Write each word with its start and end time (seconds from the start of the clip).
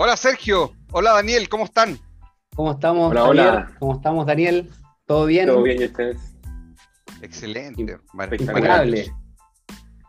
Hola 0.00 0.16
Sergio, 0.16 0.72
hola 0.92 1.12
Daniel, 1.12 1.48
¿cómo 1.48 1.64
están? 1.64 1.98
¿Cómo 2.54 2.72
estamos, 2.72 3.10
Hola, 3.10 3.24
hola. 3.24 3.70
¿Cómo 3.78 3.94
estamos, 3.96 4.26
Daniel? 4.26 4.70
¿Todo 5.06 5.26
bien? 5.26 5.46
Todo 5.48 5.62
bien, 5.62 5.80
¿y 5.82 5.84
ustedes? 5.86 6.16
Excelente. 7.20 7.98
Impecable. 8.38 9.12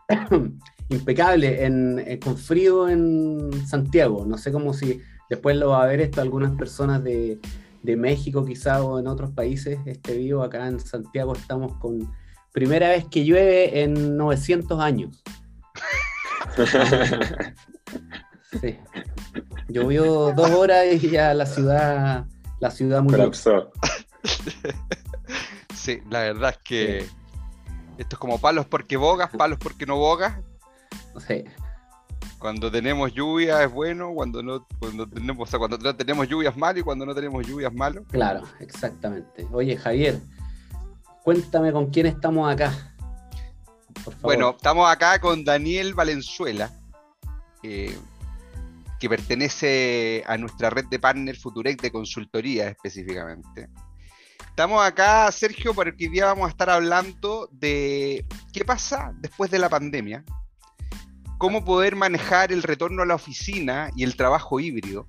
Impecable, 0.90 1.64
en, 1.64 1.98
en- 2.06 2.20
con 2.20 2.36
frío 2.36 2.88
en 2.88 3.66
Santiago. 3.66 4.24
No 4.26 4.38
sé 4.38 4.52
cómo 4.52 4.74
si 4.74 5.00
después 5.28 5.56
lo 5.56 5.70
va 5.70 5.82
a 5.82 5.86
ver 5.86 6.00
esto 6.00 6.20
algunas 6.20 6.52
personas 6.56 7.02
de, 7.02 7.40
de 7.82 7.96
México 7.96 8.44
quizá 8.44 8.82
o 8.84 8.98
en 8.98 9.06
otros 9.08 9.30
países. 9.32 9.78
Este 9.86 10.16
vivo 10.16 10.42
acá 10.42 10.66
en 10.68 10.78
Santiago 10.80 11.34
estamos 11.34 11.76
con 11.78 12.12
primera 12.52 12.88
vez 12.90 13.06
que 13.08 13.24
llueve 13.24 13.82
en 13.82 14.16
900 14.16 14.78
años. 14.80 15.22
Sí. 18.60 18.76
Llovió 19.68 20.32
dos 20.32 20.50
horas 20.50 20.86
y 20.92 21.10
ya 21.10 21.34
la 21.34 21.46
ciudad, 21.46 22.26
la 22.58 22.70
ciudad 22.70 23.02
murió. 23.02 23.18
Colapsó. 23.18 23.70
Sí, 25.80 25.98
la 26.10 26.20
verdad 26.20 26.50
es 26.50 26.58
que 26.58 26.98
esto 27.96 28.16
es 28.16 28.18
como 28.18 28.38
palos 28.38 28.66
porque 28.66 28.98
bogas, 28.98 29.30
palos 29.30 29.58
porque 29.58 29.86
no 29.86 29.96
bogas. 29.96 30.38
Sí. 31.26 31.44
Cuando 32.38 32.70
tenemos 32.70 33.12
lluvia 33.14 33.62
es 33.62 33.72
bueno, 33.72 34.12
cuando 34.14 34.42
no, 34.42 34.66
cuando 34.78 35.08
tenemos, 35.08 35.48
o 35.48 35.50
sea, 35.50 35.58
cuando 35.58 35.78
no 35.78 35.96
tenemos 35.96 36.28
lluvia 36.28 36.50
es 36.50 36.56
malo 36.56 36.80
y 36.80 36.82
cuando 36.82 37.06
no 37.06 37.14
tenemos 37.14 37.46
lluvia 37.46 37.68
es 37.68 37.74
malo. 37.74 38.04
Claro, 38.10 38.42
exactamente. 38.60 39.46
Oye, 39.52 39.76
Javier, 39.76 40.20
cuéntame 41.22 41.72
con 41.72 41.90
quién 41.90 42.06
estamos 42.06 42.52
acá. 42.52 42.72
Por 44.04 44.14
favor. 44.14 44.22
Bueno, 44.22 44.50
estamos 44.50 44.90
acá 44.90 45.18
con 45.18 45.44
Daniel 45.44 45.94
Valenzuela, 45.94 46.70
eh, 47.62 47.98
que 49.00 49.08
pertenece 49.08 50.22
a 50.26 50.36
nuestra 50.36 50.70
red 50.70 50.84
de 50.90 50.98
partner 50.98 51.36
Futurec 51.36 51.80
de 51.80 51.90
consultoría 51.90 52.68
específicamente. 52.68 53.68
Estamos 54.50 54.84
acá, 54.84 55.32
Sergio, 55.32 55.74
porque 55.74 56.04
hoy 56.04 56.10
día 56.10 56.26
vamos 56.26 56.46
a 56.46 56.50
estar 56.50 56.68
hablando 56.68 57.48
de 57.50 58.26
qué 58.52 58.64
pasa 58.64 59.12
después 59.16 59.50
de 59.50 59.58
la 59.58 59.70
pandemia, 59.70 60.22
cómo 61.38 61.64
poder 61.64 61.96
manejar 61.96 62.52
el 62.52 62.62
retorno 62.62 63.02
a 63.02 63.06
la 63.06 63.14
oficina 63.14 63.90
y 63.96 64.04
el 64.04 64.16
trabajo 64.16 64.60
híbrido. 64.60 65.08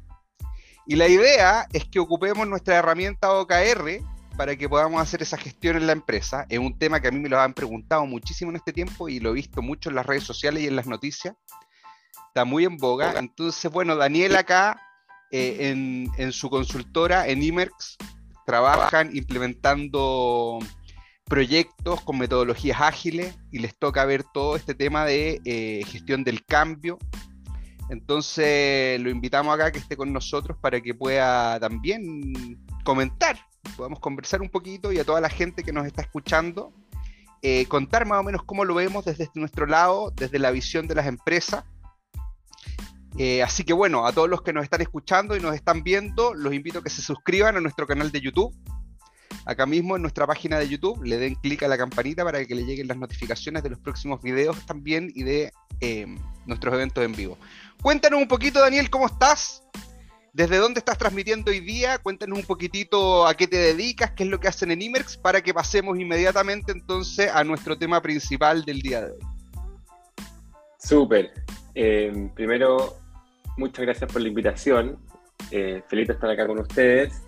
Y 0.88 0.96
la 0.96 1.10
idea 1.10 1.68
es 1.74 1.84
que 1.86 2.00
ocupemos 2.00 2.48
nuestra 2.48 2.78
herramienta 2.78 3.34
OKR 3.34 4.00
para 4.38 4.56
que 4.56 4.70
podamos 4.70 5.02
hacer 5.02 5.22
esa 5.22 5.38
gestión 5.38 5.76
en 5.76 5.86
la 5.86 5.94
empresa. 5.94 6.46
Es 6.48 6.60
un 6.60 6.78
tema 6.78 7.02
que 7.02 7.10
a 7.10 7.12
mí 7.12 7.20
me 7.20 7.28
lo 7.28 7.40
han 7.40 7.54
preguntado 7.54 8.06
muchísimo 8.06 8.52
en 8.52 8.56
este 8.56 8.72
tiempo 8.72 9.10
y 9.10 9.20
lo 9.20 9.32
he 9.32 9.34
visto 9.34 9.62
mucho 9.62 9.90
en 9.90 9.96
las 9.96 10.06
redes 10.06 10.24
sociales 10.24 10.64
y 10.64 10.68
en 10.68 10.78
las 10.78 10.88
noticias. 10.88 11.36
Está 12.32 12.46
muy 12.46 12.64
en 12.64 12.78
boga. 12.78 13.20
Entonces, 13.20 13.70
bueno, 13.70 13.98
Daniel 13.98 14.38
acá 14.38 14.82
eh, 15.32 15.70
en, 15.70 16.10
en 16.18 16.32
su 16.32 16.50
consultora, 16.50 17.28
en 17.28 17.44
Imerx, 17.44 17.98
trabajan 18.46 19.14
implementando 19.14 20.60
proyectos 21.26 22.02
con 22.02 22.18
metodologías 22.18 22.80
ágiles 22.82 23.38
y 23.52 23.60
les 23.60 23.78
toca 23.78 24.06
ver 24.06 24.24
todo 24.34 24.56
este 24.56 24.76
tema 24.76 25.06
de 25.06 25.42
eh, 25.46 25.82
gestión 25.88 26.24
del 26.24 26.46
cambio. 26.46 27.00
Entonces 27.90 29.00
lo 29.02 29.10
invitamos 29.10 29.54
acá 29.54 29.72
que 29.72 29.80
esté 29.80 29.98
con 29.98 30.14
nosotros 30.14 30.58
para 30.62 30.80
que 30.80 30.94
pueda 30.94 31.60
también 31.60 32.58
comentar, 32.84 33.38
podamos 33.76 34.00
conversar 34.00 34.42
un 34.42 34.50
poquito 34.50 34.92
y 34.92 35.00
a 35.00 35.04
toda 35.04 35.20
la 35.20 35.30
gente 35.30 35.64
que 35.64 35.74
nos 35.74 35.86
está 35.86 36.02
escuchando, 36.02 36.74
eh, 37.42 37.66
contar 37.68 38.06
más 38.06 38.20
o 38.22 38.24
menos 38.24 38.44
cómo 38.44 38.64
lo 38.66 38.74
vemos 38.74 39.04
desde 39.04 39.30
nuestro 39.36 39.66
lado, 39.66 40.12
desde 40.12 40.40
la 40.40 40.52
visión 40.52 40.88
de 40.88 40.96
las 40.96 41.08
empresas. 41.08 41.66
Eh, 43.18 43.44
así 43.44 43.64
que 43.64 43.74
bueno, 43.74 44.06
a 44.06 44.14
todos 44.14 44.30
los 44.30 44.42
que 44.42 44.54
nos 44.54 44.64
están 44.64 44.82
escuchando 44.82 45.36
y 45.36 45.40
nos 45.40 45.54
están 45.54 45.84
viendo, 45.84 46.34
los 46.34 46.54
invito 46.54 46.80
a 46.80 46.84
que 46.84 46.90
se 46.90 47.02
suscriban 47.02 47.58
a 47.58 47.62
nuestro 47.62 47.86
canal 47.86 48.12
de 48.12 48.22
YouTube. 48.22 48.56
Acá 49.46 49.66
mismo 49.66 49.96
en 49.96 50.02
nuestra 50.02 50.28
página 50.28 50.60
de 50.60 50.68
YouTube, 50.68 51.04
le 51.04 51.18
den 51.18 51.36
clic 51.36 51.64
a 51.64 51.68
la 51.68 51.78
campanita 51.78 52.24
para 52.24 52.46
que 52.46 52.54
le 52.54 52.64
lleguen 52.64 52.88
las 52.88 52.98
notificaciones 52.98 53.64
de 53.64 53.72
los 53.72 53.80
próximos 53.80 54.22
videos 54.22 54.66
también 54.66 55.12
y 55.16 55.24
de 55.24 55.52
eh, 55.80 56.06
nuestros 56.46 56.74
eventos 56.74 57.04
en 57.04 57.14
vivo. 57.14 57.38
Cuéntanos 57.82 58.22
un 58.22 58.28
poquito, 58.28 58.60
Daniel, 58.60 58.90
¿cómo 58.90 59.08
estás? 59.08 59.64
¿Desde 60.34 60.58
dónde 60.58 60.80
estás 60.80 60.98
transmitiendo 60.98 61.52
hoy 61.52 61.60
día? 61.60 61.98
Cuéntanos 61.98 62.40
un 62.40 62.46
poquitito 62.46 63.28
a 63.28 63.34
qué 63.34 63.48
te 63.48 63.58
dedicas, 63.58 64.12
qué 64.12 64.24
es 64.24 64.30
lo 64.30 64.40
que 64.40 64.48
hacen 64.48 64.72
en 64.72 64.82
Imerx, 64.82 65.18
para 65.18 65.42
que 65.42 65.54
pasemos 65.54 66.00
inmediatamente 66.00 66.72
entonces 66.72 67.30
a 67.30 67.44
nuestro 67.44 67.78
tema 67.78 68.02
principal 68.02 68.64
del 68.64 68.82
día 68.82 69.02
de 69.02 69.12
hoy. 69.12 69.20
Súper. 70.80 71.34
Eh, 71.76 72.30
primero, 72.34 73.01
muchas 73.58 73.86
gracias 73.86 74.12
por 74.12 74.22
la 74.22 74.28
invitación. 74.28 75.00
Eh, 75.52 75.84
feliz 75.88 76.08
de 76.08 76.14
estar 76.14 76.30
acá 76.30 76.48
con 76.48 76.60
ustedes. 76.60 77.24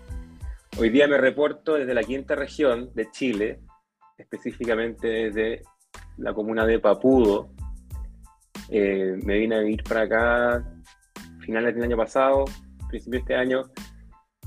Hoy 0.78 0.90
día 0.90 1.08
me 1.08 1.18
reporto 1.18 1.76
desde 1.76 1.94
la 1.94 2.04
quinta 2.04 2.36
región 2.36 2.92
de 2.94 3.10
Chile, 3.12 3.62
específicamente 4.18 5.08
desde 5.08 5.64
la 6.18 6.34
comuna 6.34 6.66
de 6.66 6.80
Papudo. 6.80 7.50
Eh, 8.70 9.18
me 9.24 9.38
vine 9.38 9.56
a 9.56 9.60
vivir 9.60 9.84
para 9.84 10.02
acá 10.02 10.66
finales 11.40 11.76
del 11.76 11.84
año 11.84 11.98
pasado, 11.98 12.46
principio 12.90 13.20
de 13.20 13.22
este 13.22 13.36
año, 13.36 13.64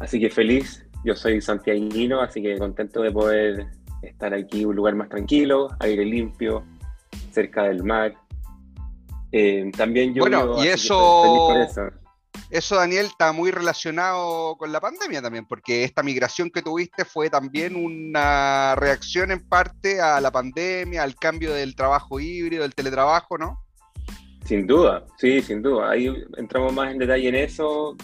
así 0.00 0.18
que 0.18 0.30
feliz. 0.30 0.82
Yo 1.04 1.14
soy 1.14 1.40
santiaguino, 1.40 2.20
así 2.20 2.42
que 2.42 2.58
contento 2.58 3.02
de 3.02 3.12
poder 3.12 3.66
estar 4.02 4.34
aquí 4.34 4.64
un 4.64 4.74
lugar 4.74 4.94
más 4.96 5.08
tranquilo, 5.08 5.68
aire 5.78 6.04
limpio, 6.04 6.64
cerca 7.30 7.64
del 7.64 7.84
mar. 7.84 8.14
Eh, 9.38 9.70
también 9.76 10.14
yo 10.14 10.22
Bueno, 10.22 10.64
y 10.64 10.68
eso. 10.68 11.52
Eso, 12.48 12.76
Daniel, 12.76 13.06
está 13.06 13.32
muy 13.32 13.50
relacionado 13.50 14.56
con 14.56 14.72
la 14.72 14.80
pandemia 14.80 15.20
también, 15.20 15.46
porque 15.46 15.84
esta 15.84 16.02
migración 16.02 16.48
que 16.50 16.62
tuviste 16.62 17.04
fue 17.04 17.28
también 17.28 17.76
una 17.76 18.74
reacción 18.76 19.30
en 19.32 19.46
parte 19.46 20.00
a 20.00 20.20
la 20.20 20.30
pandemia, 20.30 21.02
al 21.02 21.16
cambio 21.16 21.52
del 21.52 21.74
trabajo 21.74 22.20
híbrido, 22.20 22.62
del 22.62 22.74
teletrabajo, 22.74 23.36
¿no? 23.36 23.58
Sin 24.44 24.66
duda, 24.66 25.04
sí, 25.18 25.42
sin 25.42 25.60
duda. 25.60 25.90
Ahí 25.90 26.10
entramos 26.38 26.72
más 26.72 26.92
en 26.92 26.98
detalle 26.98 27.28
en 27.28 27.34
eso. 27.34 27.96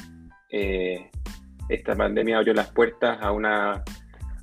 Eh, 0.50 1.08
esta 1.68 1.94
pandemia 1.94 2.38
abrió 2.38 2.52
las 2.52 2.70
puertas 2.72 3.18
a 3.22 3.30
una 3.32 3.82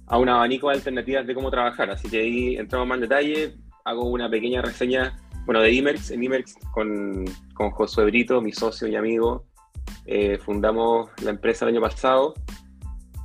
a 0.08 0.18
un 0.18 0.28
abanico 0.28 0.70
de 0.70 0.76
alternativas 0.76 1.28
de 1.28 1.36
cómo 1.36 1.52
trabajar. 1.52 1.92
Así 1.92 2.10
que 2.10 2.22
ahí 2.22 2.56
entramos 2.56 2.88
más 2.88 2.96
en 2.96 3.02
detalle. 3.02 3.56
Hago 3.86 4.10
una 4.10 4.30
pequeña 4.30 4.62
reseña, 4.62 5.16
bueno, 5.50 5.62
de 5.62 5.74
Imerx. 5.74 6.12
En 6.12 6.24
Imerx 6.24 6.58
con, 6.76 7.26
con 7.56 7.72
Josué 7.72 8.06
Brito, 8.06 8.40
mi 8.40 8.52
socio 8.52 8.88
y 8.88 8.96
amigo, 8.96 9.48
eh, 10.06 10.38
fundamos 10.38 11.10
la 11.24 11.32
empresa 11.32 11.66
el 11.66 11.74
año 11.74 11.82
pasado. 11.82 12.36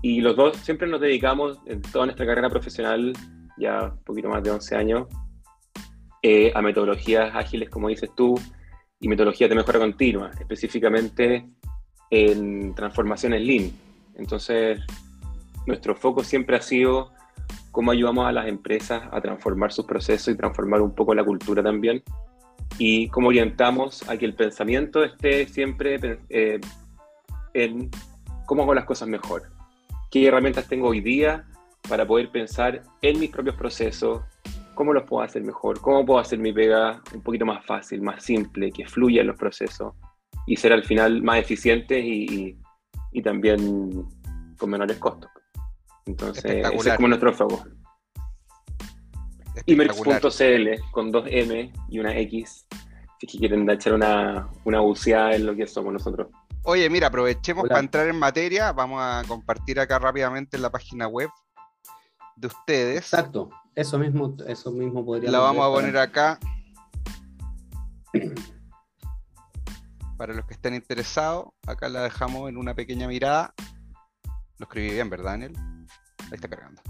Y 0.00 0.22
los 0.22 0.34
dos 0.34 0.56
siempre 0.56 0.88
nos 0.88 1.02
dedicamos 1.02 1.58
en 1.66 1.82
toda 1.82 2.06
nuestra 2.06 2.24
carrera 2.24 2.48
profesional, 2.48 3.12
ya 3.58 3.92
un 3.92 4.04
poquito 4.04 4.30
más 4.30 4.42
de 4.42 4.52
11 4.52 4.74
años, 4.74 5.06
eh, 6.22 6.50
a 6.54 6.62
metodologías 6.62 7.36
ágiles, 7.36 7.68
como 7.68 7.88
dices 7.88 8.08
tú, 8.16 8.40
y 9.00 9.06
metodologías 9.06 9.50
de 9.50 9.56
mejora 9.56 9.80
continua, 9.80 10.30
específicamente 10.40 11.46
en 12.08 12.74
transformaciones 12.74 13.42
Lean. 13.42 13.70
Entonces, 14.14 14.80
nuestro 15.66 15.94
foco 15.94 16.24
siempre 16.24 16.56
ha 16.56 16.62
sido 16.62 17.12
cómo 17.70 17.90
ayudamos 17.90 18.26
a 18.26 18.32
las 18.32 18.46
empresas 18.46 19.02
a 19.10 19.20
transformar 19.20 19.72
sus 19.72 19.84
procesos 19.84 20.32
y 20.32 20.36
transformar 20.36 20.80
un 20.80 20.94
poco 20.94 21.14
la 21.14 21.24
cultura 21.24 21.62
también, 21.62 22.02
y 22.78 23.08
cómo 23.08 23.28
orientamos 23.28 24.08
a 24.08 24.16
que 24.16 24.24
el 24.24 24.34
pensamiento 24.34 25.04
esté 25.04 25.46
siempre 25.46 26.18
eh, 26.28 26.60
en 27.52 27.90
cómo 28.46 28.62
hago 28.62 28.74
las 28.74 28.84
cosas 28.84 29.08
mejor, 29.08 29.42
qué 30.10 30.26
herramientas 30.26 30.68
tengo 30.68 30.88
hoy 30.88 31.00
día 31.00 31.44
para 31.88 32.06
poder 32.06 32.30
pensar 32.30 32.82
en 33.02 33.20
mis 33.20 33.30
propios 33.30 33.56
procesos, 33.56 34.22
cómo 34.74 34.92
los 34.92 35.04
puedo 35.04 35.22
hacer 35.22 35.42
mejor, 35.42 35.80
cómo 35.80 36.04
puedo 36.04 36.18
hacer 36.18 36.38
mi 36.38 36.52
pega 36.52 37.00
un 37.14 37.22
poquito 37.22 37.46
más 37.46 37.64
fácil, 37.64 38.02
más 38.02 38.24
simple, 38.24 38.72
que 38.72 38.86
fluya 38.86 39.20
en 39.20 39.28
los 39.28 39.36
procesos 39.36 39.94
y 40.46 40.56
ser 40.56 40.72
al 40.72 40.84
final 40.84 41.22
más 41.22 41.38
eficiente 41.38 41.98
y, 42.00 42.24
y, 42.24 42.58
y 43.12 43.22
también 43.22 44.04
con 44.58 44.70
menores 44.70 44.98
costos. 44.98 45.30
Entonces, 46.06 46.44
ese 46.44 46.90
es 46.90 46.96
como 46.96 47.08
nuestro 47.08 47.32
foco. 47.32 47.64
Imerx.cl 49.66 50.90
con 50.90 51.10
dos 51.10 51.26
M 51.28 51.72
y 51.88 51.98
una 51.98 52.16
X, 52.18 52.66
si 53.18 53.26
es 53.26 53.32
que 53.32 53.38
quieren 53.38 53.68
echar 53.70 53.94
una, 53.94 54.48
una 54.64 54.80
buceada 54.80 55.34
en 55.34 55.46
lo 55.46 55.54
que 55.54 55.66
somos 55.66 55.92
nosotros. 55.92 56.28
Oye, 56.64 56.88
mira, 56.90 57.08
aprovechemos 57.08 57.64
Hola. 57.64 57.74
para 57.74 57.80
entrar 57.80 58.08
en 58.08 58.18
materia. 58.18 58.72
Vamos 58.72 59.00
a 59.02 59.22
compartir 59.28 59.78
acá 59.80 59.98
rápidamente 59.98 60.56
en 60.56 60.62
la 60.62 60.70
página 60.70 61.06
web 61.06 61.30
de 62.36 62.46
ustedes. 62.46 63.12
Exacto, 63.12 63.50
eso 63.74 63.98
mismo, 63.98 64.36
eso 64.46 64.70
mismo 64.72 65.04
podría 65.04 65.30
La 65.30 65.38
vamos 65.38 65.64
a 65.64 65.70
poner 65.70 65.96
acá. 65.98 66.38
Para 70.16 70.32
los 70.32 70.46
que 70.46 70.54
estén 70.54 70.74
interesados, 70.74 71.46
acá 71.66 71.88
la 71.88 72.02
dejamos 72.02 72.48
en 72.48 72.56
una 72.56 72.74
pequeña 72.74 73.08
mirada. 73.08 73.52
Lo 74.58 74.64
escribí 74.64 74.90
bien, 74.90 75.10
¿verdad, 75.10 75.32
Daniel? 75.32 75.52
Ahí 76.26 76.34
está 76.34 76.48
cargando. 76.48 76.80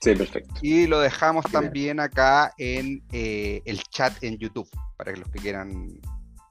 Sí, 0.00 0.14
perfecto. 0.14 0.54
Y 0.62 0.86
lo 0.86 0.98
dejamos 1.00 1.44
también 1.52 2.00
acá 2.00 2.54
en 2.56 3.02
eh, 3.12 3.60
el 3.66 3.82
chat 3.84 4.22
en 4.24 4.38
YouTube, 4.38 4.68
para 4.96 5.12
que 5.12 5.20
los 5.20 5.28
que 5.28 5.38
quieran 5.40 6.00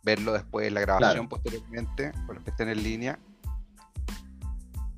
verlo 0.04 0.34
después 0.34 0.68
en 0.68 0.76
la 0.76 0.82
grabación 0.82 1.28
Claro. 1.28 1.30
posteriormente, 1.30 2.12
o 2.28 2.34
los 2.34 2.44
que 2.44 2.52
estén 2.52 2.70
en 2.70 2.84
línea. 2.84 3.20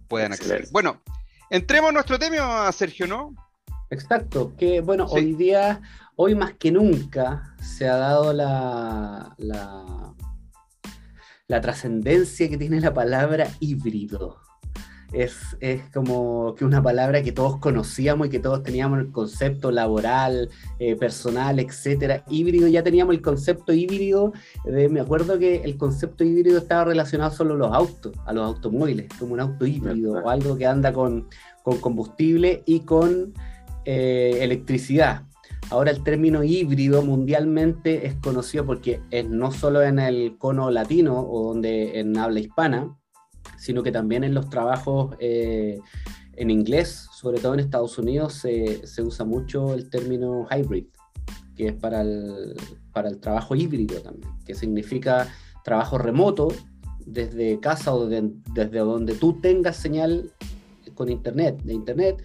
puedan 0.10 0.34
acceder. 0.34 0.68
Bueno, 0.72 1.02
entremos 1.50 1.90
a 1.90 1.94
nuestro 1.94 2.20
tema, 2.20 2.70
Sergio, 2.74 3.08
¿no? 3.08 3.34
Exacto, 3.90 4.54
que 4.58 4.82
bueno, 4.82 5.06
hoy 5.06 5.34
día, 5.34 5.82
hoy 6.18 6.36
más 6.36 6.54
que 6.56 6.72
nunca, 6.72 7.56
se 7.62 7.88
ha 7.88 7.96
dado 7.96 8.34
la, 8.34 9.34
la, 9.38 10.14
la 11.48 11.62
trascendencia 11.62 12.50
que 12.50 12.58
tiene 12.58 12.82
la 12.82 12.94
palabra 12.94 13.48
híbrido 13.62 14.41
es, 15.14 15.36
como 15.94 16.56
que 16.56 16.66
una 16.66 16.82
palabra 16.82 17.22
que 17.22 17.32
todos 17.32 17.58
conocíamos 17.58 18.28
y 18.28 18.30
que 18.30 18.40
todos 18.40 18.64
teníamos 18.64 19.00
el 19.00 19.12
concepto 19.12 19.72
laboral, 19.72 20.50
eh, 20.80 20.96
personal, 20.96 21.60
etcétera. 21.60 22.24
Híbrido, 22.30 22.68
ya 22.68 22.84
teníamos 22.84 23.16
el 23.16 23.22
concepto 23.22 23.74
híbrido. 23.74 24.34
me 24.66 25.00
acuerdo 25.00 25.38
que 25.38 25.58
el 25.64 25.78
concepto 25.78 26.24
híbrido 26.24 26.60
estaba 26.60 26.86
relacionado 26.86 27.32
solo 27.32 27.56
a 27.56 27.58
los 27.58 27.74
autos, 27.74 28.14
a 28.26 28.34
los 28.34 28.46
automóviles, 28.46 29.08
como 29.20 29.34
un 29.34 29.42
auto 29.42 29.66
híbrido 29.66 30.14
o 30.14 30.30
algo 30.30 30.58
que 30.58 30.66
anda 30.66 30.94
con, 30.94 31.28
combustible 31.64 32.64
y 32.66 32.82
con 32.82 33.34
eh, 33.86 34.40
electricidad. 34.42 35.24
Ahora 35.70 35.92
el 35.92 36.04
término 36.04 36.44
híbrido 36.44 37.02
mundialmente 37.02 38.06
es 38.06 38.16
conocido 38.16 38.66
porque 38.66 39.00
es 39.10 39.30
no 39.30 39.52
solo 39.52 39.82
en 39.82 40.00
el 40.00 40.38
cono 40.38 40.70
latino 40.70 41.20
o 41.20 41.50
donde 41.50 42.00
en 42.00 42.18
habla 42.18 42.40
hispana, 42.40 42.98
sino 43.62 43.84
que 43.84 43.92
también 43.92 44.24
en 44.24 44.34
los 44.34 44.50
trabajos 44.50 45.16
eh, 45.20 45.80
en 46.34 46.50
inglés, 46.50 47.08
sobre 47.14 47.40
todo 47.40 47.54
en 47.54 47.60
Estados 47.60 47.96
Unidos, 48.00 48.34
se, 48.34 48.82
usa 49.04 49.24
mucho 49.24 49.76
el 49.76 49.88
término 49.88 50.48
hybrid, 50.50 50.86
que 51.56 51.68
es 51.68 51.74
para 51.76 52.02
el, 52.02 52.56
para 52.92 53.08
el 53.08 53.20
trabajo 53.20 53.56
híbrido 53.56 54.02
también, 54.02 54.28
que 54.48 54.56
significa 54.56 55.28
trabajo 55.64 56.00
remoto 56.00 56.48
desde 57.06 57.60
casa 57.60 57.94
o 57.94 58.08
desde 58.08 58.80
donde 58.80 59.14
tú 59.14 59.40
tengas 59.40 59.76
señal 59.76 60.32
con 60.96 61.10
internet, 61.10 61.62
de 61.62 61.76
internet, 61.76 62.24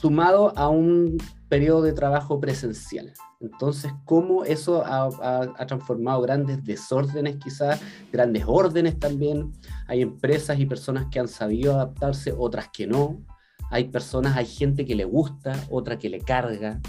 sumado 0.00 0.56
a 0.56 0.70
un 0.70 1.18
periodo 1.48 1.82
de 1.82 1.92
trabajo 1.92 2.40
presencial. 2.40 3.12
Entonces, 3.40 3.92
¿cómo 4.04 4.44
eso 4.44 4.82
ha, 4.84 5.66
transformado 5.66 6.20
grandes 6.22 6.64
desórdenes 6.64 7.36
quizás, 7.36 7.80
grandes 8.12 8.44
órdenes 8.46 8.98
también? 8.98 9.52
Hay 9.86 10.02
empresas 10.02 10.58
y 10.58 10.66
personas 10.66 11.06
que 11.10 11.20
han 11.20 11.28
sabido 11.28 11.74
adaptarse, 11.74 12.34
otras 12.36 12.68
que 12.72 12.86
no. 12.86 13.18
Hay 13.70 13.84
personas, 13.84 14.36
hay 14.36 14.46
gente 14.46 14.84
que 14.84 14.94
le 14.94 15.04
gusta, 15.04 15.54
otra 15.70 15.98
que 15.98 16.08
le 16.08 16.20
carga. 16.20 16.80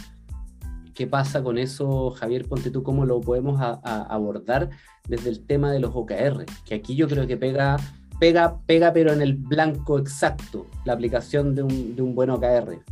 ¿Qué 0.94 1.08
pasa 1.08 1.44
con 1.44 1.58
eso, 1.58 2.12
Javier? 2.12 2.46
Ponte 2.48 2.72
tú, 2.72 2.84
¿cómo 2.84 3.06
lo 3.06 3.22
podemos 3.22 3.60
abordar 3.62 4.70
desde 5.08 5.30
el 5.30 5.46
tema 5.46 5.72
de 5.72 5.80
los 5.80 5.92
OKR? 5.94 6.46
Que 6.66 6.76
aquí 6.76 6.96
yo 6.96 7.08
creo 7.08 7.28
que 7.28 7.38
pega, 7.38 7.78
pega, 8.20 8.60
pega, 8.66 8.92
pero 8.92 9.14
en 9.14 9.22
el 9.22 9.36
blanco 9.36 10.00
exacto, 10.00 10.66
la 10.84 10.94
aplicación 10.94 11.56
de 11.56 11.64
un, 11.64 11.96
de 11.96 12.02
un 12.02 12.16
buen 12.16 12.32
OKR. 12.32 12.84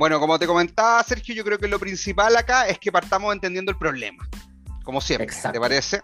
Bueno, 0.00 0.18
como 0.18 0.38
te 0.38 0.46
comentaba, 0.46 1.02
Sergio, 1.02 1.34
yo 1.34 1.44
creo 1.44 1.58
que 1.58 1.68
lo 1.68 1.78
principal 1.78 2.34
acá 2.34 2.66
es 2.66 2.78
que 2.78 2.90
partamos 2.90 3.34
entendiendo 3.34 3.70
el 3.70 3.76
problema, 3.76 4.26
como 4.82 4.98
siempre, 4.98 5.28
¿te 5.52 5.60
parece? 5.60 6.00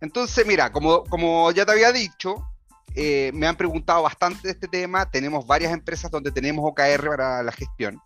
Entonces, 0.00 0.44
mira, 0.44 0.72
como, 0.72 1.04
como 1.04 1.52
ya 1.52 1.64
te 1.64 1.70
había 1.70 1.92
dicho, 1.92 2.44
eh, 2.96 3.30
me 3.34 3.46
han 3.46 3.54
preguntado 3.54 4.02
bastante 4.02 4.48
de 4.48 4.50
este 4.54 4.66
tema, 4.66 5.08
tenemos 5.08 5.46
varias 5.46 5.72
empresas 5.72 6.10
donde 6.10 6.32
tenemos 6.32 6.64
OKR 6.68 7.08
para 7.08 7.44
la 7.44 7.52
gestión. 7.52 8.02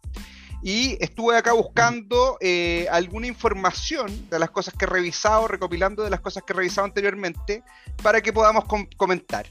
Y 0.62 1.02
estuve 1.02 1.38
acá 1.38 1.54
buscando 1.54 2.36
eh, 2.42 2.86
alguna 2.90 3.26
información 3.26 4.28
de 4.28 4.38
las 4.38 4.50
cosas 4.50 4.74
que 4.74 4.84
he 4.84 4.88
revisado, 4.88 5.48
recopilando 5.48 6.02
de 6.02 6.10
las 6.10 6.20
cosas 6.20 6.42
que 6.46 6.52
he 6.52 6.56
revisado 6.56 6.84
anteriormente, 6.84 7.64
para 8.02 8.20
que 8.20 8.30
podamos 8.30 8.64
comentar. 8.94 9.46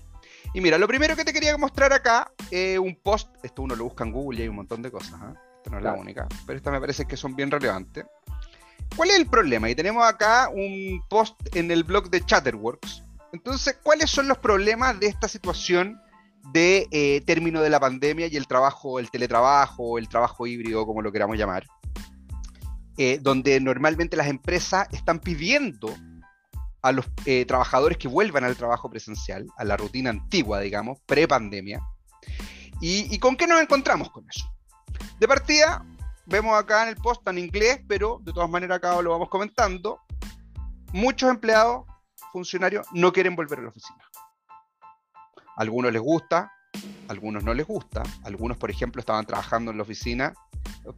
Y 0.53 0.61
mira, 0.61 0.77
lo 0.77 0.87
primero 0.87 1.15
que 1.15 1.25
te 1.25 1.33
quería 1.33 1.57
mostrar 1.57 1.91
acá, 1.93 2.31
eh, 2.51 2.77
un 2.77 2.95
post, 2.95 3.29
esto 3.41 3.63
uno 3.63 3.75
lo 3.75 3.85
busca 3.85 4.03
en 4.03 4.11
Google 4.11 4.37
y 4.37 4.41
hay 4.43 4.49
un 4.49 4.57
montón 4.57 4.83
de 4.83 4.91
cosas, 4.91 5.19
no 5.69 5.77
es 5.77 5.83
la 5.83 5.93
única, 5.93 6.27
pero 6.45 6.57
esta 6.57 6.71
me 6.71 6.79
parece 6.79 7.05
que 7.05 7.17
son 7.17 7.35
bien 7.35 7.51
relevantes. 7.51 8.05
¿Cuál 8.95 9.11
es 9.11 9.17
el 9.17 9.27
problema? 9.27 9.69
Y 9.69 9.75
tenemos 9.75 10.05
acá 10.05 10.49
un 10.49 11.01
post 11.09 11.35
en 11.55 11.71
el 11.71 11.83
blog 11.83 12.09
de 12.09 12.25
Chatterworks. 12.25 13.03
Entonces, 13.31 13.77
¿cuáles 13.83 14.09
son 14.09 14.27
los 14.27 14.39
problemas 14.39 14.99
de 14.99 15.07
esta 15.07 15.27
situación 15.27 16.01
de 16.51 16.87
eh, 16.91 17.21
término 17.25 17.61
de 17.61 17.69
la 17.69 17.79
pandemia 17.79 18.27
y 18.27 18.35
el 18.35 18.47
trabajo, 18.47 18.99
el 18.99 19.11
teletrabajo, 19.11 19.99
el 19.99 20.09
trabajo 20.09 20.47
híbrido, 20.47 20.85
como 20.85 21.01
lo 21.01 21.11
queramos 21.11 21.37
llamar? 21.37 21.65
Eh, 22.97 23.19
donde 23.21 23.59
normalmente 23.61 24.17
las 24.17 24.27
empresas 24.27 24.87
están 24.91 25.19
pidiendo 25.19 25.95
a 26.81 26.91
los 26.91 27.05
eh, 27.25 27.45
trabajadores 27.45 27.97
que 27.97 28.07
vuelvan 28.07 28.43
al 28.43 28.57
trabajo 28.57 28.89
presencial, 28.89 29.45
a 29.57 29.63
la 29.63 29.77
rutina 29.77 30.09
antigua, 30.09 30.59
digamos, 30.59 30.99
pre-pandemia. 31.05 31.81
¿Y 32.81 33.19
con 33.19 33.35
qué 33.35 33.45
nos 33.45 33.61
encontramos 33.61 34.09
con 34.09 34.25
eso? 34.29 34.49
De 35.19 35.27
partida, 35.27 35.85
vemos 36.25 36.57
acá 36.57 36.83
en 36.83 36.89
el 36.89 36.95
post 36.95 37.27
en 37.27 37.39
inglés, 37.39 37.81
pero 37.89 38.19
de 38.23 38.31
todas 38.31 38.49
maneras 38.49 38.77
acá 38.77 39.01
lo 39.01 39.11
vamos 39.11 39.27
comentando. 39.27 39.99
Muchos 40.93 41.29
empleados, 41.29 41.85
funcionarios, 42.31 42.87
no 42.93 43.11
quieren 43.11 43.35
volver 43.35 43.59
a 43.59 43.63
la 43.63 43.69
oficina. 43.69 43.99
algunos 45.57 45.91
les 45.91 46.01
gusta, 46.01 46.53
algunos 47.09 47.43
no 47.43 47.53
les 47.53 47.67
gusta. 47.67 48.01
Algunos, 48.23 48.57
por 48.57 48.71
ejemplo, 48.71 49.01
estaban 49.01 49.25
trabajando 49.25 49.71
en 49.71 49.77
la 49.77 49.83
oficina, 49.83 50.33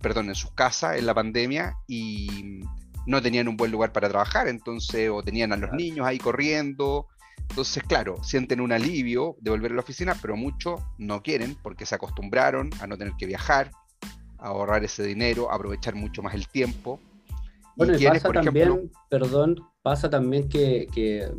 perdón, 0.02 0.30
en 0.30 0.36
sus 0.36 0.52
casas 0.52 0.98
en 0.98 1.08
la 1.08 1.16
pandemia 1.16 1.76
y 1.88 2.62
no 3.08 3.24
tenían 3.24 3.48
un 3.48 3.58
buen 3.58 3.72
lugar 3.72 3.92
para 3.92 4.08
trabajar, 4.08 4.48
entonces, 4.48 5.10
o 5.10 5.24
tenían 5.24 5.52
a 5.52 5.58
los 5.58 5.72
niños 5.72 6.06
ahí 6.06 6.20
corriendo. 6.20 7.08
Entonces, 7.50 7.82
claro, 7.82 8.24
sienten 8.24 8.62
un 8.62 8.72
alivio 8.72 9.36
de 9.42 9.50
volver 9.50 9.72
a 9.72 9.76
la 9.76 9.82
oficina, 9.82 10.16
pero 10.22 10.36
muchos 10.36 10.80
no 11.00 11.24
quieren 11.24 11.58
porque 11.64 11.88
se 11.88 11.96
acostumbraron 11.96 12.70
a 12.82 12.86
no 12.86 13.00
tener 13.00 13.16
que 13.18 13.26
viajar, 13.26 13.72
ahorrar 14.42 14.84
ese 14.84 15.04
dinero, 15.04 15.52
aprovechar 15.52 15.96
mucho 15.96 16.22
más 16.22 16.34
el 16.34 16.48
tiempo. 16.48 17.00
Bueno, 17.76 17.98
y, 17.98 18.04
pasa 18.04 18.32
también, 18.32 18.92
perdón, 19.10 19.56
pasa 19.82 20.10
también 20.10 20.50
que, 20.50 21.32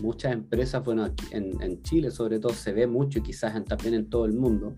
muchas 0.00 0.32
empresas, 0.32 0.82
bueno, 0.84 1.06
en, 1.30 1.82
Chile 1.82 2.10
sobre 2.10 2.38
todo 2.38 2.54
se 2.54 2.72
ve 2.72 2.86
mucho 2.86 3.18
y 3.18 3.22
quizás 3.22 3.52
también 3.64 3.94
en 3.94 4.08
todo 4.08 4.24
el 4.24 4.32
mundo, 4.32 4.74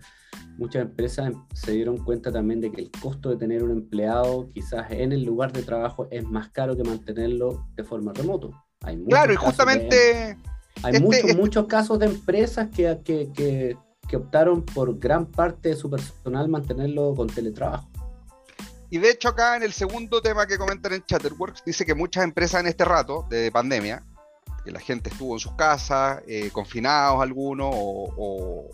muchas 0.57 0.83
empresas 0.83 1.33
se 1.53 1.73
dieron 1.73 1.97
cuenta 1.97 2.31
también 2.31 2.61
de 2.61 2.71
que 2.71 2.81
el 2.81 2.91
costo 2.91 3.29
de 3.29 3.37
tener 3.37 3.63
un 3.63 3.71
empleado 3.71 4.49
quizás 4.53 4.91
en 4.91 5.11
el 5.11 5.23
lugar 5.23 5.53
de 5.53 5.63
trabajo 5.63 6.07
es 6.11 6.23
más 6.25 6.49
caro 6.49 6.75
que 6.75 6.83
mantenerlo 6.83 7.67
de 7.75 7.83
forma 7.83 8.11
remoto. 8.13 8.51
claro, 9.07 9.33
y 9.33 9.35
justamente... 9.35 10.37
hay 10.83 10.95
este 10.95 10.99
muchos, 10.99 11.35
muchos 11.35 11.65
casos 11.67 11.99
de 11.99 12.07
empresas 12.07 12.69
que, 12.69 12.99
que 13.03 13.31
que 13.33 13.77
optaron 14.15 14.63
por 14.63 14.97
gran 14.97 15.25
parte 15.25 15.69
de 15.69 15.75
su 15.75 15.89
personal 15.89 16.47
mantenerlo 16.47 17.13
con 17.13 17.27
teletrabajo. 17.27 17.89
Y 18.89 18.99
de 18.99 19.11
hecho 19.11 19.29
acá 19.29 19.57
en 19.57 19.63
el 19.63 19.73
segundo 19.73 20.21
tema 20.21 20.47
que 20.47 20.57
comentan 20.57 20.93
en 20.93 21.03
Chatterworks 21.03 21.63
dice 21.65 21.85
que 21.85 21.93
muchas 21.93 22.23
empresas 22.23 22.61
en 22.61 22.67
este 22.67 22.85
rato 22.85 23.25
de 23.29 23.51
pandemia, 23.51 24.03
que 24.63 24.71
la 24.71 24.79
gente 24.79 25.09
estuvo 25.09 25.33
en 25.33 25.39
sus 25.39 25.51
casas, 25.53 26.21
eh, 26.25 26.49
confinados 26.51 27.21
algunos 27.21 27.69
o, 27.73 28.69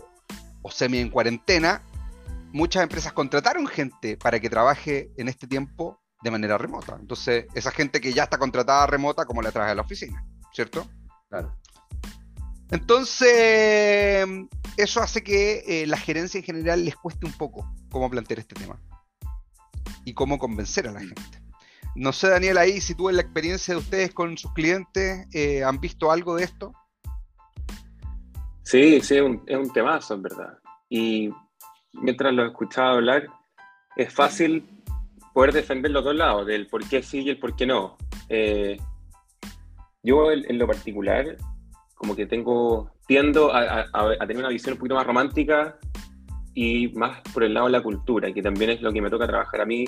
semi 0.70 0.98
en 0.98 1.10
cuarentena, 1.10 1.82
muchas 2.52 2.84
empresas 2.84 3.12
contrataron 3.12 3.66
gente 3.66 4.16
para 4.16 4.38
que 4.38 4.48
trabaje 4.48 5.10
en 5.16 5.28
este 5.28 5.46
tiempo 5.46 6.00
de 6.22 6.30
manera 6.30 6.56
remota. 6.56 6.96
Entonces, 6.98 7.46
esa 7.54 7.70
gente 7.70 8.00
que 8.00 8.12
ya 8.12 8.24
está 8.24 8.38
contratada 8.38 8.86
remota, 8.86 9.26
como 9.26 9.42
la 9.42 9.52
traje 9.52 9.72
a 9.72 9.74
la 9.74 9.82
oficina, 9.82 10.24
¿cierto? 10.52 10.86
Claro. 11.28 11.54
Entonces, 12.74 14.26
eso 14.76 15.00
hace 15.00 15.22
que 15.22 15.62
eh, 15.64 15.86
la 15.86 15.96
gerencia 15.96 16.38
en 16.38 16.44
general 16.44 16.84
les 16.84 16.96
cueste 16.96 17.24
un 17.24 17.32
poco 17.32 17.72
cómo 17.88 18.10
plantear 18.10 18.40
este 18.40 18.56
tema 18.56 18.80
y 20.04 20.12
cómo 20.12 20.40
convencer 20.40 20.88
a 20.88 20.90
la 20.90 20.98
gente. 20.98 21.40
No 21.94 22.12
sé, 22.12 22.30
Daniel, 22.30 22.58
ahí 22.58 22.80
si 22.80 22.96
tú 22.96 23.08
en 23.08 23.14
la 23.14 23.22
experiencia 23.22 23.74
de 23.74 23.78
ustedes 23.78 24.12
con 24.12 24.36
sus 24.36 24.52
clientes 24.54 25.28
eh, 25.32 25.62
han 25.62 25.78
visto 25.78 26.10
algo 26.10 26.34
de 26.34 26.42
esto. 26.42 26.72
Sí, 28.64 29.00
sí, 29.02 29.18
es 29.18 29.22
un, 29.22 29.40
es 29.46 29.72
temazo, 29.72 30.14
en 30.14 30.22
verdad. 30.22 30.58
Y 30.88 31.30
mientras 31.92 32.34
lo 32.34 32.44
escuchaba 32.44 32.94
hablar, 32.94 33.28
es 33.94 34.12
fácil 34.12 34.68
poder 35.32 35.52
defender 35.52 35.92
los 35.92 36.02
dos 36.02 36.16
lados, 36.16 36.44
del 36.44 36.66
por 36.66 36.84
qué 36.88 37.04
sí 37.04 37.20
y 37.20 37.30
el 37.30 37.38
por 37.38 37.54
qué 37.54 37.66
no. 37.66 37.96
Eh, 38.28 38.78
yo 40.02 40.32
en 40.32 40.58
lo 40.58 40.66
particular 40.66 41.36
como 41.94 42.14
que 42.14 42.26
tengo, 42.26 42.90
tiendo 43.06 43.54
a, 43.54 43.86
tener 44.20 44.38
una 44.38 44.48
visión 44.48 44.74
un 44.74 44.78
poquito 44.78 44.96
más 44.96 45.06
romántica 45.06 45.78
y 46.54 46.88
más 46.88 47.20
por 47.32 47.44
el 47.44 47.54
lado 47.54 47.66
de 47.66 47.72
la 47.72 47.82
cultura, 47.82 48.32
que 48.32 48.42
también 48.42 48.70
es 48.70 48.82
lo 48.82 48.92
que 48.92 49.00
me 49.00 49.10
toca 49.10 49.26
trabajar 49.26 49.60
a 49.60 49.66
mí 49.66 49.84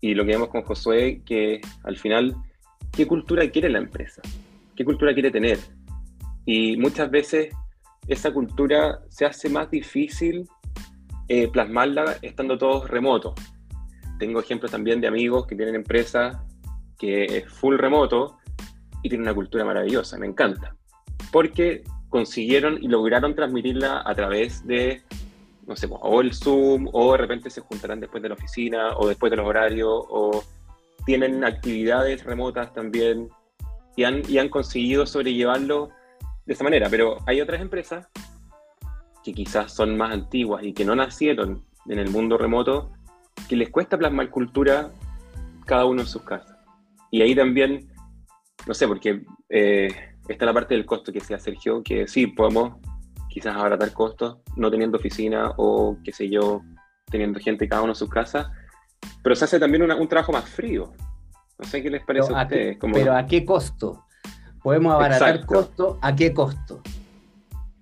y 0.00 0.14
lo 0.14 0.24
que 0.24 0.32
vemos 0.32 0.48
con 0.48 0.62
Josué, 0.62 1.22
que 1.24 1.60
al 1.84 1.96
final, 1.96 2.34
¿qué 2.92 3.06
cultura 3.06 3.48
quiere 3.50 3.68
la 3.68 3.78
empresa? 3.78 4.22
¿Qué 4.74 4.84
cultura 4.84 5.12
quiere 5.12 5.30
tener? 5.30 5.58
Y 6.46 6.76
muchas 6.76 7.10
veces 7.10 7.54
esa 8.08 8.32
cultura 8.32 9.00
se 9.08 9.26
hace 9.26 9.50
más 9.50 9.70
difícil 9.70 10.48
eh, 11.28 11.48
plasmarla 11.48 12.16
estando 12.22 12.56
todos 12.56 12.88
remotos. 12.88 13.34
Tengo 14.18 14.40
ejemplos 14.40 14.70
también 14.70 15.00
de 15.00 15.06
amigos 15.06 15.46
que 15.46 15.54
tienen 15.54 15.74
empresas 15.74 16.38
que 16.98 17.24
es 17.24 17.48
full 17.48 17.76
remoto 17.76 18.38
y 19.02 19.08
tienen 19.08 19.22
una 19.22 19.34
cultura 19.34 19.64
maravillosa, 19.64 20.18
me 20.18 20.26
encanta 20.26 20.76
porque 21.30 21.84
consiguieron 22.08 22.82
y 22.82 22.88
lograron 22.88 23.34
transmitirla 23.34 24.02
a 24.04 24.14
través 24.14 24.66
de, 24.66 25.02
no 25.66 25.76
sé, 25.76 25.88
o 25.90 26.20
el 26.20 26.34
Zoom, 26.34 26.88
o 26.92 27.12
de 27.12 27.18
repente 27.18 27.50
se 27.50 27.60
juntarán 27.60 28.00
después 28.00 28.22
de 28.22 28.28
la 28.28 28.34
oficina, 28.34 28.96
o 28.96 29.08
después 29.08 29.30
de 29.30 29.36
los 29.36 29.46
horarios, 29.46 30.04
o 30.08 30.44
tienen 31.06 31.44
actividades 31.44 32.24
remotas 32.24 32.72
también, 32.74 33.28
y 33.96 34.04
han, 34.04 34.22
y 34.28 34.38
han 34.38 34.48
conseguido 34.48 35.06
sobrellevarlo 35.06 35.90
de 36.46 36.52
esa 36.52 36.64
manera. 36.64 36.88
Pero 36.90 37.18
hay 37.26 37.40
otras 37.40 37.60
empresas 37.60 38.08
que 39.22 39.32
quizás 39.32 39.72
son 39.72 39.96
más 39.96 40.12
antiguas 40.12 40.64
y 40.64 40.72
que 40.72 40.84
no 40.84 40.96
nacieron 40.96 41.64
en 41.86 41.98
el 41.98 42.10
mundo 42.10 42.38
remoto, 42.38 42.90
que 43.48 43.56
les 43.56 43.70
cuesta 43.70 43.98
plasmar 43.98 44.30
cultura 44.30 44.90
cada 45.66 45.84
uno 45.84 46.02
en 46.02 46.06
sus 46.06 46.22
casas. 46.22 46.56
Y 47.10 47.22
ahí 47.22 47.34
también, 47.34 47.88
no 48.66 48.74
sé, 48.74 48.86
porque 48.86 49.22
eh, 49.48 50.09
está 50.28 50.46
la 50.46 50.54
parte 50.54 50.74
del 50.74 50.86
costo 50.86 51.12
que 51.12 51.20
decía 51.20 51.38
Sergio, 51.38 51.82
que 51.82 52.06
sí, 52.06 52.26
podemos 52.26 52.78
quizás 53.28 53.56
abaratar 53.56 53.92
costos 53.92 54.38
no 54.56 54.70
teniendo 54.70 54.98
oficina 54.98 55.52
o, 55.56 55.96
qué 56.04 56.12
sé 56.12 56.28
yo, 56.28 56.62
teniendo 57.06 57.40
gente 57.40 57.68
cada 57.68 57.82
uno 57.82 57.92
en 57.92 57.96
sus 57.96 58.08
casas, 58.08 58.48
pero 59.22 59.34
se 59.34 59.44
hace 59.44 59.58
también 59.58 59.90
un 59.90 60.08
trabajo 60.08 60.32
más 60.32 60.48
frío. 60.48 60.92
No 61.58 61.68
sé 61.68 61.82
qué 61.82 61.90
les 61.90 62.04
parece 62.04 62.32
a 62.32 62.42
ustedes. 62.42 62.78
Pero 62.80 63.14
¿a 63.14 63.26
qué 63.26 63.44
costo? 63.44 64.06
Podemos 64.62 64.94
abaratar 64.94 65.44
costo, 65.46 65.98
¿a 66.02 66.14
qué 66.14 66.32
costo? 66.32 66.82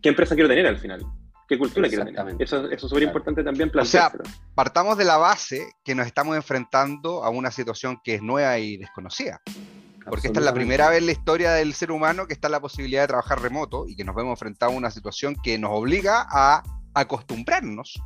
¿Qué 0.00 0.10
empresa 0.10 0.34
quiero 0.34 0.48
tener 0.48 0.66
al 0.66 0.78
final? 0.78 1.04
¿Qué 1.48 1.58
cultura 1.58 1.88
quiero 1.88 2.04
tener? 2.04 2.36
Eso, 2.38 2.66
eso 2.66 2.86
es 2.86 2.90
súper 2.90 3.04
importante 3.04 3.42
también 3.42 3.70
planteárselo. 3.70 4.22
O 4.22 4.26
sea, 4.26 4.38
partamos 4.54 4.98
de 4.98 5.04
la 5.04 5.16
base 5.16 5.72
que 5.82 5.94
nos 5.94 6.06
estamos 6.06 6.36
enfrentando 6.36 7.24
a 7.24 7.30
una 7.30 7.50
situación 7.50 7.98
que 8.04 8.16
es 8.16 8.22
nueva 8.22 8.58
y 8.58 8.76
desconocida. 8.76 9.40
Porque 10.08 10.28
esta 10.28 10.40
es 10.40 10.44
la 10.44 10.54
primera 10.54 10.88
vez 10.88 10.98
en 10.98 11.06
la 11.06 11.12
historia 11.12 11.52
del 11.52 11.74
ser 11.74 11.92
humano 11.92 12.26
que 12.26 12.34
está 12.34 12.48
la 12.48 12.60
posibilidad 12.60 13.02
de 13.02 13.08
trabajar 13.08 13.40
remoto 13.40 13.86
y 13.86 13.96
que 13.96 14.04
nos 14.04 14.14
vemos 14.14 14.32
enfrentados 14.32 14.74
a 14.74 14.78
una 14.78 14.90
situación 14.90 15.36
que 15.42 15.58
nos 15.58 15.70
obliga 15.72 16.26
a 16.30 16.62
acostumbrarnos, 16.94 18.00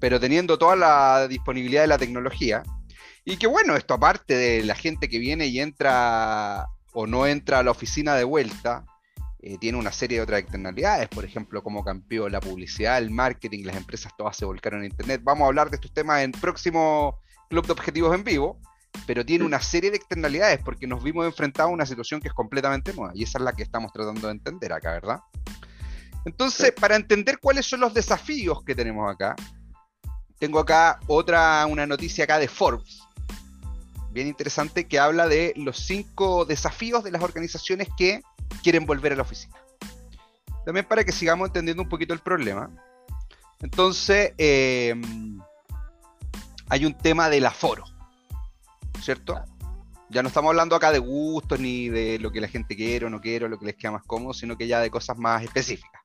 pero 0.00 0.20
teniendo 0.20 0.58
toda 0.58 0.76
la 0.76 1.28
disponibilidad 1.28 1.82
de 1.82 1.88
la 1.88 1.98
tecnología. 1.98 2.62
Y 3.24 3.36
que 3.36 3.46
bueno, 3.46 3.76
esto 3.76 3.94
aparte 3.94 4.36
de 4.36 4.62
la 4.62 4.74
gente 4.74 5.08
que 5.08 5.18
viene 5.18 5.46
y 5.46 5.60
entra 5.60 6.66
o 6.92 7.06
no 7.06 7.26
entra 7.26 7.58
a 7.58 7.62
la 7.62 7.72
oficina 7.72 8.14
de 8.14 8.24
vuelta, 8.24 8.84
eh, 9.40 9.58
tiene 9.58 9.78
una 9.78 9.92
serie 9.92 10.18
de 10.18 10.22
otras 10.22 10.40
externalidades, 10.40 11.08
por 11.08 11.24
ejemplo, 11.24 11.62
cómo 11.62 11.84
cambió 11.84 12.28
la 12.28 12.40
publicidad, 12.40 12.98
el 12.98 13.10
marketing, 13.10 13.64
las 13.64 13.76
empresas 13.76 14.12
todas 14.16 14.36
se 14.36 14.44
volcaron 14.44 14.80
en 14.80 14.90
Internet. 14.90 15.20
Vamos 15.22 15.44
a 15.44 15.46
hablar 15.46 15.70
de 15.70 15.76
estos 15.76 15.92
temas 15.92 16.22
en 16.22 16.32
próximo 16.32 17.20
Club 17.48 17.66
de 17.66 17.72
Objetivos 17.72 18.14
en 18.14 18.24
vivo, 18.24 18.60
pero 19.06 19.24
tiene 19.24 19.44
una 19.44 19.60
serie 19.60 19.90
de 19.90 19.96
externalidades 19.96 20.60
porque 20.64 20.86
nos 20.86 21.02
vimos 21.02 21.26
enfrentados 21.26 21.70
a 21.70 21.74
una 21.74 21.86
situación 21.86 22.20
que 22.20 22.28
es 22.28 22.34
completamente 22.34 22.92
nueva 22.92 23.12
y 23.14 23.24
esa 23.24 23.38
es 23.38 23.44
la 23.44 23.52
que 23.52 23.62
estamos 23.62 23.92
tratando 23.92 24.26
de 24.26 24.32
entender 24.32 24.72
acá, 24.72 24.92
¿verdad? 24.92 25.20
Entonces, 26.24 26.72
para 26.72 26.96
entender 26.96 27.38
cuáles 27.38 27.66
son 27.66 27.80
los 27.80 27.94
desafíos 27.94 28.64
que 28.64 28.74
tenemos 28.74 29.12
acá, 29.12 29.36
tengo 30.38 30.58
acá 30.58 30.98
otra, 31.06 31.64
una 31.66 31.86
noticia 31.86 32.24
acá 32.24 32.38
de 32.38 32.48
Forbes, 32.48 33.00
bien 34.10 34.26
interesante, 34.26 34.88
que 34.88 34.98
habla 34.98 35.28
de 35.28 35.52
los 35.56 35.78
cinco 35.78 36.44
desafíos 36.44 37.04
de 37.04 37.10
las 37.10 37.22
organizaciones 37.22 37.88
que 37.96 38.22
quieren 38.62 38.86
volver 38.86 39.12
a 39.12 39.16
la 39.16 39.22
oficina. 39.22 39.54
También 40.64 40.86
para 40.86 41.04
que 41.04 41.12
sigamos 41.12 41.48
entendiendo 41.48 41.82
un 41.82 41.88
poquito 41.88 42.12
el 42.12 42.20
problema. 42.20 42.70
Entonces, 43.60 44.32
eh, 44.36 44.94
hay 46.68 46.84
un 46.84 46.98
tema 46.98 47.28
del 47.30 47.46
aforo. 47.46 47.84
¿Cierto? 49.00 49.42
Ya 50.08 50.22
no 50.22 50.28
estamos 50.28 50.50
hablando 50.50 50.76
acá 50.76 50.92
de 50.92 51.00
gustos 51.00 51.58
ni 51.58 51.88
de 51.88 52.18
lo 52.20 52.30
que 52.30 52.40
la 52.40 52.48
gente 52.48 52.76
quiere 52.76 53.06
o 53.06 53.10
no 53.10 53.20
quiere 53.20 53.46
o 53.46 53.48
lo 53.48 53.58
que 53.58 53.66
les 53.66 53.76
queda 53.76 53.92
más 53.92 54.04
cómodo, 54.04 54.34
sino 54.34 54.56
que 54.56 54.68
ya 54.68 54.80
de 54.80 54.90
cosas 54.90 55.18
más 55.18 55.42
específicas. 55.42 56.00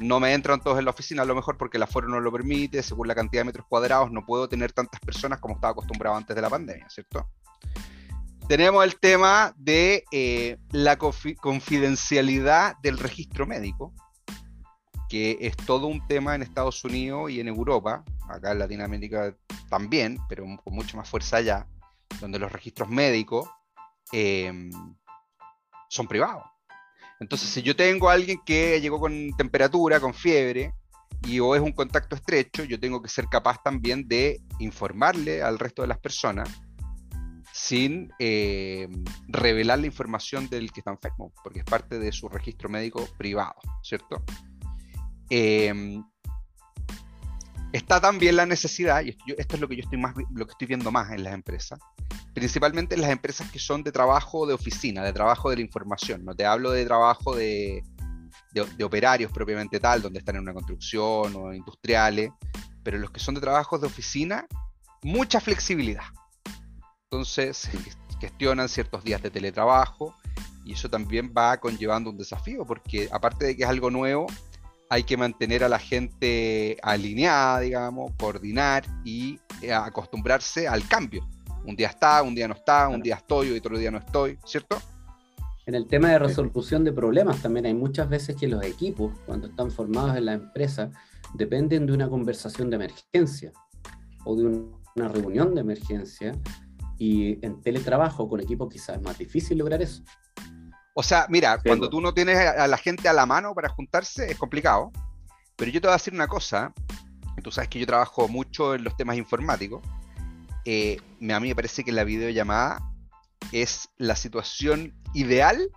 No 0.00 0.18
me 0.18 0.32
entran 0.32 0.60
todos 0.60 0.78
en 0.78 0.86
la 0.86 0.90
oficina 0.90 1.22
a 1.22 1.24
lo 1.24 1.34
mejor 1.34 1.56
porque 1.56 1.76
el 1.76 1.82
aforo 1.84 2.08
no 2.08 2.18
lo 2.18 2.32
permite, 2.32 2.82
según 2.82 3.06
la 3.06 3.14
cantidad 3.14 3.42
de 3.42 3.46
metros 3.46 3.66
cuadrados 3.68 4.10
no 4.10 4.24
puedo 4.24 4.48
tener 4.48 4.72
tantas 4.72 5.00
personas 5.00 5.38
como 5.38 5.54
estaba 5.54 5.72
acostumbrado 5.72 6.16
antes 6.16 6.34
de 6.34 6.42
la 6.42 6.50
pandemia, 6.50 6.88
¿cierto? 6.88 7.28
Tenemos 8.48 8.84
el 8.84 8.98
tema 8.98 9.54
de 9.56 10.04
eh, 10.10 10.56
la 10.72 10.96
confidencialidad 10.96 12.74
del 12.82 12.98
registro 12.98 13.46
médico, 13.46 13.94
que 15.08 15.38
es 15.40 15.56
todo 15.56 15.86
un 15.86 16.04
tema 16.08 16.34
en 16.34 16.42
Estados 16.42 16.82
Unidos 16.84 17.30
y 17.30 17.38
en 17.38 17.46
Europa, 17.46 18.02
acá 18.28 18.52
en 18.52 18.58
Latinoamérica 18.58 19.36
también, 19.68 20.18
pero 20.28 20.44
con 20.64 20.74
mucho 20.74 20.96
más 20.96 21.08
fuerza 21.08 21.36
allá 21.36 21.68
donde 22.20 22.38
los 22.38 22.52
registros 22.52 22.88
médicos 22.88 23.48
em, 24.12 24.70
son 25.88 26.06
privados. 26.06 26.44
Entonces, 27.20 27.48
si 27.48 27.62
yo 27.62 27.76
tengo 27.76 28.08
a 28.08 28.14
alguien 28.14 28.40
que 28.44 28.80
llegó 28.80 28.98
con 28.98 29.30
temperatura, 29.36 30.00
con 30.00 30.12
fiebre, 30.12 30.74
y 31.26 31.38
o 31.38 31.54
es 31.54 31.60
un 31.60 31.72
contacto 31.72 32.16
estrecho, 32.16 32.64
yo 32.64 32.80
tengo 32.80 33.00
que 33.00 33.08
ser 33.08 33.26
capaz 33.26 33.62
también 33.62 34.08
de 34.08 34.40
informarle 34.58 35.42
al 35.42 35.58
resto 35.58 35.82
de 35.82 35.88
las 35.88 35.98
personas 35.98 36.48
sin 37.52 38.10
em, 38.18 39.04
revelar 39.28 39.78
la 39.78 39.86
información 39.86 40.48
del 40.48 40.72
que 40.72 40.80
está 40.80 40.90
enfermo, 40.90 41.32
porque 41.44 41.60
es 41.60 41.64
parte 41.64 41.98
de 41.98 42.10
su 42.10 42.28
registro 42.28 42.68
médico 42.68 43.06
privado, 43.18 43.54
¿cierto? 43.82 44.24
Em, 45.28 46.02
está 47.72 48.00
también 48.00 48.36
la 48.36 48.46
necesidad, 48.46 49.02
y 49.02 49.16
esto 49.36 49.54
es 49.54 49.60
lo 49.60 49.68
que 49.68 49.76
yo 49.76 49.82
estoy 49.82 49.98
más, 49.98 50.14
lo 50.34 50.46
que 50.46 50.52
estoy 50.52 50.66
viendo 50.66 50.90
más 50.90 51.10
en 51.12 51.24
las 51.24 51.34
empresas, 51.34 51.78
principalmente 52.34 52.94
en 52.94 53.00
las 53.00 53.10
empresas 53.10 53.50
que 53.50 53.58
son 53.58 53.82
de 53.82 53.92
trabajo 53.92 54.46
de 54.46 54.54
oficina, 54.54 55.02
de 55.02 55.12
trabajo 55.12 55.50
de 55.50 55.56
la 55.56 55.62
información. 55.62 56.24
No 56.24 56.34
te 56.34 56.44
hablo 56.44 56.70
de 56.70 56.84
trabajo 56.84 57.34
de, 57.34 57.82
de, 58.52 58.84
operarios 58.84 59.32
propiamente 59.32 59.80
tal, 59.80 60.02
donde 60.02 60.18
están 60.18 60.36
en 60.36 60.42
una 60.42 60.54
construcción 60.54 61.34
o 61.34 61.54
industriales, 61.54 62.30
pero 62.82 62.98
los 62.98 63.10
que 63.10 63.20
son 63.20 63.34
de 63.34 63.40
trabajos 63.40 63.80
de 63.80 63.86
oficina, 63.86 64.46
mucha 65.02 65.40
flexibilidad. 65.40 66.04
Entonces 67.04 67.68
gestionan 68.20 68.68
ciertos 68.68 69.02
días 69.02 69.22
de 69.22 69.30
teletrabajo 69.30 70.14
y 70.64 70.74
eso 70.74 70.88
también 70.88 71.32
va 71.36 71.58
conllevando 71.58 72.10
un 72.10 72.18
desafío, 72.18 72.64
porque 72.64 73.08
aparte 73.10 73.46
de 73.46 73.56
que 73.56 73.64
es 73.64 73.68
algo 73.68 73.90
nuevo, 73.90 74.26
hay 74.92 75.04
que 75.04 75.16
mantener 75.16 75.64
a 75.64 75.70
la 75.70 75.78
gente 75.78 76.76
alineada, 76.82 77.60
digamos, 77.60 78.12
coordinar 78.18 78.84
y 79.06 79.40
eh, 79.62 79.72
acostumbrarse 79.72 80.68
al 80.68 80.86
cambio. 80.86 81.26
Un 81.64 81.74
día 81.74 81.88
está, 81.88 82.22
un 82.22 82.34
día 82.34 82.46
no 82.46 82.52
está, 82.52 82.88
un 82.88 83.00
día 83.00 83.14
estoy, 83.14 83.56
otro 83.56 83.78
día 83.78 83.90
no 83.90 83.96
estoy, 83.96 84.38
¿cierto? 84.44 84.76
En 85.64 85.74
el 85.74 85.86
tema 85.86 86.10
de 86.10 86.18
resolución 86.18 86.84
de 86.84 86.92
problemas 86.92 87.40
también 87.40 87.64
hay 87.64 87.72
muchas 87.72 88.06
veces 88.06 88.36
que 88.36 88.46
los 88.46 88.62
equipos, 88.66 89.18
cuando 89.24 89.46
están 89.46 89.70
formados 89.70 90.14
en 90.14 90.26
la 90.26 90.34
empresa, 90.34 90.90
dependen 91.32 91.86
de 91.86 91.94
una 91.94 92.10
conversación 92.10 92.68
de 92.68 92.76
emergencia 92.76 93.50
o 94.26 94.36
de 94.36 94.44
una 94.44 95.08
reunión 95.08 95.54
de 95.54 95.62
emergencia 95.62 96.38
y 96.98 97.42
en 97.42 97.62
teletrabajo 97.62 98.28
con 98.28 98.40
equipo 98.40 98.68
quizás 98.68 98.98
es 98.98 99.02
más 99.02 99.16
difícil 99.16 99.56
lograr 99.56 99.80
eso. 99.80 100.02
O 100.94 101.02
sea, 101.02 101.26
mira, 101.28 101.58
cuando 101.64 101.88
tú 101.88 102.00
no 102.00 102.12
tienes 102.12 102.38
a 102.38 102.66
la 102.66 102.76
gente 102.76 103.08
a 103.08 103.12
la 103.12 103.24
mano 103.24 103.54
para 103.54 103.70
juntarse 103.70 104.30
es 104.30 104.36
complicado, 104.36 104.92
pero 105.56 105.70
yo 105.70 105.80
te 105.80 105.86
voy 105.86 105.94
a 105.94 105.96
decir 105.96 106.12
una 106.12 106.28
cosa, 106.28 106.74
tú 107.42 107.50
sabes 107.50 107.70
que 107.70 107.78
yo 107.78 107.86
trabajo 107.86 108.28
mucho 108.28 108.74
en 108.74 108.84
los 108.84 108.96
temas 108.96 109.16
informáticos, 109.16 109.82
eh, 110.64 110.98
a 111.20 111.40
mí 111.40 111.48
me 111.48 111.54
parece 111.54 111.82
que 111.82 111.92
la 111.92 112.04
videollamada 112.04 112.80
es 113.52 113.88
la 113.96 114.16
situación 114.16 114.94
ideal 115.14 115.70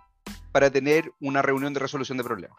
para 0.52 0.70
tener 0.70 1.12
una 1.20 1.42
reunión 1.42 1.72
de 1.74 1.80
resolución 1.80 2.18
de 2.18 2.24
problemas. 2.24 2.58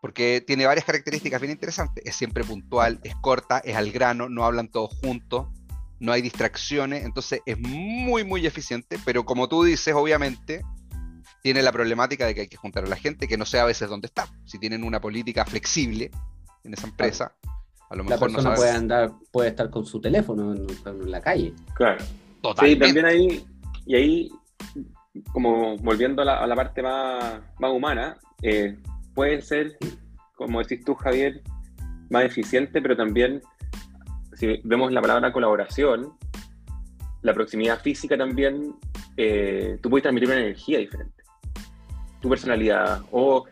Porque 0.00 0.42
tiene 0.46 0.66
varias 0.66 0.86
características 0.86 1.40
bien 1.40 1.52
interesantes. 1.52 2.04
Es 2.06 2.16
siempre 2.16 2.42
puntual, 2.42 3.00
es 3.04 3.14
corta, 3.16 3.58
es 3.58 3.76
al 3.76 3.92
grano, 3.92 4.30
no 4.30 4.44
hablan 4.44 4.70
todos 4.70 4.98
juntos, 5.02 5.48
no 6.00 6.12
hay 6.12 6.22
distracciones, 6.22 7.04
entonces 7.04 7.40
es 7.46 7.58
muy, 7.58 8.24
muy 8.24 8.46
eficiente, 8.46 8.98
pero 9.04 9.24
como 9.24 9.48
tú 9.48 9.62
dices, 9.62 9.94
obviamente, 9.94 10.62
tiene 11.42 11.62
la 11.62 11.72
problemática 11.72 12.26
de 12.26 12.34
que 12.34 12.40
hay 12.42 12.48
que 12.48 12.56
juntar 12.56 12.84
a 12.84 12.88
la 12.88 12.96
gente, 12.96 13.28
que 13.28 13.36
no 13.36 13.44
sé 13.44 13.60
a 13.60 13.64
veces 13.64 13.88
dónde 13.88 14.06
está. 14.06 14.26
Si 14.46 14.58
tienen 14.58 14.82
una 14.82 15.00
política 15.00 15.44
flexible 15.44 16.10
en 16.64 16.74
esa 16.74 16.86
empresa, 16.86 17.34
a 17.90 17.96
lo 17.96 18.04
mejor 18.04 18.30
la 18.30 18.36
persona 18.36 18.56
puede 18.56 18.70
andar, 18.70 19.12
puede 19.30 19.50
estar 19.50 19.70
con 19.70 19.84
su 19.84 20.00
teléfono 20.00 20.54
en, 20.54 21.10
la 21.10 21.20
calle. 21.20 21.52
Claro. 21.74 22.02
Totalmente. 22.40 22.86
Sí, 22.86 22.94
también 22.94 23.06
ahí, 23.06 23.44
y 23.84 23.94
ahí, 23.94 24.30
como 25.32 25.76
volviendo 25.78 26.22
a 26.22 26.46
la, 26.46 26.56
parte 26.56 26.82
más, 26.82 27.40
más 27.58 27.72
humana, 27.72 28.18
eh, 28.42 28.78
puede 29.14 29.42
ser, 29.42 29.76
como 30.34 30.60
decís 30.60 30.82
tú, 30.84 30.94
Javier, 30.94 31.42
más 32.08 32.24
eficiente, 32.24 32.80
pero 32.80 32.96
también 32.96 33.42
si 34.40 34.58
vemos 34.64 34.90
la 34.90 35.02
palabra 35.02 35.32
colaboración, 35.34 36.14
la 37.20 37.34
proximidad 37.34 37.78
física 37.78 38.16
también, 38.16 38.74
eh, 39.18 39.78
tú 39.82 39.90
puedes 39.90 40.02
transmitir 40.02 40.30
una 40.30 40.40
energía 40.40 40.78
diferente. 40.78 41.22
Tu 42.22 42.28
personalidad, 42.30 43.02
o 43.12 43.44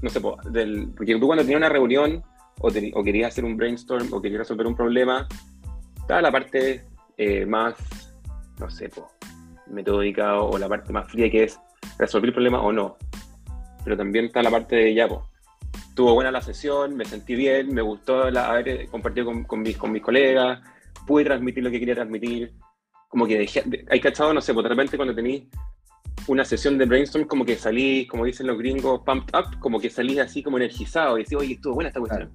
no 0.00 0.08
sé, 0.08 0.22
del, 0.50 0.88
porque 0.96 1.18
tú 1.18 1.26
cuando 1.26 1.42
tenías 1.42 1.58
una 1.58 1.68
reunión 1.68 2.22
o, 2.60 2.70
querías 3.04 3.28
hacer 3.28 3.44
un 3.44 3.58
brainstorm 3.58 4.10
o 4.10 4.22
querías 4.22 4.38
resolver 4.38 4.66
un 4.66 4.74
problema, 4.74 5.28
estaba 6.00 6.22
la 6.22 6.32
parte 6.32 6.86
eh, 7.18 7.44
más, 7.44 7.74
no 8.58 8.70
sé, 8.70 8.88
metódica 9.66 10.40
o, 10.40 10.56
la 10.56 10.66
parte 10.66 10.94
más 10.94 11.12
fría 11.12 11.30
que 11.30 11.44
es 11.44 11.60
resolver 11.98 12.28
el 12.28 12.34
problema 12.34 12.62
o 12.62 12.72
no. 12.72 12.96
pero 13.84 13.98
también 13.98 14.24
está 14.26 14.42
la 14.42 14.50
parte 14.50 14.76
de 14.76 14.94
ya, 14.94 15.08
estuvo 15.92 16.14
buena 16.14 16.30
la 16.30 16.40
sesión, 16.40 16.96
me 16.96 17.04
sentí 17.04 17.34
bien, 17.34 17.74
me 17.74 17.82
gustó 17.82 18.30
la, 18.30 18.48
haber 18.48 18.88
compartido 18.88 19.26
con, 19.46 19.60
mis, 19.60 19.76
con 19.76 19.92
mis 19.92 20.00
colegas, 20.00 20.58
pude 21.06 21.24
transmitir 21.24 21.62
lo 21.62 21.70
que 21.70 21.78
quería 21.78 21.94
transmitir, 21.94 22.54
como 23.08 23.26
que 23.26 23.36
dejé, 23.36 23.62
hay 23.90 24.00
cachado, 24.00 24.32
no 24.32 24.40
sé, 24.40 24.54
pues 24.54 24.64
de 24.64 24.70
repente 24.70 24.96
cuando 24.96 25.14
tenéis 25.14 25.44
una 26.28 26.46
sesión 26.46 26.78
de 26.78 26.86
brainstorm, 26.86 27.26
como 27.26 27.44
que 27.44 27.56
salís, 27.56 28.08
como 28.08 28.24
dicen 28.24 28.46
los 28.46 28.56
gringos, 28.56 29.02
pumped 29.04 29.38
up, 29.38 29.60
como 29.60 29.78
que 29.78 29.90
salís 29.90 30.18
así 30.18 30.42
como 30.42 30.56
energizado 30.56 31.18
y 31.18 31.24
decís, 31.24 31.36
oye, 31.36 31.54
estuvo 31.54 31.74
buena 31.74 31.88
esta 31.88 32.00
cuestión. 32.00 32.34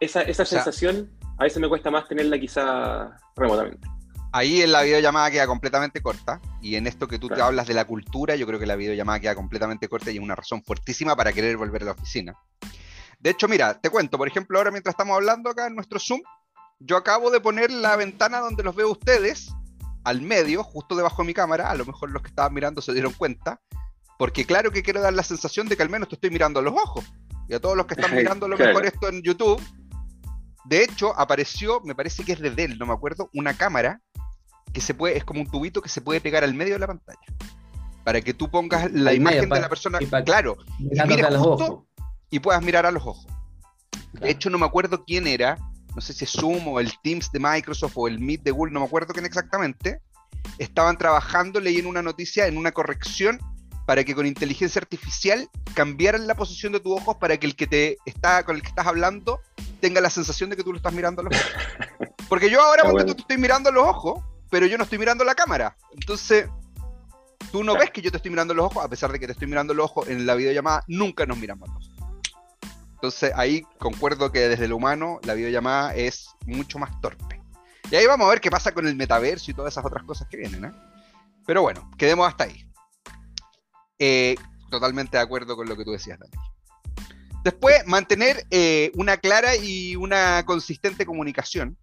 Esa, 0.00 0.22
esa 0.22 0.46
sensación 0.46 1.10
a 1.36 1.44
veces 1.44 1.60
me 1.60 1.68
cuesta 1.68 1.90
más 1.90 2.08
tenerla 2.08 2.38
quizá 2.38 3.14
remotamente. 3.36 3.86
Ahí 4.32 4.62
en 4.62 4.70
la 4.70 4.82
videollamada 4.82 5.30
queda 5.30 5.46
completamente 5.48 6.00
corta 6.02 6.40
y 6.62 6.76
en 6.76 6.86
esto 6.86 7.08
que 7.08 7.18
tú 7.18 7.28
te 7.28 7.42
hablas 7.42 7.66
de 7.66 7.74
la 7.74 7.84
cultura, 7.84 8.36
yo 8.36 8.46
creo 8.46 8.60
que 8.60 8.66
la 8.66 8.76
videollamada 8.76 9.18
queda 9.18 9.34
completamente 9.34 9.88
corta 9.88 10.12
y 10.12 10.18
es 10.18 10.22
una 10.22 10.36
razón 10.36 10.62
fuertísima 10.62 11.16
para 11.16 11.32
querer 11.32 11.56
volver 11.56 11.82
a 11.82 11.86
la 11.86 11.92
oficina. 11.92 12.36
De 13.18 13.30
hecho, 13.30 13.48
mira, 13.48 13.80
te 13.80 13.90
cuento, 13.90 14.18
por 14.18 14.28
ejemplo, 14.28 14.58
ahora 14.58 14.70
mientras 14.70 14.92
estamos 14.92 15.16
hablando 15.16 15.50
acá 15.50 15.66
en 15.66 15.74
nuestro 15.74 15.98
Zoom, 15.98 16.20
yo 16.78 16.96
acabo 16.96 17.30
de 17.30 17.40
poner 17.40 17.72
la 17.72 17.96
ventana 17.96 18.38
donde 18.38 18.62
los 18.62 18.76
veo 18.76 18.90
ustedes 18.90 19.52
al 20.04 20.22
medio, 20.22 20.62
justo 20.62 20.94
debajo 20.94 21.22
de 21.22 21.26
mi 21.26 21.34
cámara, 21.34 21.68
a 21.68 21.74
lo 21.74 21.84
mejor 21.84 22.10
los 22.10 22.22
que 22.22 22.28
estaban 22.28 22.54
mirando 22.54 22.80
se 22.80 22.92
dieron 22.92 23.12
cuenta, 23.12 23.60
porque 24.16 24.46
claro 24.46 24.70
que 24.70 24.82
quiero 24.82 25.00
dar 25.00 25.12
la 25.12 25.24
sensación 25.24 25.68
de 25.68 25.76
que 25.76 25.82
al 25.82 25.90
menos 25.90 26.08
te 26.08 26.14
estoy 26.14 26.30
mirando 26.30 26.60
a 26.60 26.62
los 26.62 26.74
ojos. 26.74 27.04
Y 27.48 27.54
a 27.54 27.60
todos 27.60 27.76
los 27.76 27.86
que 27.86 27.94
están 27.94 28.14
mirando 28.16 28.46
a 28.46 28.48
lo 28.48 28.56
mejor 28.56 28.86
esto 28.86 29.08
en 29.08 29.22
YouTube, 29.22 29.60
de 30.64 30.84
hecho, 30.84 31.18
apareció, 31.18 31.80
me 31.80 31.94
parece 31.94 32.24
que 32.24 32.32
es 32.32 32.40
de 32.40 32.50
Dell, 32.50 32.78
no 32.78 32.86
me 32.86 32.92
acuerdo, 32.92 33.28
una 33.34 33.54
cámara 33.54 34.00
que 34.72 34.80
se 34.80 34.94
puede, 34.94 35.16
es 35.16 35.24
como 35.24 35.40
un 35.40 35.46
tubito 35.46 35.82
que 35.82 35.88
se 35.88 36.00
puede 36.00 36.20
pegar 36.20 36.44
al 36.44 36.54
medio 36.54 36.74
de 36.74 36.80
la 36.80 36.86
pantalla. 36.86 37.18
Para 38.04 38.20
que 38.20 38.32
tú 38.32 38.50
pongas 38.50 38.90
la 38.92 39.12
imagen 39.12 39.48
de 39.48 39.60
la 39.60 39.68
persona, 39.68 39.98
claro, 40.24 40.56
y, 40.78 40.88
y 42.30 42.38
puedas 42.40 42.62
mirar 42.62 42.86
a 42.86 42.90
los 42.90 43.06
ojos. 43.06 43.26
De 44.12 44.30
hecho, 44.30 44.50
no 44.50 44.58
me 44.58 44.66
acuerdo 44.66 45.04
quién 45.04 45.26
era, 45.26 45.58
no 45.94 46.00
sé 46.00 46.12
si 46.12 46.24
es 46.24 46.30
Zoom 46.32 46.66
o 46.68 46.80
el 46.80 46.92
Teams 47.02 47.30
de 47.30 47.38
Microsoft 47.40 47.92
o 47.96 48.08
el 48.08 48.18
Meet 48.18 48.42
de 48.42 48.50
Google, 48.50 48.72
no 48.72 48.80
me 48.80 48.86
acuerdo 48.86 49.12
quién 49.12 49.26
exactamente, 49.26 50.00
estaban 50.58 50.96
trabajando, 50.98 51.60
leí 51.60 51.78
en 51.78 51.86
una 51.86 52.02
noticia, 52.02 52.46
en 52.46 52.56
una 52.56 52.72
corrección 52.72 53.38
para 53.86 54.04
que 54.04 54.14
con 54.14 54.26
inteligencia 54.26 54.80
artificial 54.80 55.48
cambiaran 55.74 56.26
la 56.26 56.34
posición 56.36 56.72
de 56.72 56.80
tus 56.80 56.92
ojos 56.92 57.16
para 57.16 57.36
que 57.38 57.46
el 57.46 57.56
que 57.56 57.66
te 57.66 57.96
está 58.04 58.44
con 58.44 58.56
el 58.56 58.62
que 58.62 58.68
estás 58.68 58.86
hablando 58.86 59.40
tenga 59.80 60.00
la 60.00 60.10
sensación 60.10 60.50
de 60.50 60.56
que 60.56 60.62
tú 60.62 60.70
lo 60.70 60.76
estás 60.76 60.92
mirando 60.92 61.22
a 61.22 61.24
los 61.24 61.34
ojos. 61.34 62.08
Porque 62.28 62.48
yo 62.48 62.62
ahora 62.62 62.84
porque 62.84 63.04
tú 63.04 63.14
te 63.16 63.22
estoy 63.22 63.38
mirando 63.38 63.70
a 63.70 63.72
los 63.72 63.84
ojos, 63.84 64.22
pero 64.50 64.66
yo 64.66 64.76
no 64.76 64.84
estoy 64.84 64.98
mirando 64.98 65.24
la 65.24 65.34
cámara. 65.34 65.76
Entonces, 65.92 66.48
tú 67.50 67.64
no 67.64 67.74
ves 67.74 67.90
que 67.90 68.02
yo 68.02 68.10
te 68.10 68.18
estoy 68.18 68.30
mirando 68.30 68.54
los 68.54 68.66
ojos, 68.66 68.84
a 68.84 68.88
pesar 68.88 69.10
de 69.12 69.18
que 69.18 69.26
te 69.26 69.32
estoy 69.32 69.48
mirando 69.48 69.74
los 69.74 69.86
ojos 69.86 70.08
en 70.08 70.26
la 70.26 70.34
videollamada, 70.34 70.84
nunca 70.88 71.26
nos 71.26 71.38
miramos 71.38 71.68
los 71.68 71.76
ojos. 71.76 71.90
Entonces 72.94 73.32
ahí 73.34 73.62
concuerdo 73.78 74.30
que 74.30 74.40
desde 74.40 74.68
lo 74.68 74.76
humano 74.76 75.20
la 75.24 75.32
videollamada 75.32 75.94
es 75.94 76.28
mucho 76.44 76.78
más 76.78 77.00
torpe. 77.00 77.40
Y 77.90 77.96
ahí 77.96 78.06
vamos 78.06 78.26
a 78.26 78.30
ver 78.30 78.42
qué 78.42 78.50
pasa 78.50 78.72
con 78.72 78.86
el 78.86 78.94
metaverso 78.94 79.50
y 79.50 79.54
todas 79.54 79.72
esas 79.72 79.84
otras 79.86 80.04
cosas 80.04 80.28
que 80.28 80.36
vienen. 80.36 80.66
¿eh? 80.66 80.72
Pero 81.46 81.62
bueno, 81.62 81.90
quedemos 81.96 82.28
hasta 82.28 82.44
ahí. 82.44 82.70
Eh, 83.98 84.36
totalmente 84.70 85.16
de 85.16 85.22
acuerdo 85.22 85.56
con 85.56 85.66
lo 85.66 85.76
que 85.76 85.84
tú 85.84 85.92
decías, 85.92 86.18
Daniel. 86.18 86.38
Después, 87.42 87.86
mantener 87.86 88.46
eh, 88.50 88.92
una 88.94 89.16
clara 89.16 89.56
y 89.56 89.96
una 89.96 90.44
consistente 90.44 91.06
comunicación. 91.06 91.78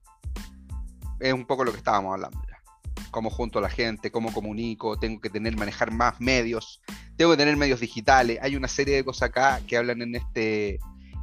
Es 1.20 1.34
un 1.34 1.48
poco 1.48 1.66
lo 1.66 1.72
que 1.72 1.80
estábamos 1.80 2.14
hablando 2.14 2.40
ya. 2.48 2.57
Cómo 3.12 3.30
junto 3.30 3.60
a 3.60 3.62
la 3.62 3.70
gente, 3.70 4.12
cómo 4.12 4.34
comunico, 4.34 4.98
tengo 4.98 5.22
que 5.22 5.30
tener, 5.30 5.56
manejar 5.58 5.92
más 5.92 6.20
medios, 6.20 6.82
tengo 7.16 7.32
que 7.32 7.38
tener 7.38 7.56
medios 7.58 7.80
digitales. 7.80 8.40
Hay 8.42 8.56
una 8.56 8.68
serie 8.68 8.96
de 8.96 9.04
cosas 9.04 9.30
acá 9.30 9.62
que 9.66 9.78
hablan 9.78 10.02
en 10.02 10.16
este, 10.16 10.80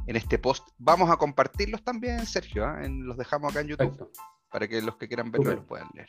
en 0.07 0.15
este 0.15 0.37
post. 0.39 0.67
Vamos 0.77 1.09
a 1.09 1.17
compartirlos 1.17 1.83
también, 1.83 2.25
Sergio. 2.25 2.65
¿ah? 2.65 2.81
los 2.87 3.17
dejamos 3.17 3.51
acá 3.51 3.61
en 3.61 3.67
YouTube 3.67 4.11
para 4.51 4.67
que 4.67 4.81
los 4.81 4.95
que 4.97 5.07
quieran 5.07 5.31
verlos 5.31 5.55
los 5.55 5.65
puedan 5.65 5.87
leer. 5.93 6.07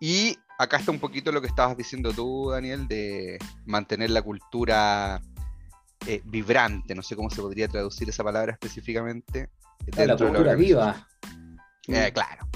Y 0.00 0.36
acá 0.58 0.78
está 0.78 0.90
un 0.90 0.98
poquito 0.98 1.32
lo 1.32 1.40
que 1.40 1.46
estabas 1.46 1.76
diciendo 1.76 2.12
tú, 2.12 2.50
Daniel, 2.50 2.86
de 2.88 3.38
mantener 3.64 4.10
la 4.10 4.22
cultura 4.22 5.20
eh, 6.06 6.20
vibrante. 6.24 6.94
No 6.94 7.02
sé 7.02 7.16
cómo 7.16 7.30
se 7.30 7.40
podría 7.40 7.68
traducir 7.68 8.08
esa 8.08 8.24
palabra 8.24 8.52
específicamente. 8.52 9.50
la 9.96 10.16
cultura 10.16 10.54
viva. 10.54 11.08
Eh, 11.88 12.10
claro. 12.12 12.46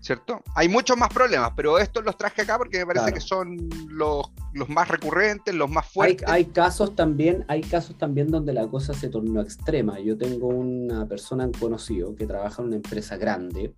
¿Cierto? 0.00 0.42
Hay 0.54 0.68
muchos 0.68 0.96
más 0.96 1.10
problemas, 1.10 1.52
pero 1.54 1.78
estos 1.78 2.04
los 2.04 2.16
traje 2.16 2.42
acá 2.42 2.56
porque 2.58 2.78
me 2.78 2.86
parece 2.86 3.12
que 3.12 3.20
son 3.20 3.68
los, 3.88 4.30
más 4.68 4.88
recurrentes, 4.88 5.54
los 5.54 5.70
más 5.70 5.86
fuertes. 5.86 6.26
Hay, 6.28 6.46
casos 6.46 6.96
también, 6.96 7.44
hay 7.48 7.60
casos 7.60 7.96
también 7.98 8.28
donde 8.28 8.52
la 8.52 8.66
cosa 8.66 8.94
se 8.94 9.08
tornó 9.08 9.40
extrema. 9.40 10.00
Yo 10.00 10.16
tengo 10.16 10.48
una 10.48 11.06
persona 11.06 11.48
conocido 11.58 12.14
que 12.14 12.26
trabaja 12.26 12.62
en 12.62 12.68
una 12.68 12.76
empresa 12.76 13.16
grande, 13.16 13.74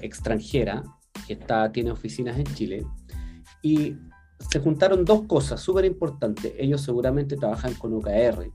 extranjera, 0.00 0.82
que 1.26 1.34
está, 1.34 1.70
tiene 1.70 1.92
oficinas 1.92 2.36
en 2.38 2.46
Chile, 2.54 2.86
y 3.62 3.96
se 4.50 4.58
juntaron 4.58 5.04
dos 5.04 5.22
cosas 5.26 5.60
súper 5.60 5.84
importantes. 5.84 6.52
Ellos 6.58 6.80
seguramente 6.80 7.36
trabajan 7.36 7.74
con 7.74 7.94
OKR. 7.94 8.50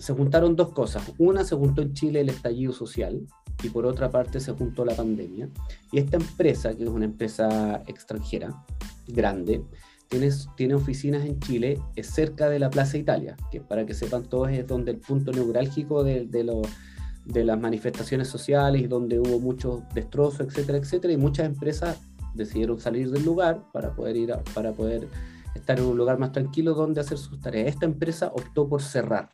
Se 0.00 0.12
juntaron 0.12 0.56
dos 0.56 0.72
cosas. 0.72 1.12
Una, 1.18 1.44
se 1.44 1.54
juntó 1.54 1.82
en 1.82 1.92
Chile 1.92 2.22
el 2.22 2.30
estallido 2.30 2.72
social, 2.72 3.24
y 3.62 3.68
por 3.68 3.86
otra 3.86 4.10
parte 4.10 4.40
se 4.40 4.52
juntó 4.52 4.84
la 4.84 4.94
pandemia. 4.94 5.48
Y 5.92 5.98
esta 5.98 6.16
empresa, 6.16 6.74
que 6.74 6.84
es 6.84 6.90
una 6.90 7.04
empresa 7.04 7.82
extranjera, 7.86 8.64
grande, 9.06 9.62
tiene, 10.56 10.74
oficinas 10.74 11.24
en 11.24 11.38
Chile, 11.38 11.80
es 11.94 12.08
cerca 12.08 12.48
de 12.48 12.58
la 12.58 12.70
Plaza 12.70 12.98
Italia, 12.98 13.36
que 13.50 13.60
para 13.60 13.86
que 13.86 13.94
sepan 13.94 14.24
todos 14.24 14.50
es 14.50 14.66
donde 14.66 14.90
el 14.90 14.98
punto 14.98 15.30
neurálgico 15.30 16.02
de, 16.02 16.26
las 17.26 17.60
manifestaciones 17.60 18.26
sociales 18.26 18.88
donde 18.88 19.20
hubo 19.20 19.38
muchos 19.38 19.82
destrozos, 19.94 20.40
etcétera, 20.40 20.78
etcétera, 20.78 21.12
y 21.12 21.16
muchas 21.16 21.46
empresas 21.46 22.00
decidieron 22.34 22.80
salir 22.80 23.10
del 23.10 23.24
lugar 23.24 23.62
para 23.72 23.94
poder 23.94 24.16
ir 24.16 24.34
para 24.52 24.72
poder 24.72 25.08
estar 25.54 25.78
en 25.78 25.84
un 25.84 25.96
lugar 25.96 26.18
más 26.18 26.32
tranquilo 26.32 26.74
donde 26.74 27.00
hacer 27.00 27.18
sus 27.18 27.40
tareas. 27.40 27.68
Esta 27.68 27.86
empresa 27.86 28.32
optó 28.34 28.68
por 28.68 28.82
cerrar, 28.82 29.30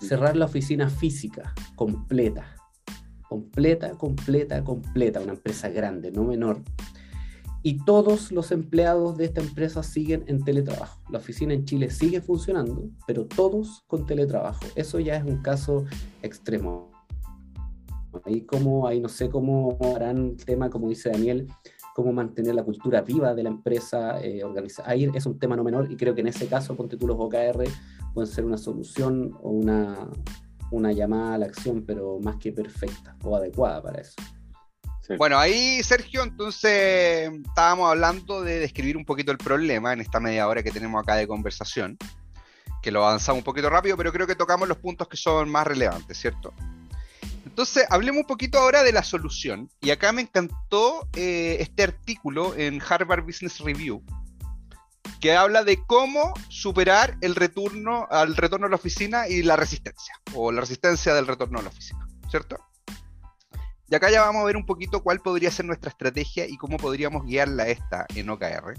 cerrar 0.00 0.36
la 0.36 0.46
oficina 0.46 0.88
física 0.88 1.54
completa 1.74 2.58
completa, 3.28 3.90
completa, 3.92 4.64
completa, 4.64 5.20
una 5.20 5.32
empresa 5.32 5.68
grande, 5.68 6.10
no 6.10 6.24
menor. 6.24 6.62
Y 7.62 7.84
todos 7.84 8.32
los 8.32 8.50
empleados 8.52 9.16
de 9.16 9.26
esta 9.26 9.40
empresa 9.40 9.82
siguen 9.82 10.24
en 10.26 10.42
teletrabajo. 10.42 11.00
La 11.10 11.18
oficina 11.18 11.52
en 11.52 11.64
Chile 11.64 11.90
sigue 11.90 12.20
funcionando, 12.20 12.88
pero 13.06 13.26
todos 13.26 13.84
con 13.86 14.06
teletrabajo. 14.06 14.64
Eso 14.76 14.98
ya 15.00 15.16
es 15.16 15.24
un 15.24 15.42
caso 15.42 15.84
extremo. 16.22 16.90
Ahí 18.24 18.46
ahí 18.86 19.00
no 19.00 19.08
sé 19.08 19.28
cómo 19.28 19.76
harán 19.94 20.28
el 20.38 20.44
tema, 20.44 20.70
como 20.70 20.88
dice 20.88 21.10
Daniel, 21.10 21.46
cómo 21.98 22.12
mantener 22.12 22.54
la 22.54 22.62
cultura 22.62 23.00
viva 23.00 23.34
de 23.34 23.42
la 23.42 23.48
empresa 23.48 24.20
eh, 24.22 24.40
Ahí 24.84 25.10
es 25.12 25.26
un 25.26 25.36
tema 25.36 25.56
no 25.56 25.64
menor 25.64 25.90
y 25.90 25.96
creo 25.96 26.14
que 26.14 26.20
en 26.20 26.28
ese 26.28 26.46
caso, 26.46 26.76
ponte 26.76 26.96
tú 26.96 27.08
los 27.08 27.16
OKR, 27.18 27.64
pueden 28.14 28.32
ser 28.32 28.44
una 28.44 28.56
solución 28.56 29.36
o 29.42 29.50
una, 29.50 30.08
una 30.70 30.92
llamada 30.92 31.34
a 31.34 31.38
la 31.38 31.46
acción, 31.46 31.82
pero 31.84 32.20
más 32.20 32.36
que 32.36 32.52
perfecta 32.52 33.16
o 33.24 33.34
adecuada 33.34 33.82
para 33.82 34.00
eso. 34.00 34.14
Bueno, 35.18 35.38
ahí 35.38 35.82
Sergio, 35.82 36.22
entonces 36.22 37.32
estábamos 37.48 37.90
hablando 37.90 38.42
de 38.42 38.60
describir 38.60 38.96
un 38.96 39.04
poquito 39.04 39.32
el 39.32 39.38
problema 39.38 39.92
en 39.92 40.00
esta 40.00 40.20
media 40.20 40.46
hora 40.46 40.62
que 40.62 40.70
tenemos 40.70 41.02
acá 41.02 41.16
de 41.16 41.26
conversación, 41.26 41.98
que 42.80 42.92
lo 42.92 43.04
avanzamos 43.04 43.40
un 43.40 43.44
poquito 43.44 43.68
rápido, 43.70 43.96
pero 43.96 44.12
creo 44.12 44.28
que 44.28 44.36
tocamos 44.36 44.68
los 44.68 44.78
puntos 44.78 45.08
que 45.08 45.16
son 45.16 45.50
más 45.50 45.66
relevantes, 45.66 46.16
¿cierto? 46.16 46.54
Entonces, 47.58 47.86
hablemos 47.90 48.20
un 48.20 48.26
poquito 48.28 48.60
ahora 48.60 48.84
de 48.84 48.92
la 48.92 49.02
solución. 49.02 49.68
Y 49.80 49.90
acá 49.90 50.12
me 50.12 50.22
encantó 50.22 51.08
eh, 51.16 51.56
este 51.58 51.82
artículo 51.82 52.54
en 52.54 52.80
Harvard 52.80 53.24
Business 53.24 53.58
Review, 53.58 54.00
que 55.20 55.34
habla 55.34 55.64
de 55.64 55.84
cómo 55.84 56.32
superar 56.48 57.18
el 57.20 57.34
retorno 57.34 58.06
al 58.12 58.36
retorno 58.36 58.66
a 58.66 58.70
la 58.70 58.76
oficina 58.76 59.26
y 59.26 59.42
la 59.42 59.56
resistencia, 59.56 60.14
o 60.34 60.52
la 60.52 60.60
resistencia 60.60 61.12
del 61.14 61.26
retorno 61.26 61.58
a 61.58 61.62
la 61.62 61.70
oficina, 61.70 62.06
¿cierto? 62.30 62.58
Y 63.88 63.94
acá 63.96 64.08
ya 64.08 64.20
vamos 64.20 64.42
a 64.42 64.46
ver 64.46 64.56
un 64.56 64.64
poquito 64.64 65.02
cuál 65.02 65.18
podría 65.18 65.50
ser 65.50 65.64
nuestra 65.64 65.90
estrategia 65.90 66.46
y 66.46 66.56
cómo 66.58 66.76
podríamos 66.76 67.26
guiarla 67.26 67.66
esta 67.66 68.06
en 68.14 68.30
OKR. 68.30 68.74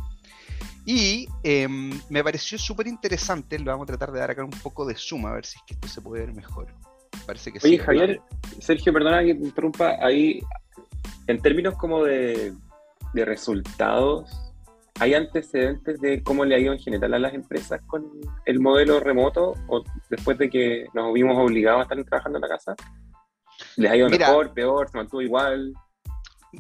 Y 0.85 1.27
em, 1.43 1.99
me 2.07 2.23
pareció 2.23 2.57
súper 2.57 2.87
interesante, 2.87 3.59
lo 3.59 3.71
vamos 3.71 3.83
a 3.83 3.87
tratar 3.87 4.13
de 4.13 4.21
dar 4.21 4.31
acá 4.31 4.45
un 4.45 4.51
poco 4.51 4.85
de 4.85 4.95
suma, 4.95 5.31
a 5.31 5.33
ver 5.33 5.45
si 5.45 5.57
es 5.57 5.63
que 5.67 5.73
esto 5.73 5.89
se 5.89 5.99
puede 5.99 6.25
ver 6.25 6.33
mejor. 6.33 6.73
Parece 7.25 7.51
que 7.51 7.60
Oye, 7.63 7.77
Javier, 7.77 8.21
Sergio, 8.60 8.93
perdona 8.93 9.23
que 9.23 9.36
te 9.36 9.43
interrumpa, 9.43 9.97
ahí, 10.01 10.39
en 11.27 11.41
términos 11.41 11.75
como 11.75 12.03
de, 12.03 12.53
de 13.13 13.25
resultados, 13.25 14.49
¿Hay 14.99 15.13
antecedentes 15.13 16.01
de 16.01 16.21
cómo 16.21 16.43
le 16.43 16.55
ha 16.55 16.60
ido 16.60 16.73
en 16.73 16.79
general 16.79 17.13
a 17.13 17.19
las 17.19 17.34
empresas 17.34 17.82
con 17.88 18.05
el 18.45 18.60
modelo 18.60 18.99
remoto 18.99 19.53
o 19.67 19.82
después 20.10 20.38
de 20.38 20.49
que 20.49 20.88
nos 20.93 21.13
vimos 21.13 21.38
obligados 21.38 21.79
a 21.79 21.84
estar 21.84 22.03
trabajando 22.03 22.38
en 22.38 22.41
la 22.41 22.47
casa? 22.49 22.75
¿Les 23.77 23.89
ha 23.89 23.95
ido 23.95 24.10
mejor, 24.10 24.53
peor, 24.53 24.89
se 24.89 24.97
mantuvo 24.97 25.21
igual? 25.21 25.73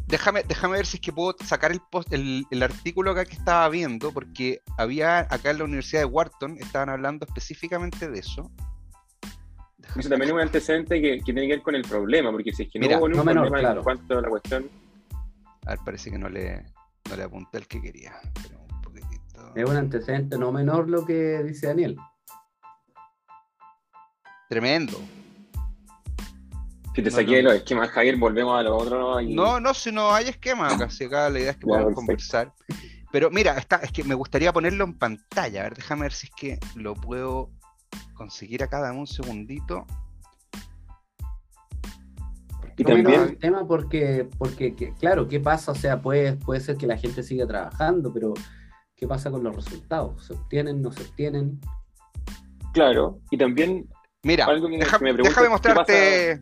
déjame, 0.07 0.43
déjame 0.43 0.77
ver 0.77 0.85
si 0.85 0.97
es 0.97 1.01
que 1.01 1.11
puedo 1.11 1.35
sacar 1.43 1.71
el, 1.71 1.81
post, 1.91 2.13
el, 2.13 2.45
el, 2.51 2.63
artículo 2.63 3.11
acá 3.11 3.25
que 3.25 3.33
estaba 3.33 3.67
viendo, 3.69 4.11
porque 4.11 4.61
había 4.77 5.19
acá 5.19 5.49
en 5.49 5.57
la 5.57 5.63
Universidad 5.65 6.01
de 6.01 6.05
Wharton, 6.05 6.57
estaban 6.59 6.89
hablando 6.89 7.25
específicamente 7.25 8.09
de 8.09 8.19
eso. 8.19 8.49
Eso 9.95 10.09
también 10.09 10.29
es 10.29 10.33
un 10.35 10.41
antecedente 10.41 11.01
que, 11.01 11.17
que, 11.17 11.23
tiene 11.23 11.41
que 11.47 11.53
ver 11.53 11.61
con 11.61 11.75
el 11.75 11.81
problema, 11.83 12.31
porque 12.31 12.53
si 12.53 12.63
es 12.63 12.69
que 12.69 12.79
Mira, 12.79 12.95
no 12.95 12.99
hubo 13.01 13.07
ningún 13.09 13.25
no 13.25 13.31
menor, 13.31 13.47
problema 13.47 13.67
claro. 13.69 13.79
en 13.79 13.83
cuanto 13.83 14.17
a 14.17 14.21
la 14.21 14.29
cuestión, 14.29 14.69
A 15.65 15.69
ver, 15.71 15.79
parece 15.85 16.11
que 16.11 16.17
no 16.17 16.29
le, 16.29 16.63
no 17.09 17.15
le 17.15 17.23
apunté 17.23 17.57
el 17.57 17.67
que 17.67 17.81
quería. 17.81 18.13
Pero 18.43 18.59
un 18.59 18.81
poquitito. 18.81 19.51
Es 19.55 19.69
un 19.69 19.75
antecedente 19.77 20.37
no 20.37 20.51
menor 20.51 20.89
lo 20.89 21.05
que 21.05 21.43
dice 21.43 21.67
Daniel. 21.67 21.97
Tremendo. 24.47 24.99
si 26.95 27.03
te 27.03 27.09
No, 27.09 27.15
saqué 27.15 27.43
no. 27.43 27.49
los 27.49 27.57
esquemas, 27.59 27.89
Javier, 27.89 28.15
volvemos 28.17 28.59
a 28.59 28.63
lo 28.63 28.77
otro. 28.77 29.21
Y... 29.21 29.33
No, 29.33 29.59
no, 29.59 29.73
si 29.73 29.91
no 29.91 30.11
hay 30.13 30.27
esquema 30.29 30.69
acá, 30.73 30.89
si 30.89 31.05
acá 31.05 31.29
la 31.29 31.39
idea 31.39 31.51
es 31.51 31.57
que 31.57 31.61
Ya, 31.61 31.67
podamos 31.67 31.85
perfecto. 31.87 31.95
conversar. 31.95 32.53
Pero 33.11 33.29
mira, 33.31 33.57
está, 33.57 33.77
es 33.77 33.91
que 33.91 34.03
me 34.03 34.13
gustaría 34.15 34.53
ponerlo 34.53 34.83
en 34.85 34.97
pantalla. 34.97 35.61
A 35.61 35.63
ver, 35.63 35.75
déjame 35.75 36.03
ver 36.03 36.13
si 36.13 36.27
es 36.27 36.33
que 36.35 36.59
lo 36.75 36.93
puedo 36.95 37.51
conseguir 38.13 38.63
acá. 38.63 38.79
Dame 38.79 38.99
un 38.99 39.07
segundito. 39.07 39.85
Y 42.77 42.83
también- 42.83 43.21
el 43.21 43.37
tema 43.37 43.67
porque, 43.67 44.29
porque 44.37 44.73
que- 44.75 44.93
claro, 44.93 45.27
¿qué 45.27 45.39
pasa? 45.39 45.71
O 45.73 45.75
sea, 45.75 46.01
puede, 46.01 46.33
puede 46.37 46.61
ser 46.61 46.77
que 46.77 46.87
la 46.87 46.97
gente 46.97 47.23
siga 47.23 47.45
trabajando, 47.45 48.13
pero 48.13 48.33
¿qué 48.95 49.05
pasa 49.05 49.29
con 49.29 49.43
los 49.43 49.53
resultados? 49.55 50.25
¿Se 50.25 50.33
obtienen, 50.33 50.81
no 50.81 50.91
se 50.91 51.03
obtienen? 51.03 51.59
Claro, 52.73 53.19
y 53.31 53.37
también 53.37 53.89
Mira, 54.23 54.45
algo 54.45 54.69
que, 54.69 54.77
deja- 54.77 54.97
me 54.99 55.13
pregunto, 55.13 55.29
déjame 55.29 55.47
¿qué 55.47 55.51
mostrarte 55.51 56.41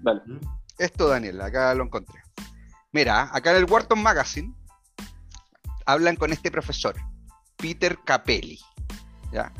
esto, 0.77 1.07
Daniel. 1.07 1.41
Acá 1.41 1.73
lo 1.73 1.86
encontré. 1.86 2.21
Mira, 2.91 3.29
acá 3.36 3.51
en 3.51 3.57
el 3.57 3.65
Wharton 3.65 4.01
Magazine 4.01 4.53
hablan 5.88 6.15
con 6.17 6.31
este 6.33 6.51
profesor, 6.51 6.95
Peter 7.55 7.97
Capelli, 8.05 8.60
¿ya? 9.31 9.51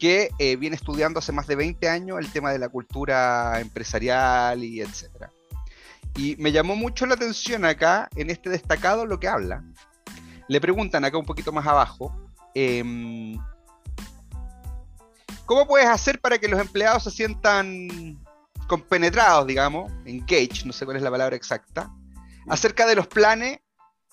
Que 0.00 0.30
eh, 0.38 0.56
viene 0.56 0.74
estudiando 0.74 1.18
hace 1.18 1.30
más 1.30 1.46
de 1.46 1.54
20 1.54 1.88
años 1.88 2.18
el 2.18 2.32
tema 2.32 2.50
de 2.50 2.58
la 2.58 2.70
cultura 2.70 3.60
empresarial 3.60 4.64
y 4.64 4.80
etcétera. 4.80 5.30
Y 6.16 6.34
me 6.38 6.50
llamó 6.50 6.74
mucho 6.74 7.06
la 7.06 7.14
atención 7.14 7.64
acá, 7.64 8.08
en 8.16 8.30
este 8.30 8.50
destacado, 8.50 9.06
lo 9.06 9.20
que 9.20 9.28
habla. 9.28 9.62
Le 10.48 10.60
preguntan 10.60 11.04
acá 11.04 11.18
un 11.18 11.26
poquito 11.26 11.52
más 11.52 11.66
abajo, 11.66 12.12
em, 12.54 13.38
¿cómo 15.44 15.66
puedes 15.66 15.86
hacer 15.86 16.18
para 16.20 16.38
que 16.38 16.48
los 16.48 16.60
empleados 16.60 17.04
se 17.04 17.10
sientan 17.10 18.18
compenetrados, 18.66 19.46
digamos, 19.46 19.92
engaged, 20.06 20.64
no 20.64 20.72
sé 20.72 20.84
cuál 20.86 20.96
es 20.96 21.02
la 21.02 21.10
palabra 21.10 21.36
exacta, 21.36 21.92
acerca 22.48 22.86
de 22.86 22.96
los 22.96 23.06
planes 23.06 23.60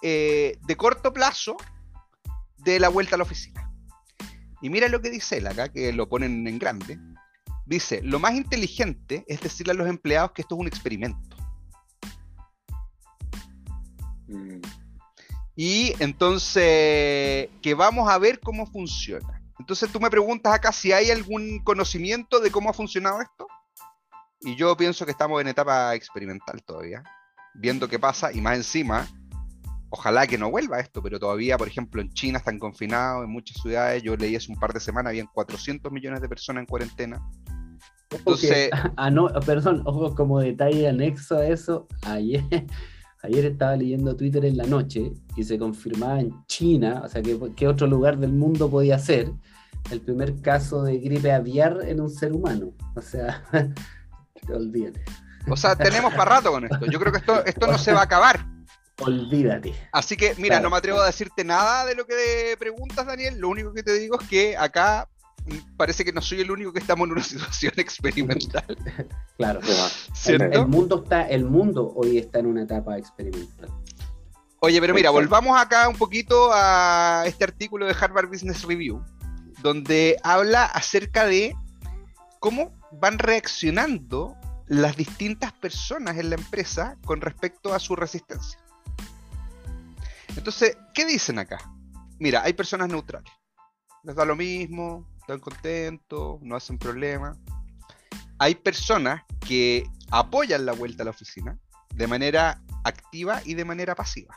eh, 0.03 0.59
de 0.67 0.75
corto 0.75 1.13
plazo 1.13 1.55
de 2.57 2.79
la 2.79 2.89
vuelta 2.89 3.15
a 3.15 3.17
la 3.17 3.23
oficina? 3.23 3.66
Y 4.61 4.69
mira 4.69 4.87
lo 4.87 5.01
que 5.01 5.09
dice 5.09 5.37
él 5.37 5.47
acá, 5.47 5.69
que 5.69 5.93
lo 5.93 6.09
ponen 6.09 6.47
en 6.47 6.59
grande. 6.59 6.99
Dice, 7.65 8.01
lo 8.01 8.19
más 8.19 8.33
inteligente 8.33 9.23
es 9.27 9.41
decirle 9.41 9.71
a 9.71 9.75
los 9.75 9.87
empleados 9.87 10.31
que 10.31 10.41
esto 10.41 10.55
es 10.55 10.61
un 10.61 10.67
experimento. 10.67 11.35
Mm, 14.27 14.61
Y 15.55 15.93
entonces, 15.99 17.49
que 17.61 17.73
vamos 17.75 18.09
a 18.09 18.17
ver 18.19 18.39
cómo 18.39 18.65
funciona. 18.67 19.41
Entonces 19.59 19.91
tú 19.91 19.99
me 19.99 20.09
preguntas 20.09 20.53
acá 20.53 20.71
si 20.71 20.91
hay 20.91 21.09
algún 21.09 21.59
conocimiento 21.63 22.39
de 22.39 22.51
cómo 22.51 22.69
ha 22.69 22.73
funcionado 22.73 23.21
esto. 23.21 23.47
Y 24.41 24.55
yo 24.55 24.77
pienso 24.77 25.05
que 25.05 25.11
estamos 25.11 25.41
en 25.41 25.47
etapa 25.47 25.95
experimental 25.95 26.63
todavía, 26.63 27.03
viendo 27.55 27.87
qué 27.87 27.97
pasa 27.97 28.31
y 28.31 28.39
más 28.39 28.55
encima, 28.55 29.07
ojalá 29.89 30.27
que 30.27 30.37
no 30.37 30.49
vuelva 30.49 30.79
esto, 30.79 31.01
pero 31.01 31.19
todavía, 31.19 31.57
por 31.57 31.67
ejemplo, 31.67 32.01
en 32.01 32.09
China 32.11 32.39
están 32.39 32.59
confinados, 32.59 33.25
en 33.25 33.31
muchas 33.31 33.61
ciudades, 33.61 34.03
yo 34.03 34.15
leí 34.15 34.35
hace 34.35 34.51
un 34.51 34.59
par 34.59 34.73
de 34.73 34.79
semanas, 34.79 35.11
habían 35.11 35.27
400 35.33 35.91
millones 35.91 36.21
de 36.21 36.29
personas 36.29 36.61
en 36.61 36.65
cuarentena. 36.67 37.21
Entonces, 38.09 38.69
Porque- 38.71 38.91
ah, 38.97 39.09
no, 39.09 39.27
perdón, 39.45 39.81
ojo, 39.85 40.15
como 40.15 40.39
detalle 40.39 40.87
anexo 40.87 41.37
a 41.37 41.45
eso, 41.47 41.87
ayer, 42.05 42.43
ayer 43.23 43.45
estaba 43.45 43.75
leyendo 43.75 44.15
Twitter 44.15 44.45
en 44.45 44.57
la 44.57 44.65
noche 44.65 45.13
y 45.35 45.43
se 45.43 45.57
confirmaba 45.57 46.19
en 46.19 46.33
China, 46.47 47.01
o 47.03 47.07
sea, 47.07 47.21
que 47.21 47.37
qué 47.55 47.67
otro 47.67 47.87
lugar 47.87 48.17
del 48.17 48.33
mundo 48.33 48.69
podía 48.69 48.99
ser, 48.99 49.31
el 49.91 50.01
primer 50.01 50.41
caso 50.41 50.83
de 50.83 50.97
gripe 50.97 51.31
aviar 51.31 51.79
en 51.85 52.01
un 52.01 52.09
ser 52.09 52.33
humano. 52.33 52.73
O 52.95 53.01
sea, 53.01 53.43
olvídate, 54.53 55.01
o 55.49 55.55
sea, 55.55 55.75
tenemos 55.75 56.13
para 56.13 56.35
rato 56.35 56.51
con 56.51 56.65
esto. 56.65 56.85
Yo 56.87 56.99
creo 56.99 57.11
que 57.11 57.19
esto, 57.19 57.45
esto 57.45 57.67
no 57.67 57.77
se 57.77 57.93
va 57.93 58.01
a 58.01 58.03
acabar. 58.03 58.45
Olvídate. 58.99 59.73
Así 59.91 60.17
que, 60.17 60.33
mira, 60.35 60.55
Claro. 60.55 60.63
no 60.63 60.69
me 60.71 60.77
atrevo 60.77 60.99
a 61.01 61.05
decirte 61.05 61.43
nada 61.43 61.85
de 61.85 61.95
lo 61.95 62.05
que 62.05 62.15
te 62.15 62.57
preguntas, 62.57 63.05
Daniel. 63.05 63.37
Lo 63.39 63.49
único 63.49 63.73
que 63.73 63.83
te 63.83 63.93
digo 63.93 64.19
es 64.19 64.27
que 64.27 64.57
acá 64.57 65.07
parece 65.77 66.03
que 66.03 66.11
no 66.11 66.21
soy 66.21 66.41
el 66.41 66.51
único 66.51 66.73
que 66.73 66.79
estamos 66.79 67.05
en 67.05 67.11
una 67.13 67.23
situación 67.23 67.73
experimental, 67.77 68.65
Claro. 69.37 69.61
¿cierto? 70.13 70.59
El 70.61 70.67
mundo 70.67 71.01
está, 71.03 71.27
el 71.27 71.45
mundo 71.45 71.93
hoy 71.95 72.17
está 72.17 72.39
en 72.39 72.47
una 72.47 72.63
etapa 72.63 72.97
experimental. 72.97 73.69
Oye, 74.59 74.81
pero 74.81 74.93
mira, 74.95 75.11
volvamos 75.11 75.57
acá 75.59 75.87
un 75.87 75.95
poquito 75.95 76.49
a 76.51 77.23
este 77.27 77.43
artículo 77.43 77.85
de 77.85 77.95
Harvard 77.99 78.27
Business 78.27 78.63
Review, 78.63 79.03
donde 79.61 80.17
habla 80.23 80.65
acerca 80.65 81.25
de 81.27 81.55
cómo 82.39 82.73
van 82.91 83.19
reaccionando 83.19 84.35
las 84.65 84.95
distintas 84.97 85.53
personas 85.53 86.17
en 86.17 86.29
la 86.31 86.35
empresa 86.37 86.97
con 87.05 87.21
respecto 87.21 87.73
a 87.73 87.79
su 87.79 87.95
resistencia. 87.95 88.59
Entonces, 90.37 90.77
¿qué 90.93 91.05
dicen 91.05 91.39
acá? 91.39 91.57
Mira, 92.19 92.43
hay 92.43 92.53
personas 92.53 92.89
neutrales. 92.89 93.31
Les 94.03 94.15
da 94.15 94.23
lo 94.23 94.35
mismo, 94.35 95.07
están 95.19 95.39
contentos, 95.39 96.39
no 96.41 96.55
hacen 96.55 96.77
problema. 96.77 97.35
Hay 98.39 98.55
personas 98.55 99.23
que 99.45 99.85
apoyan 100.11 100.65
la 100.65 100.73
vuelta 100.73 101.03
a 101.03 101.05
la 101.05 101.11
oficina 101.11 101.57
de 101.93 102.07
manera 102.07 102.61
activa 102.83 103.41
y 103.43 103.55
de 103.55 103.65
manera 103.65 103.95
pasiva. 103.95 104.35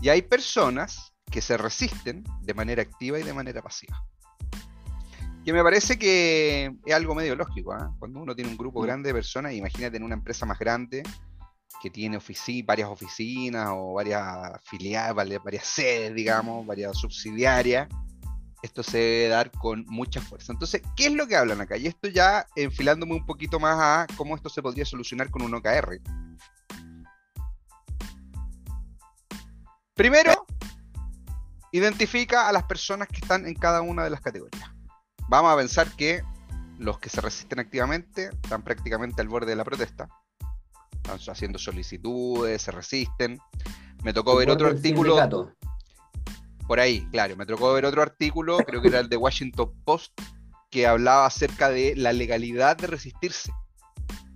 Y 0.00 0.08
hay 0.08 0.22
personas 0.22 1.12
que 1.30 1.40
se 1.40 1.56
resisten 1.56 2.24
de 2.42 2.54
manera 2.54 2.82
activa 2.82 3.18
y 3.18 3.22
de 3.22 3.34
manera 3.34 3.62
pasiva. 3.62 4.02
Que 5.44 5.52
me 5.52 5.62
parece 5.62 5.98
que 5.98 6.74
es 6.84 6.94
algo 6.94 7.14
medio 7.14 7.36
lógico. 7.36 7.74
¿ah? 7.74 7.94
Cuando 7.98 8.20
uno 8.20 8.34
tiene 8.34 8.50
un 8.50 8.56
grupo 8.56 8.80
Mm. 8.80 8.84
grande 8.84 9.08
de 9.10 9.14
personas, 9.14 9.52
imagínate 9.52 9.98
en 9.98 10.02
una 10.02 10.14
empresa 10.14 10.46
más 10.46 10.58
grande 10.58 11.02
que 11.82 11.90
tiene 11.90 12.18
ofici- 12.18 12.64
varias 12.64 12.88
oficinas 12.88 13.68
o 13.72 13.94
varias 13.94 14.60
filiales, 14.64 15.14
varias, 15.14 15.42
varias 15.42 15.66
sedes, 15.66 16.14
digamos, 16.14 16.66
varias 16.66 16.96
subsidiarias. 16.98 17.88
Esto 18.62 18.82
se 18.82 18.96
debe 18.96 19.28
dar 19.28 19.50
con 19.50 19.84
mucha 19.88 20.22
fuerza. 20.22 20.52
Entonces, 20.52 20.80
¿qué 20.96 21.06
es 21.06 21.12
lo 21.12 21.26
que 21.26 21.36
hablan 21.36 21.60
acá? 21.60 21.76
Y 21.76 21.86
esto 21.86 22.08
ya 22.08 22.46
enfilándome 22.56 23.14
un 23.14 23.26
poquito 23.26 23.60
más 23.60 23.78
a 23.78 24.06
cómo 24.16 24.34
esto 24.34 24.48
se 24.48 24.62
podría 24.62 24.86
solucionar 24.86 25.30
con 25.30 25.42
un 25.42 25.54
OKR. 25.54 26.00
Primero, 29.94 30.46
identifica 31.72 32.48
a 32.48 32.52
las 32.52 32.64
personas 32.64 33.08
que 33.08 33.20
están 33.20 33.46
en 33.46 33.54
cada 33.54 33.82
una 33.82 34.04
de 34.04 34.10
las 34.10 34.20
categorías. 34.20 34.70
Vamos 35.28 35.52
a 35.52 35.56
pensar 35.56 35.90
que 35.96 36.22
los 36.78 36.98
que 36.98 37.08
se 37.08 37.20
resisten 37.20 37.58
activamente 37.58 38.30
están 38.42 38.62
prácticamente 38.62 39.20
al 39.20 39.28
borde 39.28 39.50
de 39.50 39.56
la 39.56 39.64
protesta. 39.64 40.08
Están 41.04 41.18
haciendo 41.34 41.58
solicitudes, 41.58 42.62
se 42.62 42.70
resisten. 42.70 43.38
Me 44.02 44.12
tocó 44.12 44.36
ver 44.36 44.50
otro 44.50 44.68
artículo 44.68 45.12
sindicato. 45.14 45.52
por 46.66 46.80
ahí, 46.80 47.06
claro. 47.10 47.36
Me 47.36 47.44
tocó 47.46 47.72
ver 47.74 47.84
otro 47.84 48.02
artículo, 48.02 48.56
creo 48.58 48.80
que 48.82 48.88
era 48.88 49.00
el 49.00 49.08
de 49.08 49.16
Washington 49.16 49.70
Post, 49.84 50.18
que 50.70 50.86
hablaba 50.86 51.26
acerca 51.26 51.68
de 51.70 51.94
la 51.96 52.12
legalidad 52.12 52.76
de 52.76 52.86
resistirse 52.86 53.52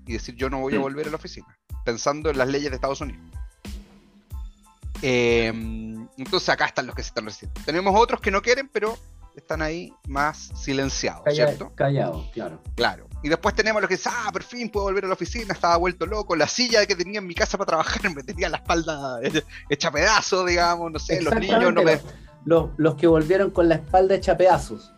y 0.07 0.13
decir 0.13 0.35
yo 0.37 0.49
no 0.51 0.61
voy 0.61 0.75
a 0.75 0.79
Mm. 0.79 0.83
volver 0.83 1.07
a 1.09 1.11
la 1.11 1.17
oficina, 1.17 1.59
pensando 1.85 2.31
en 2.31 2.39
las 2.39 2.49
leyes 2.49 2.71
de 2.71 2.77
Estados 2.77 3.01
Unidos. 3.01 3.23
Eh, 5.03 5.49
entonces 6.17 6.49
acá 6.49 6.67
están 6.67 6.87
los 6.87 6.95
que 6.95 7.03
se 7.03 7.09
están 7.09 7.25
resistiendo. 7.25 7.61
Tenemos 7.65 7.95
otros 7.99 8.21
que 8.21 8.31
no 8.31 8.43
quieren, 8.43 8.69
pero 8.69 8.99
están 9.39 9.63
ahí 9.63 9.93
más 10.07 10.51
silenciados, 10.55 11.23
¿cierto? 11.33 11.73
Callado, 11.75 12.29
claro. 12.33 12.61
Claro. 12.75 13.09
Y 13.23 13.29
después 13.29 13.55
tenemos 13.55 13.81
los 13.81 13.89
que 13.89 13.97
dicen, 13.97 14.13
ah, 14.15 14.31
por 14.33 14.43
fin 14.43 14.71
puedo 14.71 14.87
volver 14.87 15.05
a 15.05 15.09
la 15.09 15.15
oficina, 15.15 15.55
estaba 15.55 15.77
vuelto 15.77 16.07
loco, 16.07 16.37
la 16.37 16.47
silla 16.47 16.85
que 16.87 16.95
tenía 16.95 17.19
en 17.19 17.27
mi 17.27 17.35
casa 17.35 17.57
para 17.57 17.69
trabajar 17.69 18.03
me 18.15 18.23
tenía 18.23 18.49
la 18.49 18.59
espalda 18.59 19.21
hecha 19.69 19.91
pedazo, 19.91 20.45
digamos, 20.45 20.93
no 20.93 20.99
sé, 20.99 21.23
los 21.23 21.35
niños 21.35 21.73
no 21.73 21.83
me... 21.83 22.01
Los, 22.45 22.71
los 22.77 22.95
que 22.95 23.07
volvieron 23.07 23.51
con 23.51 23.69
la 23.69 23.75
espalda 23.75 24.15
hecha 24.15 24.37
pedazos. 24.37 24.95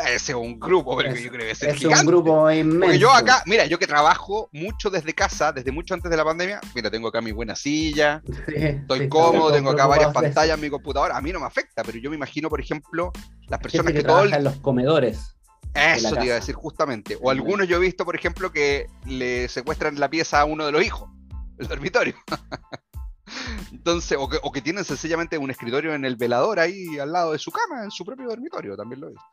Ese 0.00 0.32
es 0.32 0.36
un 0.38 0.58
grupo, 0.58 0.96
pero 0.96 1.10
Es- 1.10 1.22
yo 1.22 1.30
creo 1.30 1.42
que 1.46 1.50
ese 1.52 1.68
es 1.68 1.74
Es 1.74 1.78
gigante. 1.80 2.00
un 2.00 2.06
grupo 2.06 2.50
inmenso. 2.50 2.80
Porque 2.80 2.98
yo 2.98 3.12
acá, 3.12 3.42
mira, 3.46 3.66
yo 3.66 3.78
que 3.78 3.86
trabajo 3.86 4.48
mucho 4.52 4.90
desde 4.90 5.12
casa, 5.14 5.52
desde 5.52 5.72
mucho 5.72 5.94
antes 5.94 6.10
de 6.10 6.16
la 6.16 6.24
pandemia, 6.24 6.60
mira, 6.74 6.90
tengo 6.90 7.08
acá 7.08 7.20
mi 7.20 7.32
buena 7.32 7.54
silla, 7.56 8.22
Sí, 8.46 8.54
estoy 8.56 9.00
sí, 9.00 9.08
cómodo, 9.08 9.52
tengo 9.52 9.70
acá 9.70 9.86
varias 9.86 10.12
pantallas 10.12 10.54
en 10.56 10.60
mi 10.60 10.70
computadora, 10.70 11.16
a 11.16 11.20
mí 11.20 11.32
no 11.32 11.40
me 11.40 11.46
afecta, 11.46 11.82
pero 11.82 11.98
yo 11.98 12.10
me 12.10 12.16
imagino, 12.16 12.48
por 12.48 12.60
ejemplo, 12.60 13.12
las 13.48 13.60
personas 13.60 13.92
que, 13.92 13.98
que 13.98 14.04
todo 14.04 14.22
el... 14.24 14.34
en 14.34 14.44
los 14.44 14.56
comedores. 14.56 15.32
Eso 15.74 16.16
te 16.16 16.24
iba 16.24 16.34
a 16.36 16.38
decir 16.40 16.54
justamente. 16.54 17.18
O 17.20 17.30
algunos 17.30 17.68
yo 17.68 17.76
he 17.76 17.80
visto, 17.80 18.04
por 18.06 18.16
ejemplo, 18.16 18.50
que 18.50 18.86
le 19.04 19.46
secuestran 19.48 20.00
la 20.00 20.08
pieza 20.08 20.40
a 20.40 20.44
uno 20.46 20.64
de 20.64 20.72
los 20.72 20.82
hijos, 20.82 21.10
el 21.58 21.68
dormitorio. 21.68 22.14
Entonces, 23.72 24.16
o 24.18 24.28
que, 24.28 24.38
o 24.42 24.52
que 24.52 24.62
tienen 24.62 24.84
sencillamente 24.84 25.36
un 25.36 25.50
escritorio 25.50 25.94
en 25.94 26.04
el 26.04 26.16
velador 26.16 26.60
ahí 26.60 26.98
al 26.98 27.12
lado 27.12 27.32
de 27.32 27.38
su 27.38 27.50
cama, 27.50 27.84
en 27.84 27.90
su 27.90 28.04
propio 28.04 28.26
dormitorio, 28.28 28.76
también 28.76 29.00
lo 29.00 29.08
he 29.08 29.10
visto. 29.10 29.26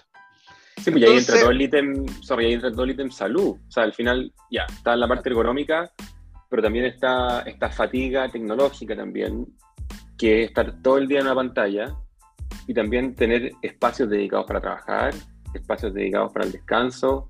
Sí, 0.78 0.92
pues 0.92 1.04
y 1.04 1.06
ahí 1.06 1.18
entra 1.18 1.40
todo 1.40 1.52
el 1.52 1.62
ítem, 1.62 2.08
sorry, 2.22 2.46
ahí 2.48 2.54
entra 2.54 2.72
todo 2.72 2.84
el 2.84 2.92
ítem 2.92 3.12
salud. 3.12 3.58
O 3.68 3.72
sea, 3.72 3.84
al 3.84 3.94
final, 3.94 4.34
ya, 4.52 4.64
está 4.64 4.94
en 4.94 5.00
la 5.00 5.08
parte 5.08 5.30
económica, 5.30 5.92
pero 6.50 6.62
también 6.62 6.86
está 6.86 7.42
esta 7.42 7.70
fatiga 7.70 8.30
tecnológica 8.30 8.96
también, 8.96 9.48
que 10.18 10.44
es 10.44 10.50
estar 10.50 10.82
todo 10.82 10.98
el 10.98 11.08
día 11.08 11.20
en 11.20 11.26
una 11.26 11.36
pantalla 11.36 11.96
y 12.68 12.74
también 12.74 13.16
tener 13.16 13.54
espacios 13.62 14.10
dedicados 14.10 14.46
para 14.46 14.62
trabajar, 14.62 15.14
espacios 15.54 15.94
dedicados 15.94 16.32
para 16.32 16.46
el 16.46 16.52
descanso. 16.52 17.30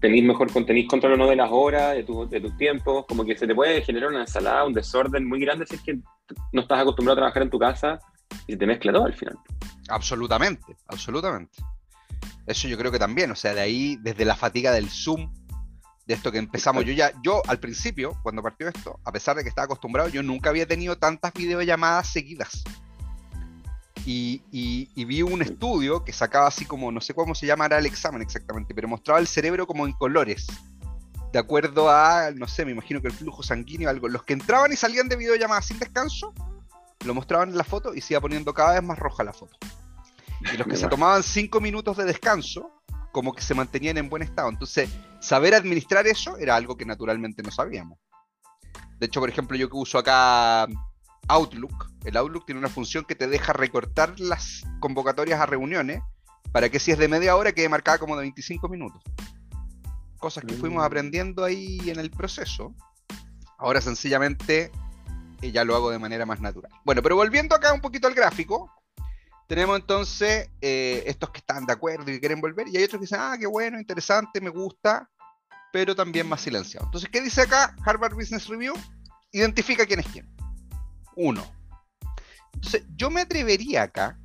Tenéis 0.00 0.24
mejor 0.24 0.50
tenéis 0.50 0.88
control 0.88 1.14
o 1.14 1.16
no 1.16 1.26
de 1.26 1.36
las 1.36 1.50
horas, 1.50 1.94
de, 1.94 2.02
de 2.02 2.40
tus 2.40 2.56
tiempos, 2.56 3.04
como 3.06 3.24
que 3.24 3.36
se 3.36 3.46
te 3.46 3.54
puede 3.54 3.82
generar 3.82 4.10
una 4.10 4.20
ensalada, 4.20 4.64
un 4.64 4.72
desorden 4.72 5.28
muy 5.28 5.40
grande 5.40 5.66
si 5.66 5.74
es 5.74 5.82
que 5.82 5.98
no 6.52 6.62
estás 6.62 6.80
acostumbrado 6.80 7.18
a 7.18 7.22
trabajar 7.22 7.42
en 7.42 7.50
tu 7.50 7.58
casa 7.58 7.98
y 8.46 8.52
se 8.52 8.58
te 8.58 8.66
mezcla 8.66 8.92
todo 8.92 9.06
al 9.06 9.14
final. 9.14 9.36
Absolutamente, 9.88 10.76
absolutamente. 10.86 11.58
Eso 12.48 12.66
yo 12.66 12.78
creo 12.78 12.90
que 12.90 12.98
también, 12.98 13.30
o 13.30 13.36
sea, 13.36 13.52
de 13.52 13.60
ahí, 13.60 13.98
desde 14.00 14.24
la 14.24 14.34
fatiga 14.34 14.72
del 14.72 14.88
Zoom, 14.88 15.30
de 16.06 16.14
esto 16.14 16.32
que 16.32 16.38
empezamos, 16.38 16.82
yo 16.86 16.92
ya, 16.92 17.12
yo 17.22 17.42
al 17.46 17.60
principio, 17.60 18.18
cuando 18.22 18.42
partió 18.42 18.66
esto, 18.68 18.98
a 19.04 19.12
pesar 19.12 19.36
de 19.36 19.42
que 19.42 19.50
estaba 19.50 19.66
acostumbrado, 19.66 20.08
yo 20.08 20.22
nunca 20.22 20.48
había 20.48 20.66
tenido 20.66 20.96
tantas 20.96 21.34
videollamadas 21.34 22.08
seguidas. 22.08 22.64
Y, 24.06 24.42
y, 24.50 25.04
vi 25.04 25.20
un 25.20 25.42
estudio 25.42 26.02
que 26.02 26.14
sacaba 26.14 26.46
así 26.46 26.64
como, 26.64 26.90
no 26.90 27.02
sé 27.02 27.12
cómo 27.12 27.34
se 27.34 27.44
llamará 27.44 27.78
el 27.78 27.84
examen 27.84 28.22
exactamente, 28.22 28.74
pero 28.74 28.88
mostraba 28.88 29.20
el 29.20 29.26
cerebro 29.26 29.66
como 29.66 29.86
en 29.86 29.92
colores, 29.92 30.46
de 31.30 31.38
acuerdo 31.38 31.90
a, 31.90 32.30
no 32.34 32.48
sé, 32.48 32.64
me 32.64 32.72
imagino 32.72 33.02
que 33.02 33.08
el 33.08 33.12
flujo 33.12 33.42
sanguíneo, 33.42 33.90
algo. 33.90 34.08
Los 34.08 34.22
que 34.22 34.32
entraban 34.32 34.72
y 34.72 34.76
salían 34.76 35.10
de 35.10 35.16
videollamadas 35.16 35.66
sin 35.66 35.78
descanso, 35.78 36.32
lo 37.04 37.12
mostraban 37.12 37.50
en 37.50 37.58
la 37.58 37.64
foto 37.64 37.92
y 37.94 38.00
se 38.00 38.14
iba 38.14 38.22
poniendo 38.22 38.54
cada 38.54 38.72
vez 38.72 38.82
más 38.82 38.98
roja 38.98 39.24
la 39.24 39.34
foto. 39.34 39.58
Y 40.40 40.56
los 40.56 40.66
que 40.66 40.76
se 40.76 40.88
tomaban 40.88 41.22
cinco 41.22 41.60
minutos 41.60 41.96
de 41.96 42.04
descanso, 42.04 42.70
como 43.12 43.32
que 43.34 43.42
se 43.42 43.54
mantenían 43.54 43.98
en 43.98 44.08
buen 44.08 44.22
estado. 44.22 44.48
Entonces, 44.48 44.90
saber 45.20 45.54
administrar 45.54 46.06
eso 46.06 46.36
era 46.38 46.56
algo 46.56 46.76
que 46.76 46.84
naturalmente 46.84 47.42
no 47.42 47.50
sabíamos. 47.50 47.98
De 48.98 49.06
hecho, 49.06 49.20
por 49.20 49.28
ejemplo, 49.28 49.56
yo 49.56 49.68
que 49.68 49.76
uso 49.76 49.98
acá 49.98 50.66
Outlook, 51.28 51.92
el 52.04 52.16
Outlook 52.16 52.46
tiene 52.46 52.58
una 52.58 52.68
función 52.68 53.04
que 53.04 53.14
te 53.14 53.26
deja 53.26 53.52
recortar 53.52 54.18
las 54.18 54.62
convocatorias 54.80 55.40
a 55.40 55.46
reuniones 55.46 56.00
para 56.52 56.68
que 56.68 56.80
si 56.80 56.90
es 56.90 56.98
de 56.98 57.08
media 57.08 57.36
hora 57.36 57.52
quede 57.52 57.68
marcada 57.68 57.98
como 57.98 58.16
de 58.16 58.22
25 58.22 58.68
minutos. 58.68 59.02
Cosas 60.18 60.44
que 60.44 60.54
fuimos 60.54 60.82
mm. 60.82 60.86
aprendiendo 60.86 61.44
ahí 61.44 61.78
en 61.86 62.00
el 62.00 62.10
proceso. 62.10 62.74
Ahora 63.58 63.80
sencillamente 63.80 64.72
eh, 65.42 65.52
ya 65.52 65.64
lo 65.64 65.76
hago 65.76 65.90
de 65.90 65.98
manera 65.98 66.26
más 66.26 66.40
natural. 66.40 66.72
Bueno, 66.84 67.02
pero 67.02 67.16
volviendo 67.16 67.54
acá 67.54 67.72
un 67.72 67.80
poquito 67.80 68.08
al 68.08 68.14
gráfico, 68.14 68.72
tenemos 69.48 69.78
entonces 69.78 70.50
eh, 70.60 71.02
estos 71.06 71.30
que 71.30 71.38
están 71.38 71.64
de 71.64 71.72
acuerdo 71.72 72.12
y 72.12 72.20
quieren 72.20 72.40
volver, 72.40 72.68
y 72.68 72.76
hay 72.76 72.84
otros 72.84 73.00
que 73.00 73.06
dicen, 73.06 73.18
ah, 73.20 73.34
qué 73.40 73.46
bueno, 73.46 73.80
interesante, 73.80 74.42
me 74.42 74.50
gusta, 74.50 75.08
pero 75.72 75.96
también 75.96 76.28
más 76.28 76.42
silenciado. 76.42 76.86
Entonces, 76.86 77.08
¿qué 77.10 77.22
dice 77.22 77.40
acá 77.42 77.74
Harvard 77.84 78.14
Business 78.14 78.46
Review? 78.46 78.74
Identifica 79.32 79.86
quién 79.86 80.00
es 80.00 80.06
quién. 80.08 80.28
Uno. 81.16 81.42
Entonces, 82.52 82.84
yo 82.94 83.10
me 83.10 83.22
atrevería 83.22 83.84
acá, 83.84 84.18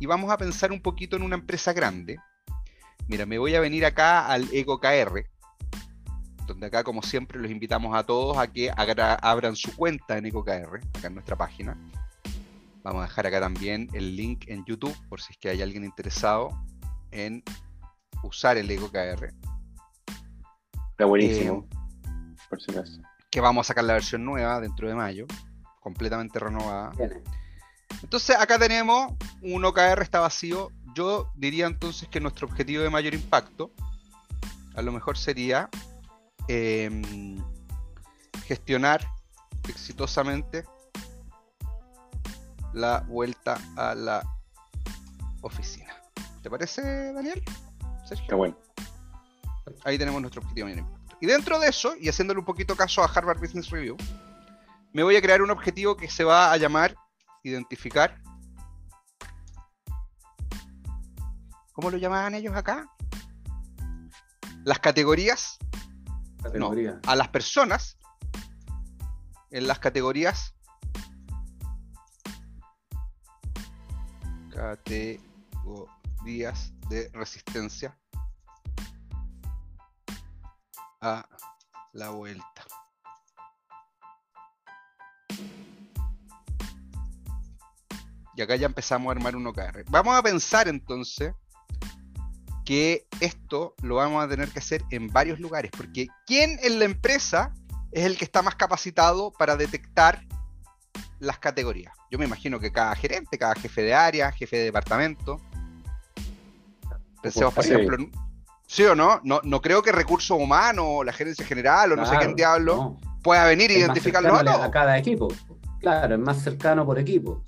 y 0.00 0.06
vamos 0.06 0.30
a 0.30 0.38
pensar 0.38 0.72
un 0.72 0.80
poquito 0.80 1.16
en 1.16 1.22
una 1.22 1.36
empresa 1.36 1.74
grande. 1.74 2.16
Mira, 3.08 3.26
me 3.26 3.38
voy 3.38 3.54
a 3.54 3.60
venir 3.60 3.84
acá 3.84 4.26
al 4.26 4.48
EcoKR, 4.52 5.26
donde 6.46 6.66
acá, 6.66 6.82
como 6.82 7.02
siempre, 7.02 7.38
los 7.38 7.50
invitamos 7.50 7.94
a 7.94 8.04
todos 8.04 8.38
a 8.38 8.46
que 8.50 8.72
abran 8.74 9.54
su 9.54 9.76
cuenta 9.76 10.16
en 10.16 10.26
EcoKR, 10.26 10.80
acá 10.96 11.08
en 11.08 11.14
nuestra 11.14 11.36
página 11.36 11.76
Vamos 12.82 13.04
a 13.04 13.06
dejar 13.06 13.26
acá 13.26 13.40
también 13.40 13.88
el 13.92 14.16
link 14.16 14.44
en 14.48 14.64
YouTube 14.64 14.96
por 15.08 15.20
si 15.20 15.32
es 15.32 15.38
que 15.38 15.50
hay 15.50 15.62
alguien 15.62 15.84
interesado 15.84 16.50
en 17.12 17.42
usar 18.24 18.56
el 18.56 18.70
EcoKR. 18.70 19.32
Está 20.90 21.04
buenísimo. 21.04 21.66
Eh, 21.70 22.36
por 22.48 22.60
si 22.60 22.72
acaso. 22.72 23.00
Que 23.30 23.40
vamos 23.40 23.66
a 23.66 23.68
sacar 23.68 23.84
la 23.84 23.94
versión 23.94 24.24
nueva 24.24 24.60
dentro 24.60 24.88
de 24.88 24.94
mayo, 24.94 25.26
completamente 25.80 26.38
renovada. 26.38 26.92
Entonces 28.02 28.36
acá 28.36 28.58
tenemos 28.58 29.12
un 29.42 29.64
OKR 29.64 30.02
está 30.02 30.20
vacío. 30.20 30.70
Yo 30.94 31.30
diría 31.36 31.66
entonces 31.66 32.08
que 32.08 32.20
nuestro 32.20 32.48
objetivo 32.48 32.82
de 32.82 32.90
mayor 32.90 33.14
impacto 33.14 33.72
a 34.74 34.82
lo 34.82 34.92
mejor 34.92 35.16
sería 35.16 35.68
em, 36.48 37.36
gestionar 38.44 39.06
exitosamente 39.68 40.64
la 42.72 43.00
vuelta 43.00 43.58
a 43.76 43.94
la 43.94 44.22
oficina. 45.42 45.94
¿Te 46.42 46.50
parece, 46.50 47.12
Daniel? 47.12 47.42
Sergio. 48.04 48.36
bueno. 48.36 48.56
Ahí 49.84 49.96
tenemos 49.96 50.20
nuestro 50.20 50.42
objetivo 50.42 50.68
Y 51.20 51.26
dentro 51.26 51.58
de 51.58 51.68
eso, 51.68 51.94
y 52.00 52.08
haciéndole 52.08 52.40
un 52.40 52.46
poquito 52.46 52.76
caso 52.76 53.02
a 53.02 53.06
Harvard 53.06 53.38
Business 53.38 53.70
Review, 53.70 53.96
me 54.92 55.02
voy 55.02 55.16
a 55.16 55.22
crear 55.22 55.40
un 55.40 55.50
objetivo 55.50 55.96
que 55.96 56.10
se 56.10 56.24
va 56.24 56.52
a 56.52 56.56
llamar 56.56 56.96
identificar. 57.42 58.20
¿Cómo 61.72 61.90
lo 61.90 61.96
llamaban 61.96 62.34
ellos 62.34 62.54
acá? 62.54 62.86
Las 64.64 64.78
categorías. 64.78 65.58
No, 66.54 66.72
a 67.06 67.16
las 67.16 67.28
personas 67.28 67.96
en 69.50 69.68
las 69.68 69.78
categorías 69.78 70.51
categorías 74.62 76.72
de 76.88 77.10
resistencia 77.12 77.98
a 81.00 81.28
la 81.92 82.10
vuelta. 82.10 82.46
Y 88.34 88.40
acá 88.40 88.56
ya 88.56 88.64
empezamos 88.66 89.08
a 89.08 89.12
armar 89.12 89.36
un 89.36 89.46
OKR. 89.48 89.84
Vamos 89.90 90.16
a 90.16 90.22
pensar 90.22 90.68
entonces 90.68 91.34
que 92.64 93.06
esto 93.20 93.74
lo 93.82 93.96
vamos 93.96 94.24
a 94.24 94.28
tener 94.28 94.48
que 94.50 94.60
hacer 94.60 94.84
en 94.90 95.08
varios 95.08 95.40
lugares, 95.40 95.72
porque 95.76 96.06
¿quién 96.24 96.56
en 96.62 96.78
la 96.78 96.84
empresa 96.84 97.52
es 97.90 98.04
el 98.04 98.16
que 98.16 98.24
está 98.24 98.42
más 98.42 98.54
capacitado 98.54 99.32
para 99.32 99.56
detectar 99.56 100.24
las 101.22 101.38
categorías. 101.38 101.94
Yo 102.10 102.18
me 102.18 102.24
imagino 102.24 102.58
que 102.58 102.72
cada 102.72 102.94
gerente, 102.96 103.38
cada 103.38 103.54
jefe 103.54 103.82
de 103.82 103.94
área, 103.94 104.32
jefe 104.32 104.56
de 104.56 104.64
departamento. 104.64 105.40
Pensemos, 107.22 107.54
por 107.54 107.64
ejemplo, 107.64 107.96
¿sí 108.66 108.82
o 108.82 108.96
no? 108.96 109.20
no? 109.22 109.40
No 109.44 109.62
creo 109.62 109.82
que 109.82 109.92
recursos 109.92 110.36
humanos, 110.36 111.06
la 111.06 111.12
gerencia 111.12 111.46
general 111.46 111.92
o 111.92 111.96
no 111.96 112.04
sé 112.04 112.16
quién 112.18 112.34
diablo 112.34 112.98
pueda 113.22 113.44
venir 113.44 113.70
e 113.70 113.78
identificarlo 113.78 114.34
a, 114.34 114.64
a 114.64 114.70
cada 114.72 114.98
equipo. 114.98 115.28
Claro, 115.80 116.16
es 116.16 116.20
más 116.20 116.42
cercano 116.42 116.84
por 116.84 116.98
equipo. 116.98 117.44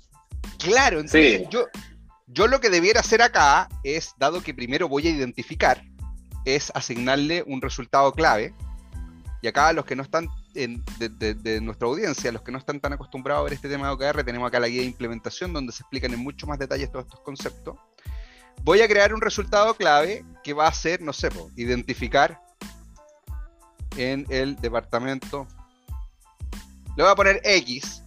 Claro, 0.57 0.99
entonces 1.01 1.47
yo, 1.49 1.67
yo 2.27 2.47
lo 2.47 2.61
que 2.61 2.69
debiera 2.69 3.01
hacer 3.01 3.21
acá 3.21 3.67
es, 3.83 4.13
dado 4.17 4.41
que 4.41 4.53
primero 4.53 4.87
voy 4.87 5.07
a 5.07 5.09
identificar, 5.09 5.83
es 6.45 6.71
asignarle 6.73 7.43
un 7.45 7.61
resultado 7.61 8.13
clave. 8.13 8.53
Y 9.41 9.47
acá 9.47 9.73
los 9.73 9.83
que 9.83 9.97
no 9.97 10.03
están 10.03 10.29
de, 10.55 11.61
nuestra 11.61 11.87
audiencia, 11.87 12.31
los 12.31 12.41
que 12.41 12.51
no 12.51 12.57
están 12.57 12.79
tan 12.79 12.93
acostumbrados 12.93 13.41
a 13.41 13.43
ver 13.43 13.53
este 13.53 13.69
tema 13.69 13.87
de 13.87 13.93
OKR, 13.93 14.23
tenemos 14.23 14.47
acá 14.47 14.59
la 14.59 14.67
guía 14.67 14.81
de 14.81 14.87
implementación 14.87 15.53
donde 15.53 15.73
se 15.73 15.83
explican 15.83 16.13
en 16.13 16.19
mucho 16.19 16.47
más 16.47 16.57
detalles 16.57 16.91
todos 16.91 17.05
estos 17.05 17.19
conceptos. 17.19 17.75
Voy 18.63 18.81
a 18.81 18.87
crear 18.87 19.13
un 19.13 19.21
resultado 19.21 19.75
clave 19.75 20.25
que 20.43 20.53
va 20.53 20.67
a 20.67 20.73
ser, 20.73 21.01
no 21.01 21.13
sé, 21.13 21.29
identificar 21.55 22.41
en 23.97 24.25
el 24.29 24.55
departamento. 24.55 25.45
Le 26.95 27.03
voy 27.03 27.11
a 27.11 27.15
poner 27.15 27.41
X, 27.43 28.01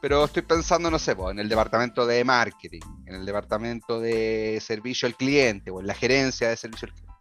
pero 0.00 0.24
estoy 0.24 0.42
pensando, 0.42 0.90
no 0.90 0.98
sé, 0.98 1.12
en 1.12 1.38
el 1.38 1.48
departamento 1.48 2.04
de 2.04 2.24
marketing, 2.24 2.80
en 3.06 3.14
el 3.14 3.24
departamento 3.24 4.00
de 4.00 4.60
servicio 4.60 5.06
al 5.06 5.14
cliente 5.14 5.70
o 5.70 5.80
en 5.80 5.86
la 5.86 5.94
gerencia 5.94 6.48
de 6.48 6.56
servicio 6.56 6.88
al 6.88 6.94
cliente. 6.94 7.12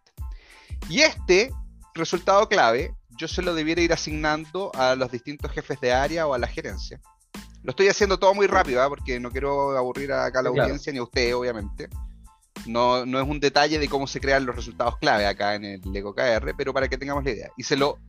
Y 0.90 1.02
este 1.02 1.52
resultado 1.94 2.50
clave 2.50 2.96
yo 3.22 3.28
se 3.28 3.44
lo 3.44 3.54
debiera 3.54 3.82
ir 3.82 3.94
asignando 3.94 4.72
a 4.74 4.96
los 4.96 5.12
distintos 5.12 5.52
jefes 5.52 5.80
de 5.80 5.94
área 5.94 6.26
o 6.26 6.34
a 6.34 6.40
la 6.40 6.48
gerencia. 6.48 7.00
Lo 7.62 7.70
estoy 7.70 7.88
haciendo 7.88 8.18
todo 8.18 8.34
muy 8.34 8.48
rápido, 8.48 8.82
¿ah? 8.82 8.90
porque 8.90 9.20
no 9.20 9.30
quiero 9.30 9.78
aburrir 9.78 10.12
acá 10.12 10.40
a 10.40 10.42
la 10.42 10.50
audiencia 10.50 10.92
ni 10.92 10.98
a 10.98 11.04
usted, 11.04 11.36
obviamente. 11.36 11.88
No, 12.66 13.06
no 13.06 13.22
es 13.22 13.28
un 13.28 13.40
detalle 13.40 13.78
de 13.78 13.88
cómo 13.88 14.08
se 14.08 14.20
crean 14.20 14.48
los 14.48 14.56
resultados 14.56 14.98
clave 14.98 15.28
acá 15.28 15.54
en 15.54 15.66
el 15.66 15.82
Lego 15.94 16.16
KR, 16.16 16.56
pero 16.58 16.74
para 16.74 16.88
que 16.88 16.98
tengamos 16.98 17.24
la 17.24 17.30
idea. 17.30 17.52
Y 17.58 17.62
se 17.64 17.78
lo 17.78 18.00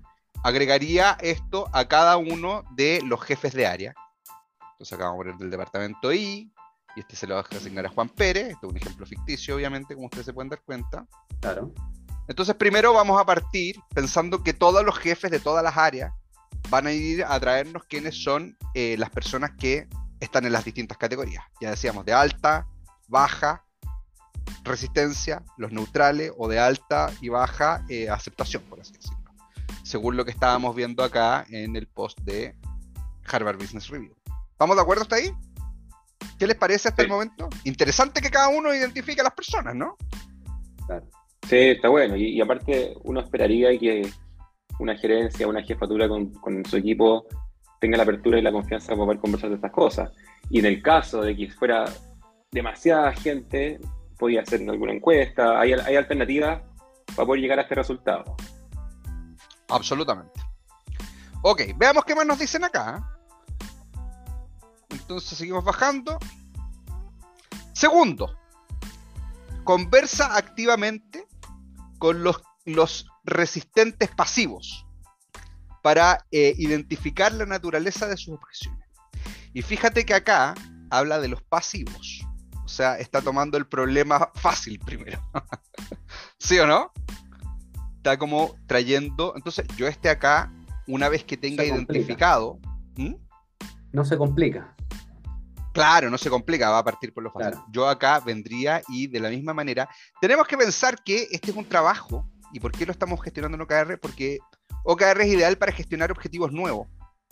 agregaría 0.42 1.18
esto 1.20 1.68
a 1.75 1.87
cada 1.87 2.16
uno 2.16 2.64
de 2.75 3.03
los 3.05 3.20
jefes 3.20 3.53
de 3.53 3.66
área. 3.66 3.94
Entonces 4.72 4.94
acá 4.94 5.05
vamos 5.05 5.16
a 5.16 5.25
poner 5.25 5.37
del 5.37 5.51
departamento 5.51 6.11
I, 6.11 6.51
y 6.96 7.01
este 7.01 7.16
se 7.16 7.27
lo 7.27 7.35
va 7.35 7.42
a 7.42 7.57
asignar 7.57 7.85
a 7.85 7.90
Juan 7.90 8.09
Pérez. 8.09 8.53
Esto 8.53 8.66
es 8.66 8.70
un 8.70 8.79
ejemplo 8.79 9.05
ficticio, 9.05 9.57
obviamente, 9.57 9.94
como 9.94 10.07
ustedes 10.07 10.25
se 10.25 10.33
pueden 10.33 10.48
dar 10.48 10.62
cuenta. 10.62 11.07
Claro. 11.42 11.70
Entonces, 12.29 12.55
primero 12.55 12.93
vamos 12.93 13.21
a 13.21 13.25
partir 13.25 13.77
pensando 13.95 14.43
que 14.43 14.53
todos 14.53 14.85
los 14.85 14.99
jefes 14.99 15.31
de 15.31 15.41
todas 15.41 15.63
las 15.63 15.77
áreas 15.77 16.13
van 16.71 16.87
a 16.87 16.93
ir 16.93 17.25
a 17.25 17.39
traernos 17.41 17.85
quiénes 17.85 18.23
son 18.23 18.57
eh, 18.75 18.97
las 18.99 19.11
personas 19.11 19.53
que 19.59 19.89
están 20.21 20.47
en 20.47 20.53
las 20.53 20.65
distintas 20.65 20.97
categorías. 20.99 21.45
Ya 21.61 21.71
decíamos, 21.71 22.05
de 22.05 22.13
alta, 22.13 22.67
baja, 23.09 23.65
resistencia, 24.63 25.43
los 25.57 25.73
neutrales 25.73 26.33
o 26.37 26.49
de 26.49 26.59
alta 26.59 27.11
y 27.21 27.29
baja 27.29 27.85
eh, 27.89 28.09
aceptación, 28.09 28.63
por 28.65 28.81
así 28.81 28.93
decirlo. 28.93 29.19
Según 29.83 30.17
lo 30.17 30.25
que 30.25 30.31
estábamos 30.31 30.77
viendo 30.77 31.03
acá 31.03 31.45
en 31.51 31.75
el 31.75 31.89
post 31.89 32.21
de 32.21 32.57
Harvard 33.31 33.59
Business 33.59 33.89
Review. 33.89 34.15
¿Vamos 34.59 34.77
de 34.77 34.83
acuerdo 34.83 35.03
hasta 35.03 35.17
ahí? 35.17 35.35
¿Qué 36.39 36.47
les 36.47 36.57
parece 36.57 36.89
hasta 36.89 37.03
el 37.03 37.09
momento? 37.09 37.49
Interesante 37.65 38.21
que 38.21 38.31
cada 38.31 38.49
uno 38.49 38.73
identifique 38.73 39.21
a 39.21 39.25
las 39.25 39.35
personas, 39.35 39.75
¿no? 39.75 39.97
Sí, 41.49 41.57
está 41.57 41.89
bueno. 41.89 42.17
Y, 42.17 42.41
aparte, 42.41 42.95
uno 43.05 43.21
esperaría 43.21 43.77
que 43.79 44.09
una 44.79 44.97
gerencia, 44.97 45.47
una 45.47 45.63
jefatura 45.63 46.09
con, 46.09 46.65
su 46.65 46.77
equipo 46.77 47.27
tenga 47.81 47.97
la 47.97 48.05
apertura 48.05 48.39
y 48.39 48.43
la 48.43 48.53
confianza 48.53 48.93
para 48.93 49.05
poder 49.05 49.21
conversar 49.21 49.51
de 49.51 49.57
estas 49.57 49.73
cosas. 49.73 50.11
Y 50.51 50.61
en 50.61 50.67
el 50.67 50.83
caso 50.83 51.23
de 51.23 51.37
que 51.37 51.51
fuera 51.51 51.85
demasiada 52.51 53.13
gente, 53.13 53.81
podía 54.19 54.43
hacer 54.43 54.69
alguna 54.69 54.93
encuesta, 54.93 55.59
hay, 55.61 55.73
hay 55.73 55.97
alternativas 55.97 56.63
para 57.17 57.27
poder 57.27 57.43
llegar 57.43 57.59
a 57.59 57.63
este 57.63 57.75
resultado. 57.75 58.37
Absolutamente. 59.69 60.41
Ok, 61.43 61.63
veamos 61.77 62.05
qué 62.05 62.15
más 62.15 62.27
nos 62.27 62.39
dicen 62.39 62.63
acá. 62.63 63.05
Entonces 64.91 65.37
seguimos 65.37 65.65
bajando. 65.65 66.19
Segundo, 67.73 68.39
conversa 69.65 70.37
activamente 70.37 71.27
con 72.03 72.25
los, 72.25 72.43
los 72.65 73.07
resistentes 73.23 74.11
pasivos 74.11 74.85
para 75.85 76.27
eh, 76.33 76.53
identificar 76.59 77.33
la 77.33 77.47
naturaleza 77.47 78.09
de 78.09 78.17
sus 78.17 78.35
objeciones. 78.35 78.85
Y 79.55 79.62
fíjate 79.62 80.05
que 80.05 80.12
acá 80.12 80.57
habla 80.91 81.21
de 81.21 81.29
los 81.29 81.41
pasivos. 81.45 82.27
O 82.65 82.69
sea, 82.69 82.99
está 82.99 83.23
tomando 83.23 83.57
el 83.57 83.69
problema 83.69 84.33
fácil 84.35 84.81
primero. 84.81 85.23
¿Sí 86.41 86.59
o 86.59 86.67
no? 86.67 86.91
Está 87.99 88.19
como 88.19 88.57
trayendo. 88.67 89.35
Entonces, 89.37 89.65
yo 89.77 89.87
esté 89.87 90.09
acá, 90.09 90.53
una 90.88 91.09
vez 91.09 91.23
que 91.23 91.37
tenga 91.37 91.65
identificado. 91.65 92.59
No 93.93 94.05
se 94.05 94.19
complica. 94.19 94.75
Claro, 95.73 96.11
no 96.11 96.19
se 96.19 96.29
complica, 96.29 96.71
va 96.71 96.79
a 96.79 96.85
partir 96.85 97.15
por 97.15 97.23
lo 97.23 97.33
fácil. 97.33 97.59
Yo 97.71 97.89
acá 97.89 98.21
vendría 98.21 98.83
y 98.89 99.07
de 99.07 99.21
la 99.21 99.31
misma 99.31 99.55
manera, 99.55 99.89
tenemos 100.21 100.47
que 100.47 100.59
pensar 100.59 101.03
que 101.03 101.29
este 101.31 101.51
es 101.51 101.57
un 101.57 101.65
trabajo. 101.65 102.29
¿Y 102.53 102.61
por 102.61 102.73
qué 102.73 102.85
lo 102.85 102.93
estamos 102.93 103.23
gestionando 103.23 103.57
en 103.57 103.63
OKR? 103.63 103.99
Porque 103.99 104.39
OKR 104.85 105.23
es 105.23 105.29
ideal 105.29 105.57
para 105.57 105.73
gestionar 105.73 106.13
objetivos 106.13 106.53
nuevos 106.53 106.89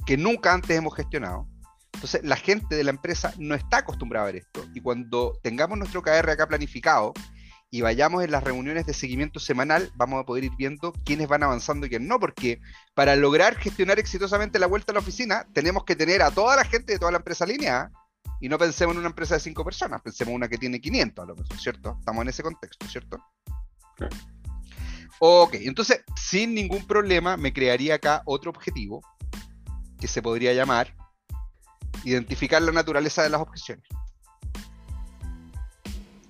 que 0.06 0.16
nunca 0.16 0.54
antes 0.54 0.70
hemos 0.70 0.96
gestionado. 0.96 1.46
Entonces, 1.92 2.22
la 2.24 2.36
gente 2.36 2.76
de 2.76 2.84
la 2.84 2.90
empresa 2.90 3.34
no 3.36 3.54
está 3.54 3.78
acostumbrada 3.78 4.24
a 4.24 4.32
ver 4.32 4.36
esto. 4.36 4.64
Y 4.74 4.80
cuando 4.80 5.38
tengamos 5.42 5.76
nuestro 5.76 6.00
OKR 6.00 6.30
acá 6.30 6.46
planificado 6.46 7.12
y 7.70 7.82
vayamos 7.82 8.24
en 8.24 8.30
las 8.30 8.42
reuniones 8.42 8.86
de 8.86 8.94
seguimiento 8.94 9.38
semanal, 9.38 9.92
vamos 9.96 10.22
a 10.22 10.24
poder 10.24 10.44
ir 10.44 10.52
viendo 10.56 10.92
quiénes 11.04 11.28
van 11.28 11.42
avanzando 11.42 11.86
y 11.86 11.90
quiénes 11.90 12.08
no, 12.08 12.18
porque 12.18 12.60
para 12.94 13.14
lograr 13.16 13.56
gestionar 13.56 13.98
exitosamente 13.98 14.58
la 14.58 14.66
vuelta 14.66 14.92
a 14.92 14.94
la 14.94 15.00
oficina, 15.00 15.46
tenemos 15.52 15.84
que 15.84 15.94
tener 15.94 16.22
a 16.22 16.30
toda 16.30 16.56
la 16.56 16.64
gente 16.64 16.94
de 16.94 16.98
toda 16.98 17.12
la 17.12 17.18
empresa 17.18 17.44
alineada 17.44 17.92
y 18.40 18.48
no 18.48 18.58
pensemos 18.58 18.94
en 18.94 19.00
una 19.00 19.08
empresa 19.08 19.34
de 19.34 19.40
cinco 19.40 19.64
personas, 19.64 20.00
pensemos 20.00 20.30
en 20.30 20.36
una 20.36 20.48
que 20.48 20.58
tiene 20.58 20.80
500 20.80 21.22
a 21.22 21.28
lo 21.28 21.36
mejor, 21.36 21.58
¿cierto? 21.58 21.96
Estamos 21.98 22.22
en 22.22 22.28
ese 22.28 22.42
contexto, 22.42 22.86
¿cierto? 22.88 23.18
Ok, 25.18 25.54
entonces, 25.56 26.02
sin 26.16 26.54
ningún 26.54 26.86
problema, 26.86 27.36
me 27.36 27.52
crearía 27.52 27.96
acá 27.96 28.22
otro 28.24 28.50
objetivo 28.50 29.02
que 29.98 30.08
se 30.08 30.22
podría 30.22 30.54
llamar 30.54 30.94
identificar 32.04 32.62
la 32.62 32.72
naturaleza 32.72 33.22
de 33.22 33.28
las 33.28 33.42
objeciones. 33.42 33.84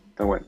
Está 0.08 0.24
bueno. 0.24 0.46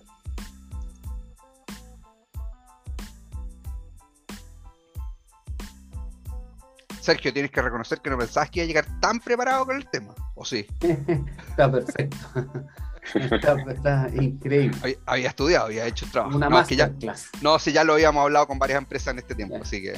Sergio, 7.02 7.32
tienes 7.32 7.50
que 7.50 7.60
reconocer 7.60 8.00
que 8.00 8.10
no 8.10 8.16
pensabas 8.16 8.48
que 8.48 8.60
iba 8.60 8.64
a 8.64 8.66
llegar 8.68 9.00
tan 9.00 9.18
preparado 9.18 9.66
con 9.66 9.76
el 9.76 9.88
tema, 9.90 10.14
¿o 10.36 10.44
sí? 10.44 10.66
está 11.50 11.70
perfecto. 11.70 12.16
Está, 13.14 14.08
increíble. 14.14 14.96
Había, 15.06 15.28
estudiado, 15.28 15.66
había 15.66 15.86
hecho 15.86 16.06
trabajo. 16.12 16.36
Una 16.36 16.48
no, 16.48 16.64
ya, 16.68 16.92
No, 17.40 17.58
sí, 17.58 17.72
ya 17.72 17.82
lo 17.82 17.94
habíamos 17.94 18.22
hablado 18.22 18.46
con 18.46 18.60
varias 18.60 18.78
empresas 18.78 19.08
en 19.08 19.18
este 19.18 19.34
tiempo, 19.34 19.58
así 19.60 19.82
que 19.82 19.94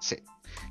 sí. 0.00 0.16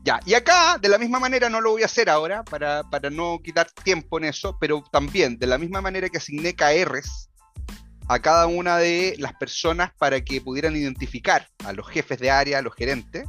Ya, 0.03 0.19
y 0.25 0.33
acá, 0.33 0.77
de 0.77 0.89
la 0.89 0.97
misma 0.97 1.19
manera, 1.19 1.49
no 1.49 1.61
lo 1.61 1.71
voy 1.71 1.83
a 1.83 1.85
hacer 1.85 2.09
ahora 2.09 2.43
para, 2.43 2.83
para 2.83 3.09
no 3.09 3.39
quitar 3.41 3.71
tiempo 3.71 4.17
en 4.17 4.25
eso, 4.25 4.57
pero 4.59 4.83
también, 4.91 5.39
de 5.39 5.47
la 5.47 5.57
misma 5.57 5.79
manera 5.79 6.09
que 6.09 6.17
asigné 6.17 6.53
KRs 6.53 7.29
a 8.09 8.19
cada 8.19 8.47
una 8.47 8.77
de 8.77 9.15
las 9.17 9.33
personas 9.35 9.93
para 9.97 10.19
que 10.19 10.41
pudieran 10.41 10.75
identificar 10.75 11.47
a 11.65 11.71
los 11.71 11.87
jefes 11.87 12.19
de 12.19 12.29
área, 12.29 12.59
a 12.59 12.61
los 12.61 12.75
gerentes, 12.75 13.25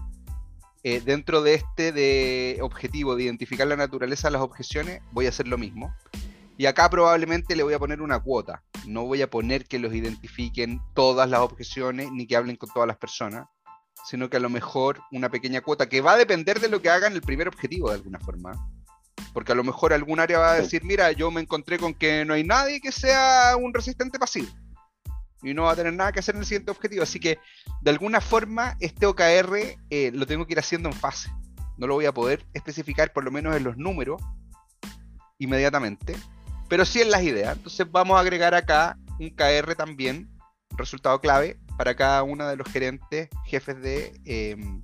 eh, 0.86 1.00
dentro 1.00 1.40
de 1.40 1.54
este 1.54 1.92
de 1.92 2.58
objetivo 2.60 3.16
de 3.16 3.24
identificar 3.24 3.66
la 3.66 3.74
naturaleza 3.74 4.28
de 4.28 4.32
las 4.32 4.42
objeciones, 4.42 5.00
voy 5.12 5.24
a 5.24 5.30
hacer 5.30 5.48
lo 5.48 5.56
mismo. 5.56 5.94
Y 6.58 6.66
acá 6.66 6.90
probablemente 6.90 7.56
le 7.56 7.62
voy 7.62 7.72
a 7.72 7.78
poner 7.78 8.02
una 8.02 8.20
cuota. 8.20 8.62
No 8.86 9.06
voy 9.06 9.22
a 9.22 9.30
poner 9.30 9.64
que 9.64 9.78
los 9.78 9.94
identifiquen 9.94 10.82
todas 10.94 11.28
las 11.28 11.40
objeciones 11.40 12.12
ni 12.12 12.26
que 12.26 12.36
hablen 12.36 12.56
con 12.56 12.68
todas 12.68 12.86
las 12.86 12.98
personas, 12.98 13.48
sino 14.04 14.28
que 14.28 14.36
a 14.36 14.40
lo 14.40 14.50
mejor 14.50 15.00
una 15.10 15.30
pequeña 15.30 15.62
cuota 15.62 15.88
que 15.88 16.02
va 16.02 16.12
a 16.12 16.18
depender 16.18 16.60
de 16.60 16.68
lo 16.68 16.82
que 16.82 16.90
hagan 16.90 17.14
el 17.14 17.22
primer 17.22 17.48
objetivo 17.48 17.88
de 17.88 17.96
alguna 17.96 18.20
forma. 18.20 18.52
Porque 19.32 19.52
a 19.52 19.54
lo 19.56 19.64
mejor 19.64 19.94
algún 19.94 20.20
área 20.20 20.38
va 20.38 20.52
a 20.52 20.60
decir, 20.60 20.84
mira, 20.84 21.10
yo 21.12 21.30
me 21.30 21.40
encontré 21.40 21.78
con 21.78 21.94
que 21.94 22.26
no 22.26 22.34
hay 22.34 22.44
nadie 22.44 22.82
que 22.82 22.92
sea 22.92 23.56
un 23.58 23.72
resistente 23.72 24.18
pasivo 24.18 24.48
y 25.44 25.54
no 25.54 25.64
va 25.64 25.72
a 25.72 25.76
tener 25.76 25.92
nada 25.92 26.12
que 26.12 26.20
hacer 26.20 26.35
en 26.35 26.40
el 26.40 26.46
siguiente 26.46 26.70
objetivo. 26.70 27.02
Así 27.02 27.20
que, 27.20 27.38
de 27.83 27.90
alguna 27.90 28.20
forma, 28.20 28.76
este 28.80 29.07
OKR 29.07 29.78
eh, 29.90 30.11
lo 30.12 30.26
tengo 30.26 30.46
que 30.46 30.54
ir 30.54 30.59
haciendo 30.59 30.88
en 30.88 30.94
fase. 30.94 31.30
No 31.76 31.87
lo 31.87 31.94
voy 31.94 32.07
a 32.07 32.14
poder 32.14 32.44
especificar, 32.54 33.12
por 33.12 33.24
lo 33.24 33.30
menos 33.30 33.54
en 33.57 33.64
los 33.64 33.76
números, 33.76 34.22
inmediatamente, 35.38 36.16
pero 36.68 36.85
sí 36.85 37.00
en 37.00 37.11
las 37.11 37.22
ideas. 37.22 37.57
Entonces, 37.57 37.87
vamos 37.90 38.16
a 38.16 38.20
agregar 38.20 38.54
acá 38.54 38.96
un 39.18 39.30
KR 39.30 39.74
también, 39.74 40.30
resultado 40.76 41.20
clave, 41.20 41.59
para 41.76 41.94
cada 41.94 42.22
uno 42.22 42.46
de 42.46 42.57
los 42.57 42.68
gerentes, 42.68 43.28
jefes 43.44 43.80
de, 43.80 44.20
em, 44.24 44.83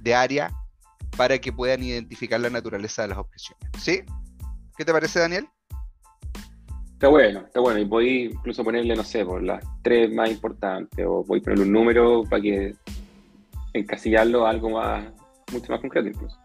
de 0.00 0.14
área, 0.14 0.52
para 1.16 1.38
que 1.38 1.52
puedan 1.52 1.82
identificar 1.82 2.40
la 2.40 2.50
naturaleza 2.50 3.02
de 3.02 3.08
las 3.08 3.18
objeciones. 3.18 3.68
¿Sí? 3.78 4.02
¿Qué 4.76 4.84
te 4.84 4.92
parece, 4.92 5.18
Daniel? 5.18 5.48
Está 7.00 7.08
bueno, 7.08 7.40
está 7.40 7.60
bueno. 7.60 7.80
Y 7.80 7.84
voy 7.84 8.24
incluso 8.24 8.62
ponerle, 8.62 8.94
no 8.94 9.02
sé, 9.04 9.24
por 9.24 9.42
las 9.42 9.64
tres 9.80 10.12
más 10.12 10.30
importantes, 10.30 11.06
o 11.08 11.24
voy 11.24 11.38
a 11.38 11.42
ponerle 11.42 11.64
un 11.64 11.72
número 11.72 12.24
para 12.28 12.42
que 12.42 12.74
encasillarlo 13.72 14.46
a 14.46 14.50
algo 14.50 14.68
más, 14.68 15.06
mucho 15.50 15.72
más 15.72 15.80
concreto 15.80 16.08
incluso. 16.08 16.38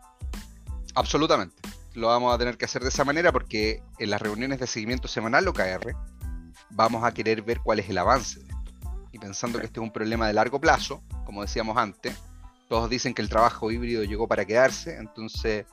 Absolutamente. 0.94 1.58
Lo 1.94 2.08
vamos 2.08 2.34
a 2.34 2.38
tener 2.38 2.56
que 2.56 2.64
hacer 2.64 2.84
de 2.84 2.88
esa 2.88 3.04
manera 3.04 3.34
porque 3.34 3.84
en 4.00 4.10
las 4.10 4.22
reuniones 4.22 4.62
de 4.62 4.68
seguimiento 4.68 5.10
semanal 5.10 5.46
OKR 5.46 5.94
vamos 6.70 7.04
a 7.04 7.14
querer 7.14 7.42
ver 7.42 7.60
cuál 7.60 7.80
es 7.80 7.90
el 7.90 7.98
avance 7.98 8.40
de 8.40 8.46
esto. 8.48 8.72
Y 9.12 9.20
pensando 9.20 9.60
que 9.60 9.66
este 9.66 9.82
es 9.82 9.84
un 9.84 9.92
problema 9.92 10.26
de 10.26 10.36
largo 10.36 10.62
plazo, 10.62 11.04
como 11.26 11.42
decíamos 11.42 11.76
antes, 11.76 12.18
todos 12.70 12.90
dicen 12.90 13.14
que 13.14 13.22
el 13.22 13.28
trabajo 13.28 13.72
híbrido 13.72 14.06
llegó 14.06 14.26
para 14.30 14.46
quedarse, 14.46 14.96
entonces 15.00 15.66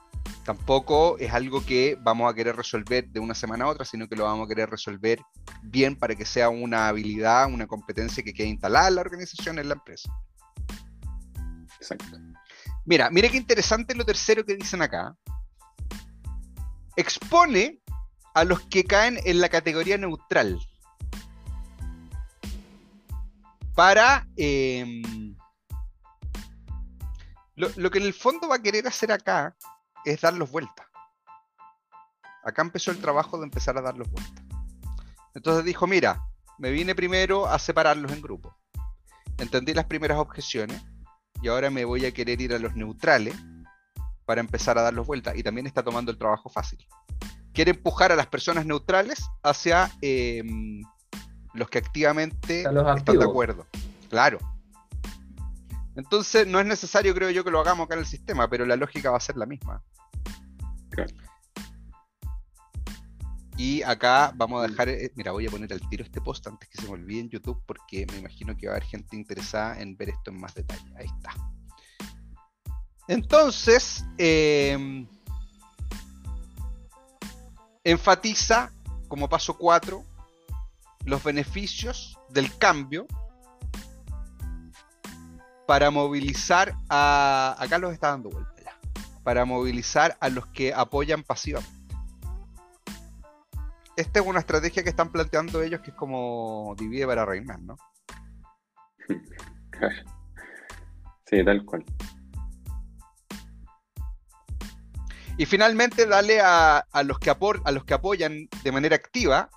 tampoco 0.44 1.18
es 1.18 1.32
algo 1.32 1.64
que 1.64 1.96
vamos 2.00 2.30
a 2.30 2.34
querer 2.34 2.56
resolver 2.56 3.08
de 3.08 3.20
una 3.20 3.34
semana 3.34 3.64
a 3.64 3.68
otra, 3.68 3.84
sino 3.84 4.08
que 4.08 4.16
lo 4.16 4.24
vamos 4.24 4.46
a 4.46 4.48
querer 4.48 4.68
resolver 4.68 5.20
bien 5.62 5.96
para 5.96 6.14
que 6.14 6.24
sea 6.24 6.48
una 6.48 6.88
habilidad, 6.88 7.46
una 7.46 7.66
competencia 7.66 8.22
que 8.22 8.32
quede 8.32 8.48
instalada 8.48 8.88
en 8.88 8.94
la 8.96 9.00
organización, 9.02 9.58
en 9.58 9.68
la 9.68 9.74
empresa. 9.74 10.12
Exacto. 11.78 12.18
Mira, 12.84 13.10
mire 13.10 13.30
qué 13.30 13.36
interesante 13.36 13.94
lo 13.94 14.04
tercero 14.04 14.44
que 14.44 14.56
dicen 14.56 14.82
acá. 14.82 15.16
Expone 16.96 17.80
a 18.34 18.44
los 18.44 18.60
que 18.62 18.84
caen 18.84 19.18
en 19.24 19.40
la 19.40 19.48
categoría 19.48 19.96
neutral. 19.98 20.58
Para 23.74 24.26
em, 24.36 25.34
lo, 27.54 27.70
lo, 27.76 27.90
que 27.90 27.98
en 27.98 28.04
el 28.04 28.12
fondo 28.12 28.48
va 28.48 28.56
a 28.56 28.62
querer 28.62 28.86
hacer 28.86 29.12
acá 29.12 29.56
es 30.04 30.20
darlos 30.20 30.50
vueltas. 30.50 30.86
Acá 32.44 32.62
empezó 32.62 32.90
el 32.90 33.00
trabajo 33.00 33.38
de 33.38 33.44
empezar 33.44 33.76
a 33.78 33.82
darlos 33.82 34.10
vueltas. 34.10 34.44
Entonces 35.34 35.64
dijo, 35.64 35.86
mira, 35.86 36.22
me 36.58 36.70
vine 36.70 36.94
primero 36.94 37.46
a 37.46 37.58
separarlos 37.58 38.12
en 38.12 38.20
grupos. 38.20 38.54
Entendí 39.38 39.74
las 39.74 39.86
primeras 39.86 40.18
objeciones 40.18 40.82
y 41.40 41.48
ahora 41.48 41.70
me 41.70 41.84
voy 41.84 42.04
a 42.06 42.12
querer 42.12 42.40
ir 42.40 42.54
a 42.54 42.58
los 42.58 42.74
neutrales 42.74 43.34
para 44.24 44.40
empezar 44.40 44.78
a 44.78 44.82
darlos 44.82 45.06
vueltas. 45.06 45.36
Y 45.36 45.42
también 45.42 45.66
está 45.66 45.82
tomando 45.82 46.10
el 46.10 46.18
trabajo 46.18 46.48
fácil. 46.48 46.78
Quiere 47.52 47.72
empujar 47.72 48.12
a 48.12 48.16
las 48.16 48.26
personas 48.26 48.66
neutrales 48.66 49.24
hacia 49.42 49.90
em, 50.00 50.82
los 51.54 51.68
que 51.68 51.78
activamente 51.78 52.62
están 52.62 53.18
de 53.18 53.24
acuerdo. 53.24 53.66
Claro. 54.08 54.38
Entonces 55.94 56.46
no 56.46 56.58
es 56.58 56.66
necesario, 56.66 57.14
creo 57.14 57.30
yo, 57.30 57.44
que 57.44 57.50
lo 57.50 57.60
hagamos 57.60 57.86
acá 57.86 57.94
en 57.94 58.00
el 58.00 58.06
sistema, 58.06 58.48
pero 58.48 58.64
la 58.64 58.76
lógica 58.76 59.10
va 59.10 59.18
a 59.18 59.20
ser 59.20 59.36
la 59.36 59.46
misma. 59.46 59.82
Y 63.56 63.82
acá 63.82 64.32
vamos 64.34 64.64
a 64.64 64.66
dejar, 64.66 64.88
eh, 64.88 65.12
mira, 65.14 65.30
voy 65.32 65.46
a 65.46 65.50
poner 65.50 65.72
al 65.72 65.88
tiro 65.88 66.02
este 66.02 66.20
post 66.20 66.46
antes 66.46 66.68
que 66.68 66.80
se 66.80 66.86
me 66.86 66.94
olvide 66.94 67.20
en 67.20 67.28
YouTube 67.28 67.62
porque 67.66 68.06
me 68.10 68.18
imagino 68.18 68.56
que 68.56 68.66
va 68.66 68.72
a 68.72 68.76
haber 68.76 68.88
gente 68.88 69.14
interesada 69.14 69.80
en 69.80 69.96
ver 69.96 70.08
esto 70.08 70.30
en 70.30 70.40
más 70.40 70.54
detalle. 70.54 70.92
Ahí 70.96 71.06
está. 71.06 71.32
Entonces, 73.08 74.04
em, 74.18 75.06
enfatiza 77.84 78.72
como 79.06 79.28
paso 79.28 79.56
4 79.58 80.02
los 81.04 81.22
beneficios 81.22 82.18
del 82.30 82.56
cambio 82.58 83.06
para 85.66 85.90
movilizar 85.90 86.74
a. 86.88 87.56
Acá 87.58 87.78
los 87.78 87.92
está 87.92 88.08
dando 88.08 88.30
vuelta. 88.30 88.51
Para 89.22 89.44
movilizar 89.44 90.16
a 90.20 90.28
los 90.28 90.46
que 90.46 90.74
apoyan 90.74 91.22
pasivamente. 91.22 91.82
Esta 93.96 94.20
es 94.20 94.26
una 94.26 94.40
estrategia 94.40 94.82
que 94.82 94.88
están 94.88 95.12
planteando 95.12 95.62
ellos 95.62 95.80
que 95.80 95.90
es 95.90 95.96
como 95.96 96.74
divide 96.78 97.06
para 97.06 97.24
reinar, 97.24 97.60
¿no? 97.60 97.76
Sí, 101.26 101.42
tal 101.42 101.64
cual. 101.64 101.82
Y 105.38 105.46
finalmente, 105.46 106.06
dale 106.06 106.40
a, 106.42 106.84
los, 107.04 107.18
que 107.18 107.30
a 107.30 107.70
los 107.70 107.84
que 107.84 107.94
apoyan 107.94 108.48
de 108.62 108.72
manera 108.72 108.96
activa 108.96 109.48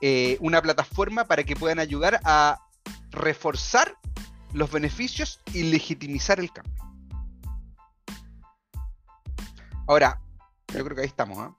eh, 0.00 0.36
una 0.40 0.60
plataforma 0.60 1.24
para 1.24 1.44
que 1.44 1.56
puedan 1.56 1.78
ayudar 1.78 2.20
a 2.24 2.60
reforzar 3.10 3.96
los 4.52 4.70
beneficios 4.70 5.40
y 5.54 5.62
legitimizar 5.62 6.40
el 6.40 6.52
cambio. 6.52 6.83
Ahora, 9.86 10.20
yo 10.68 10.84
creo 10.84 10.96
que 10.96 11.02
ahí 11.02 11.08
estamos. 11.08 11.38
¿ah? 11.38 11.56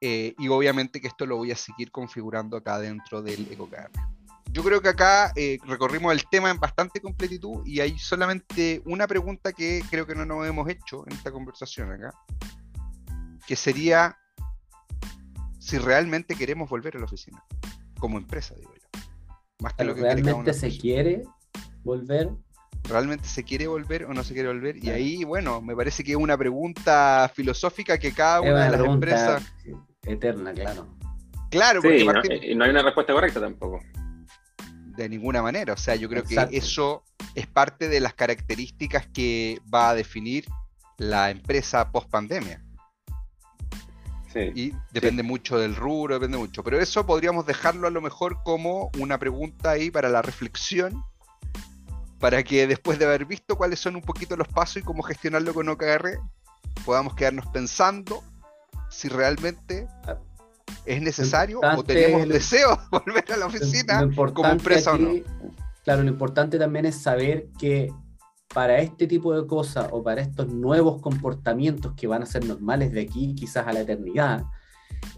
Eh, 0.00 0.34
y 0.38 0.48
obviamente 0.48 1.00
que 1.00 1.06
esto 1.06 1.26
lo 1.26 1.36
voy 1.36 1.52
a 1.52 1.56
seguir 1.56 1.90
configurando 1.92 2.56
acá 2.56 2.78
dentro 2.78 3.22
del 3.22 3.50
EcoKR. 3.52 3.90
Yo 4.50 4.62
creo 4.62 4.82
que 4.82 4.88
acá 4.88 5.32
eh, 5.36 5.58
recorrimos 5.64 6.12
el 6.12 6.24
tema 6.28 6.50
en 6.50 6.58
bastante 6.58 7.00
completitud 7.00 7.64
y 7.64 7.80
hay 7.80 7.98
solamente 7.98 8.82
una 8.84 9.06
pregunta 9.06 9.52
que 9.52 9.82
creo 9.88 10.06
que 10.06 10.14
no 10.14 10.26
nos 10.26 10.46
hemos 10.46 10.68
hecho 10.68 11.04
en 11.06 11.14
esta 11.14 11.30
conversación 11.30 11.90
acá, 11.90 12.12
que 13.46 13.56
sería 13.56 14.18
si 15.58 15.78
realmente 15.78 16.34
queremos 16.34 16.68
volver 16.68 16.96
a 16.96 16.98
la 16.98 17.06
oficina, 17.06 17.42
como 17.98 18.18
empresa, 18.18 18.54
digo 18.56 18.74
yo. 18.74 19.00
Más 19.60 19.74
que 19.74 19.84
lo 19.84 19.94
que 19.94 20.02
¿Realmente 20.02 20.52
se 20.52 20.76
quiere 20.76 21.22
volver? 21.84 22.32
¿Realmente 22.88 23.28
se 23.28 23.44
quiere 23.44 23.66
volver 23.66 24.04
o 24.04 24.14
no 24.14 24.24
se 24.24 24.34
quiere 24.34 24.48
volver? 24.48 24.76
Y 24.76 24.90
ahí, 24.90 25.24
bueno, 25.24 25.60
me 25.60 25.74
parece 25.76 26.02
que 26.02 26.12
es 26.12 26.16
una 26.16 26.36
pregunta 26.36 27.30
filosófica 27.34 27.98
que 27.98 28.12
cada 28.12 28.40
una, 28.40 28.64
de 28.64 28.76
las 28.76 28.86
empresas... 28.86 29.42
Eterna, 30.04 30.52
claro. 30.52 30.88
Claro, 31.48 31.80
porque 31.82 32.00
y 32.42 32.54
no 32.54 32.64
hay 32.64 32.70
una 32.70 32.82
respuesta 32.82 33.12
correcta 33.12 33.40
tampoco 33.40 33.80
de 34.96 35.08
ninguna 35.08 35.42
manera. 35.42 35.72
O 35.72 35.76
sea, 35.76 35.96
yo 35.96 36.08
creo 36.08 36.24
que 36.24 36.48
eso 36.52 37.04
es 37.34 37.46
parte 37.46 37.88
de 37.88 38.00
las 38.00 38.14
características 38.14 39.06
que 39.06 39.60
va 39.72 39.90
a 39.90 39.94
definir 39.94 40.46
la 40.98 41.30
empresa 41.30 41.90
post 41.90 42.10
pandemia. 42.10 42.62
y 44.34 44.72
depende 44.92 45.22
mucho 45.22 45.58
del 45.58 45.76
rubro, 45.76 46.14
depende 46.14 46.38
mucho. 46.38 46.62
Pero 46.62 46.80
eso 46.80 47.04
podríamos 47.06 47.46
dejarlo 47.46 47.86
a 47.86 47.90
lo 47.90 48.00
mejor 48.00 48.42
como 48.44 48.90
una 48.98 49.18
pregunta 49.18 49.70
ahí 49.70 49.90
para 49.90 50.08
la 50.08 50.22
reflexión, 50.22 51.04
para 52.22 52.44
que 52.44 52.68
después 52.68 53.00
de 53.00 53.04
haber 53.04 53.24
visto 53.24 53.56
cuáles 53.56 53.80
son 53.80 53.96
un 53.96 54.00
poquito 54.00 54.36
los 54.36 54.46
pasos 54.46 54.76
y 54.76 54.82
cómo 54.82 55.02
gestionarlo 55.02 55.52
con 55.52 55.68
OKR, 55.68 56.20
podamos 56.84 57.16
quedarnos 57.16 57.46
pensando 57.46 58.22
si 58.90 59.08
realmente 59.08 59.88
es 60.86 61.02
necesario 61.02 61.58
o 61.58 61.82
tenemos 61.82 62.28
deseo 62.28 62.76
de 62.76 62.98
volver 62.98 63.24
a 63.32 63.36
la 63.38 63.46
oficina 63.46 64.08
como 64.14 64.50
empresa 64.50 64.92
o 64.92 64.98
no. 64.98 65.10
Claro, 65.82 66.04
lo 66.04 66.10
importante 66.10 66.60
también 66.60 66.86
es 66.86 67.02
saber 67.02 67.48
que 67.58 67.92
para 68.54 68.78
este 68.78 69.08
tipo 69.08 69.34
de 69.34 69.44
cosas 69.48 69.88
o 69.90 70.04
para 70.04 70.20
estos 70.20 70.46
nuevos 70.46 71.02
comportamientos 71.02 71.94
que 71.96 72.06
van 72.06 72.22
a 72.22 72.26
ser 72.26 72.44
normales 72.44 72.92
de 72.92 73.00
aquí 73.00 73.34
quizás 73.34 73.66
a 73.66 73.72
la 73.72 73.80
eternidad, 73.80 74.44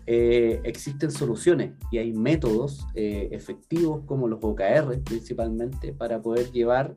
eh, 0.06 0.60
existen 0.64 1.10
soluciones 1.10 1.72
y 1.90 1.98
hay 1.98 2.12
métodos 2.12 2.86
eh, 2.94 3.28
efectivos 3.32 4.02
como 4.06 4.28
los 4.28 4.38
OKR 4.42 5.00
principalmente 5.02 5.92
para 5.92 6.20
poder 6.20 6.50
llevar 6.52 6.96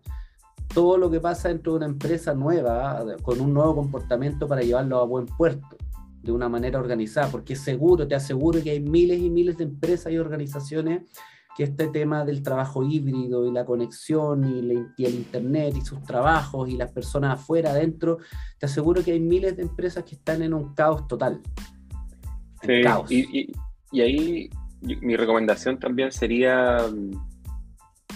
todo 0.74 0.98
lo 0.98 1.10
que 1.10 1.20
pasa 1.22 1.48
dentro 1.48 1.74
de 1.74 1.78
una 1.78 1.86
empresa 1.86 2.34
nueva 2.34 3.06
con 3.22 3.40
un 3.40 3.54
nuevo 3.54 3.76
comportamiento 3.76 4.48
para 4.48 4.62
llevarlo 4.62 5.00
a 5.00 5.06
buen 5.06 5.26
puerto 5.26 5.78
de 6.22 6.32
una 6.34 6.50
manera 6.50 6.80
organizada, 6.80 7.32
porque 7.32 7.56
seguro, 7.56 8.08
te 8.08 8.16
aseguro 8.16 8.62
que 8.62 8.72
hay 8.72 8.82
miles 8.82 9.20
y 9.20 9.30
miles 9.30 9.58
de 9.58 9.64
empresas 9.64 10.12
y 10.12 10.18
organizaciones 10.18 11.04
que 11.56 11.64
este 11.64 11.88
tema 11.88 12.24
del 12.24 12.44
trabajo 12.44 12.84
híbrido 12.84 13.48
y 13.48 13.52
la 13.52 13.66
conexión 13.66 14.46
y, 14.46 14.60
el 15.04 15.16
Internet 15.16 15.76
y 15.76 15.82
sus 15.82 16.04
trabajos 16.04 16.70
y 16.70 16.78
las 16.78 16.92
personas 16.92 17.40
afuera, 17.40 17.72
adentro, 17.72 18.20
te 18.60 18.68
aseguro 18.68 19.04
que 19.04 19.14
hay 19.14 19.20
miles 19.20 19.56
de 19.56 19.64
empresas 19.64 20.04
que 20.04 20.14
están 20.14 20.44
en 20.44 20.54
un 20.54 20.76
caos 20.76 21.08
total. 21.08 21.42
Sí, 22.64 22.82
Y, 23.10 23.51
y, 23.91 24.01
ahí 24.01 24.49
mi 24.82 25.16
recomendación 25.16 25.80
también 25.80 26.12
sería 26.12 26.78
mm, 26.91 27.12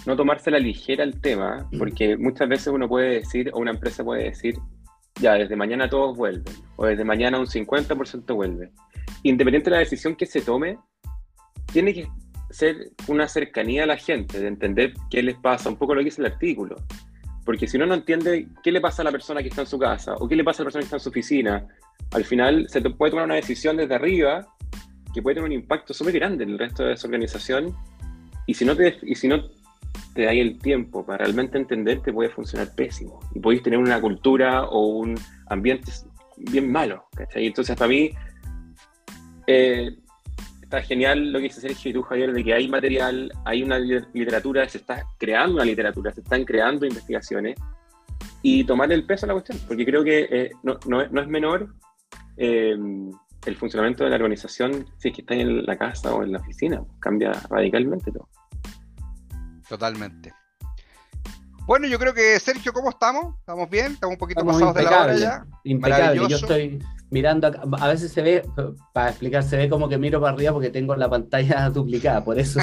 no 0.06 0.16
tomarse 0.16 0.50
la 0.50 0.58
ligera 0.58 1.04
el 1.04 1.20
tema, 1.20 1.68
porque 1.78 2.16
muchas 2.16 2.48
veces 2.48 2.68
uno 2.68 2.88
puede 2.88 3.20
decir, 3.20 3.50
o 3.52 3.58
una 3.58 3.70
empresa 3.70 4.04
puede 4.04 4.24
decir, 4.24 4.56
ya, 5.20 5.34
desde 5.34 5.56
mañana 5.56 5.88
todos 5.88 6.16
vuelven, 6.16 6.54
o 6.76 6.86
desde 6.86 7.04
mañana 7.04 7.38
un 7.38 7.46
50% 7.46 8.34
vuelve. 8.34 8.70
Independiente 9.22 9.70
de 9.70 9.76
la 9.76 9.80
decisión 9.80 10.16
que 10.16 10.26
se 10.26 10.40
tome, 10.40 10.78
tiene 11.72 11.94
que 11.94 12.08
ser 12.50 12.90
una 13.08 13.28
cercanía 13.28 13.84
a 13.84 13.86
la 13.86 13.96
gente, 13.96 14.40
de 14.40 14.48
entender 14.48 14.94
qué 15.10 15.22
les 15.22 15.36
pasa, 15.36 15.68
un 15.68 15.76
poco 15.76 15.94
lo 15.94 16.00
que 16.00 16.06
dice 16.06 16.20
el 16.20 16.32
artículo. 16.32 16.76
Porque 17.44 17.66
si 17.66 17.76
uno 17.76 17.86
no 17.86 17.94
entiende 17.94 18.48
qué 18.62 18.70
le 18.70 18.80
pasa 18.80 19.02
a 19.02 19.04
la 19.04 19.10
persona 19.10 19.42
que 19.42 19.48
está 19.48 19.62
en 19.62 19.66
su 19.66 19.78
casa 19.78 20.14
o 20.14 20.28
qué 20.28 20.36
le 20.36 20.44
pasa 20.44 20.62
a 20.62 20.64
la 20.64 20.66
persona 20.66 20.82
que 20.82 20.86
está 20.86 20.96
en 20.96 21.00
su 21.00 21.08
oficina, 21.08 21.66
al 22.12 22.24
final 22.24 22.68
se 22.68 22.80
puede 22.82 23.10
tomar 23.10 23.24
una 23.24 23.34
decisión 23.34 23.76
desde 23.76 23.94
arriba 23.94 24.46
que 25.12 25.22
puede 25.22 25.34
tener 25.34 25.46
un 25.46 25.52
impacto 25.52 25.92
súper 25.92 26.14
grande 26.14 26.44
en 26.44 26.50
el 26.50 26.58
resto 26.58 26.84
de 26.84 26.94
esa 26.94 27.06
organización. 27.06 27.74
Y 28.46 28.54
si 28.54 28.64
no 28.64 28.76
te, 28.76 28.96
y 29.02 29.14
si 29.14 29.28
no 29.28 29.44
te 30.14 30.24
da 30.24 30.32
el 30.32 30.58
tiempo 30.58 31.04
para 31.04 31.24
realmente 31.24 31.58
entender, 31.58 32.00
te 32.00 32.12
puede 32.12 32.30
funcionar 32.30 32.74
pésimo. 32.74 33.20
Y 33.34 33.40
podéis 33.40 33.62
tener 33.62 33.78
una 33.78 34.00
cultura 34.00 34.64
o 34.64 34.86
un 34.86 35.14
ambiente 35.48 35.90
bien 36.36 36.70
malo. 36.70 37.06
¿cachai? 37.14 37.46
Entonces, 37.46 37.76
para 37.76 37.88
mí, 37.88 38.10
eh, 39.46 39.96
está 40.72 40.82
genial 40.82 41.32
lo 41.32 41.38
que 41.38 41.44
dice 41.44 41.60
Sergio 41.60 41.90
y 41.90 41.94
tú, 41.94 42.02
Javier, 42.02 42.32
de 42.32 42.42
que 42.42 42.54
hay 42.54 42.66
material, 42.66 43.30
hay 43.44 43.62
una 43.62 43.78
literatura, 43.78 44.66
se 44.66 44.78
está 44.78 45.04
creando 45.18 45.56
una 45.56 45.66
literatura, 45.66 46.10
se 46.12 46.22
están 46.22 46.44
creando 46.44 46.86
investigaciones 46.86 47.56
y 48.40 48.64
tomar 48.64 48.90
el 48.90 49.04
peso 49.04 49.26
a 49.26 49.28
la 49.28 49.34
cuestión, 49.34 49.58
porque 49.68 49.84
creo 49.84 50.02
que 50.02 50.28
eh, 50.30 50.50
no, 50.62 50.78
no, 50.86 51.06
no, 51.08 51.20
es 51.20 51.28
menor 51.28 51.74
eh, 52.38 52.74
el 53.44 53.56
funcionamiento 53.56 54.04
de 54.04 54.10
la 54.10 54.16
organización 54.16 54.86
si 54.96 55.08
es 55.08 55.14
que 55.14 55.20
está 55.20 55.34
en 55.34 55.66
la 55.66 55.76
casa 55.76 56.14
o 56.14 56.22
en 56.22 56.32
la 56.32 56.38
oficina, 56.38 56.82
cambia 57.00 57.32
radicalmente 57.50 58.10
todo. 58.10 58.28
Totalmente. 59.68 60.32
Bueno, 61.66 61.86
yo 61.86 61.98
creo 61.98 62.14
que 62.14 62.40
Sergio, 62.40 62.72
¿cómo 62.72 62.88
estamos? 62.88 63.36
¿Estamos 63.40 63.68
bien? 63.68 63.92
¿Estamos 63.92 64.14
un 64.14 64.18
poquito 64.18 64.44
pasados 64.44 64.74
de 64.74 64.82
la 64.84 65.02
hora 65.02 65.16
ya? 65.16 65.44
Impecable. 65.64 66.28
Yo 66.28 66.36
estoy 66.36 66.82
mirando, 67.12 67.52
a 67.78 67.88
veces 67.88 68.10
se 68.10 68.22
ve, 68.22 68.42
para 68.94 69.10
explicar, 69.10 69.42
se 69.42 69.58
ve 69.58 69.68
como 69.68 69.86
que 69.86 69.98
miro 69.98 70.18
para 70.18 70.32
arriba 70.32 70.52
porque 70.52 70.70
tengo 70.70 70.96
la 70.96 71.10
pantalla 71.10 71.68
duplicada, 71.74 72.24
por 72.24 72.38
eso. 72.38 72.58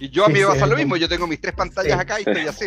y 0.00 0.08
yo 0.08 0.24
a 0.24 0.28
mí 0.28 0.40
me 0.40 0.46
pasa 0.46 0.66
lo 0.66 0.74
mismo, 0.74 0.96
yo 0.96 1.08
tengo 1.08 1.26
mis 1.26 1.40
tres 1.40 1.54
pantallas 1.54 2.00
acá 2.00 2.18
y 2.18 2.24
estoy 2.26 2.46
así. 2.46 2.64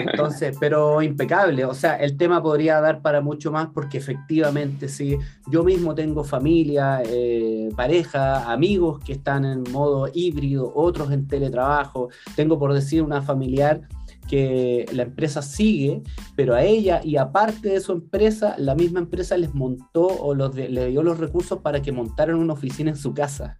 entonces, 0.00 0.56
pero 0.58 1.00
impecable, 1.00 1.64
o 1.64 1.74
sea, 1.74 1.94
el 1.96 2.16
tema 2.16 2.42
podría 2.42 2.80
dar 2.80 3.00
para 3.02 3.20
mucho 3.20 3.52
más 3.52 3.68
porque 3.72 3.98
efectivamente, 3.98 4.88
sí, 4.88 5.16
yo 5.48 5.62
mismo 5.62 5.94
tengo 5.94 6.24
familia, 6.24 7.02
eh, 7.06 7.68
pareja, 7.76 8.52
amigos 8.52 8.98
que 9.04 9.12
están 9.12 9.44
en 9.44 9.62
modo 9.70 10.10
híbrido, 10.12 10.72
otros 10.74 11.12
en 11.12 11.28
teletrabajo, 11.28 12.08
tengo 12.34 12.58
por 12.58 12.74
decir 12.74 13.00
una 13.00 13.22
familiar 13.22 13.82
que 14.28 14.86
la 14.92 15.04
empresa 15.04 15.42
sigue, 15.42 16.02
pero 16.36 16.54
a 16.54 16.62
ella 16.64 17.00
y 17.04 17.16
aparte 17.16 17.68
de 17.68 17.80
su 17.80 17.92
empresa, 17.92 18.54
la 18.58 18.74
misma 18.74 19.00
empresa 19.00 19.36
les 19.36 19.54
montó 19.54 20.06
o 20.06 20.34
los 20.34 20.54
le 20.54 20.88
dio 20.88 21.02
los 21.02 21.18
recursos 21.18 21.60
para 21.60 21.82
que 21.82 21.92
montaran 21.92 22.36
una 22.36 22.52
oficina 22.52 22.90
en 22.90 22.96
su 22.96 23.14
casa. 23.14 23.58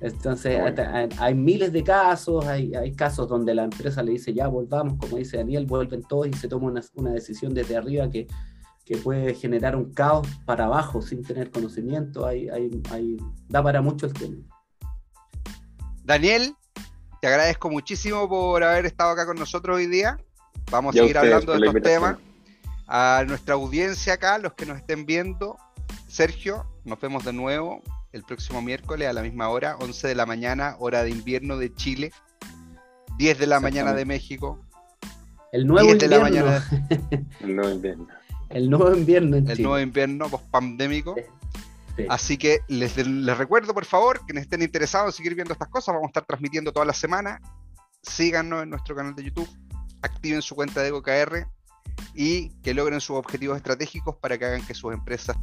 Entonces, 0.00 0.60
hay, 1.18 1.34
miles 1.34 1.72
de 1.72 1.82
casos, 1.82 2.44
hay, 2.46 2.74
hay, 2.74 2.92
casos 2.92 3.28
donde 3.28 3.54
la 3.54 3.64
empresa 3.64 4.02
le 4.02 4.12
dice, 4.12 4.34
ya 4.34 4.48
volvamos, 4.48 4.98
como 4.98 5.16
dice 5.16 5.38
Daniel, 5.38 5.66
vuelven 5.66 6.02
todos 6.02 6.28
y 6.28 6.32
se 6.32 6.48
toma 6.48 6.66
una, 6.66 6.82
una 6.94 7.12
decisión 7.12 7.54
desde 7.54 7.76
arriba 7.76 8.10
que, 8.10 8.26
que, 8.84 8.96
puede 8.98 9.34
generar 9.34 9.76
un 9.76 9.92
caos 9.92 10.26
para 10.44 10.66
abajo 10.66 11.00
sin 11.00 11.22
tener 11.22 11.50
conocimiento. 11.50 12.26
Hay, 12.26 12.48
da 13.48 13.62
para 13.62 13.80
mucho 13.80 14.06
el 14.06 14.12
tema. 14.12 14.36
Daniel, 16.04 16.54
te 17.24 17.28
agradezco 17.28 17.70
muchísimo 17.70 18.28
por 18.28 18.62
haber 18.62 18.84
estado 18.84 19.12
acá 19.12 19.24
con 19.24 19.38
nosotros 19.38 19.78
hoy 19.78 19.86
día. 19.86 20.18
Vamos 20.70 20.94
a 20.94 20.98
seguir 20.98 21.16
hablando 21.16 21.58
de 21.58 21.66
estos 21.66 21.82
temas. 21.82 22.18
A 22.86 23.24
nuestra 23.26 23.54
audiencia 23.54 24.12
acá, 24.12 24.36
los 24.36 24.52
que 24.52 24.66
nos 24.66 24.76
estén 24.76 25.06
viendo, 25.06 25.56
Sergio, 26.06 26.66
nos 26.84 27.00
vemos 27.00 27.24
de 27.24 27.32
nuevo 27.32 27.80
el 28.12 28.24
próximo 28.24 28.60
miércoles 28.60 29.08
a 29.08 29.14
la 29.14 29.22
misma 29.22 29.48
hora, 29.48 29.78
11 29.80 30.06
de 30.06 30.14
la 30.14 30.26
mañana, 30.26 30.76
hora 30.78 31.02
de 31.02 31.12
invierno 31.12 31.56
de 31.56 31.72
Chile, 31.72 32.12
10 33.16 33.38
de 33.38 33.46
la 33.46 33.58
mañana 33.58 33.94
de 33.94 34.04
México. 34.04 34.60
El 35.50 35.66
nuevo 35.66 35.94
10 35.94 36.00
de 36.00 36.08
la 36.08 36.28
invierno. 36.28 36.52
El 37.40 37.56
nuevo 37.56 37.70
invierno. 37.70 38.06
El 38.50 38.68
nuevo 38.68 38.94
invierno 38.94 39.36
en 39.38 39.48
el 39.48 39.56
Chile. 39.56 39.66
nuevo 39.66 39.82
invierno 39.82 40.28
post-pandémico. 40.28 41.14
Sí. 41.96 42.06
Así 42.08 42.36
que 42.36 42.60
les, 42.68 42.94
recuerdo, 43.36 43.72
por 43.72 43.84
favor, 43.84 44.20
quienes 44.26 44.44
estén 44.44 44.62
interesados 44.62 45.14
en 45.14 45.16
seguir 45.16 45.34
viendo 45.34 45.52
estas 45.52 45.68
cosas, 45.68 45.94
vamos 45.94 46.08
a 46.08 46.10
estar 46.10 46.24
transmitiendo 46.24 46.72
toda 46.72 46.86
la 46.86 46.92
semana. 46.92 47.40
Síganos 48.02 48.62
en 48.64 48.70
nuestro 48.70 48.96
canal 48.96 49.14
de 49.14 49.24
YouTube, 49.24 49.48
activen 50.02 50.42
su 50.42 50.54
cuenta 50.54 50.82
de 50.82 50.88
EcoKR 50.88 51.46
y 52.14 52.50
que 52.62 52.74
logren 52.74 53.00
sus 53.00 53.16
objetivos 53.16 53.56
estratégicos 53.56 54.16
para 54.16 54.36
que 54.38 54.44
hagan 54.44 54.66
que 54.66 54.74
sus 54.74 54.92
empresas 54.92 55.36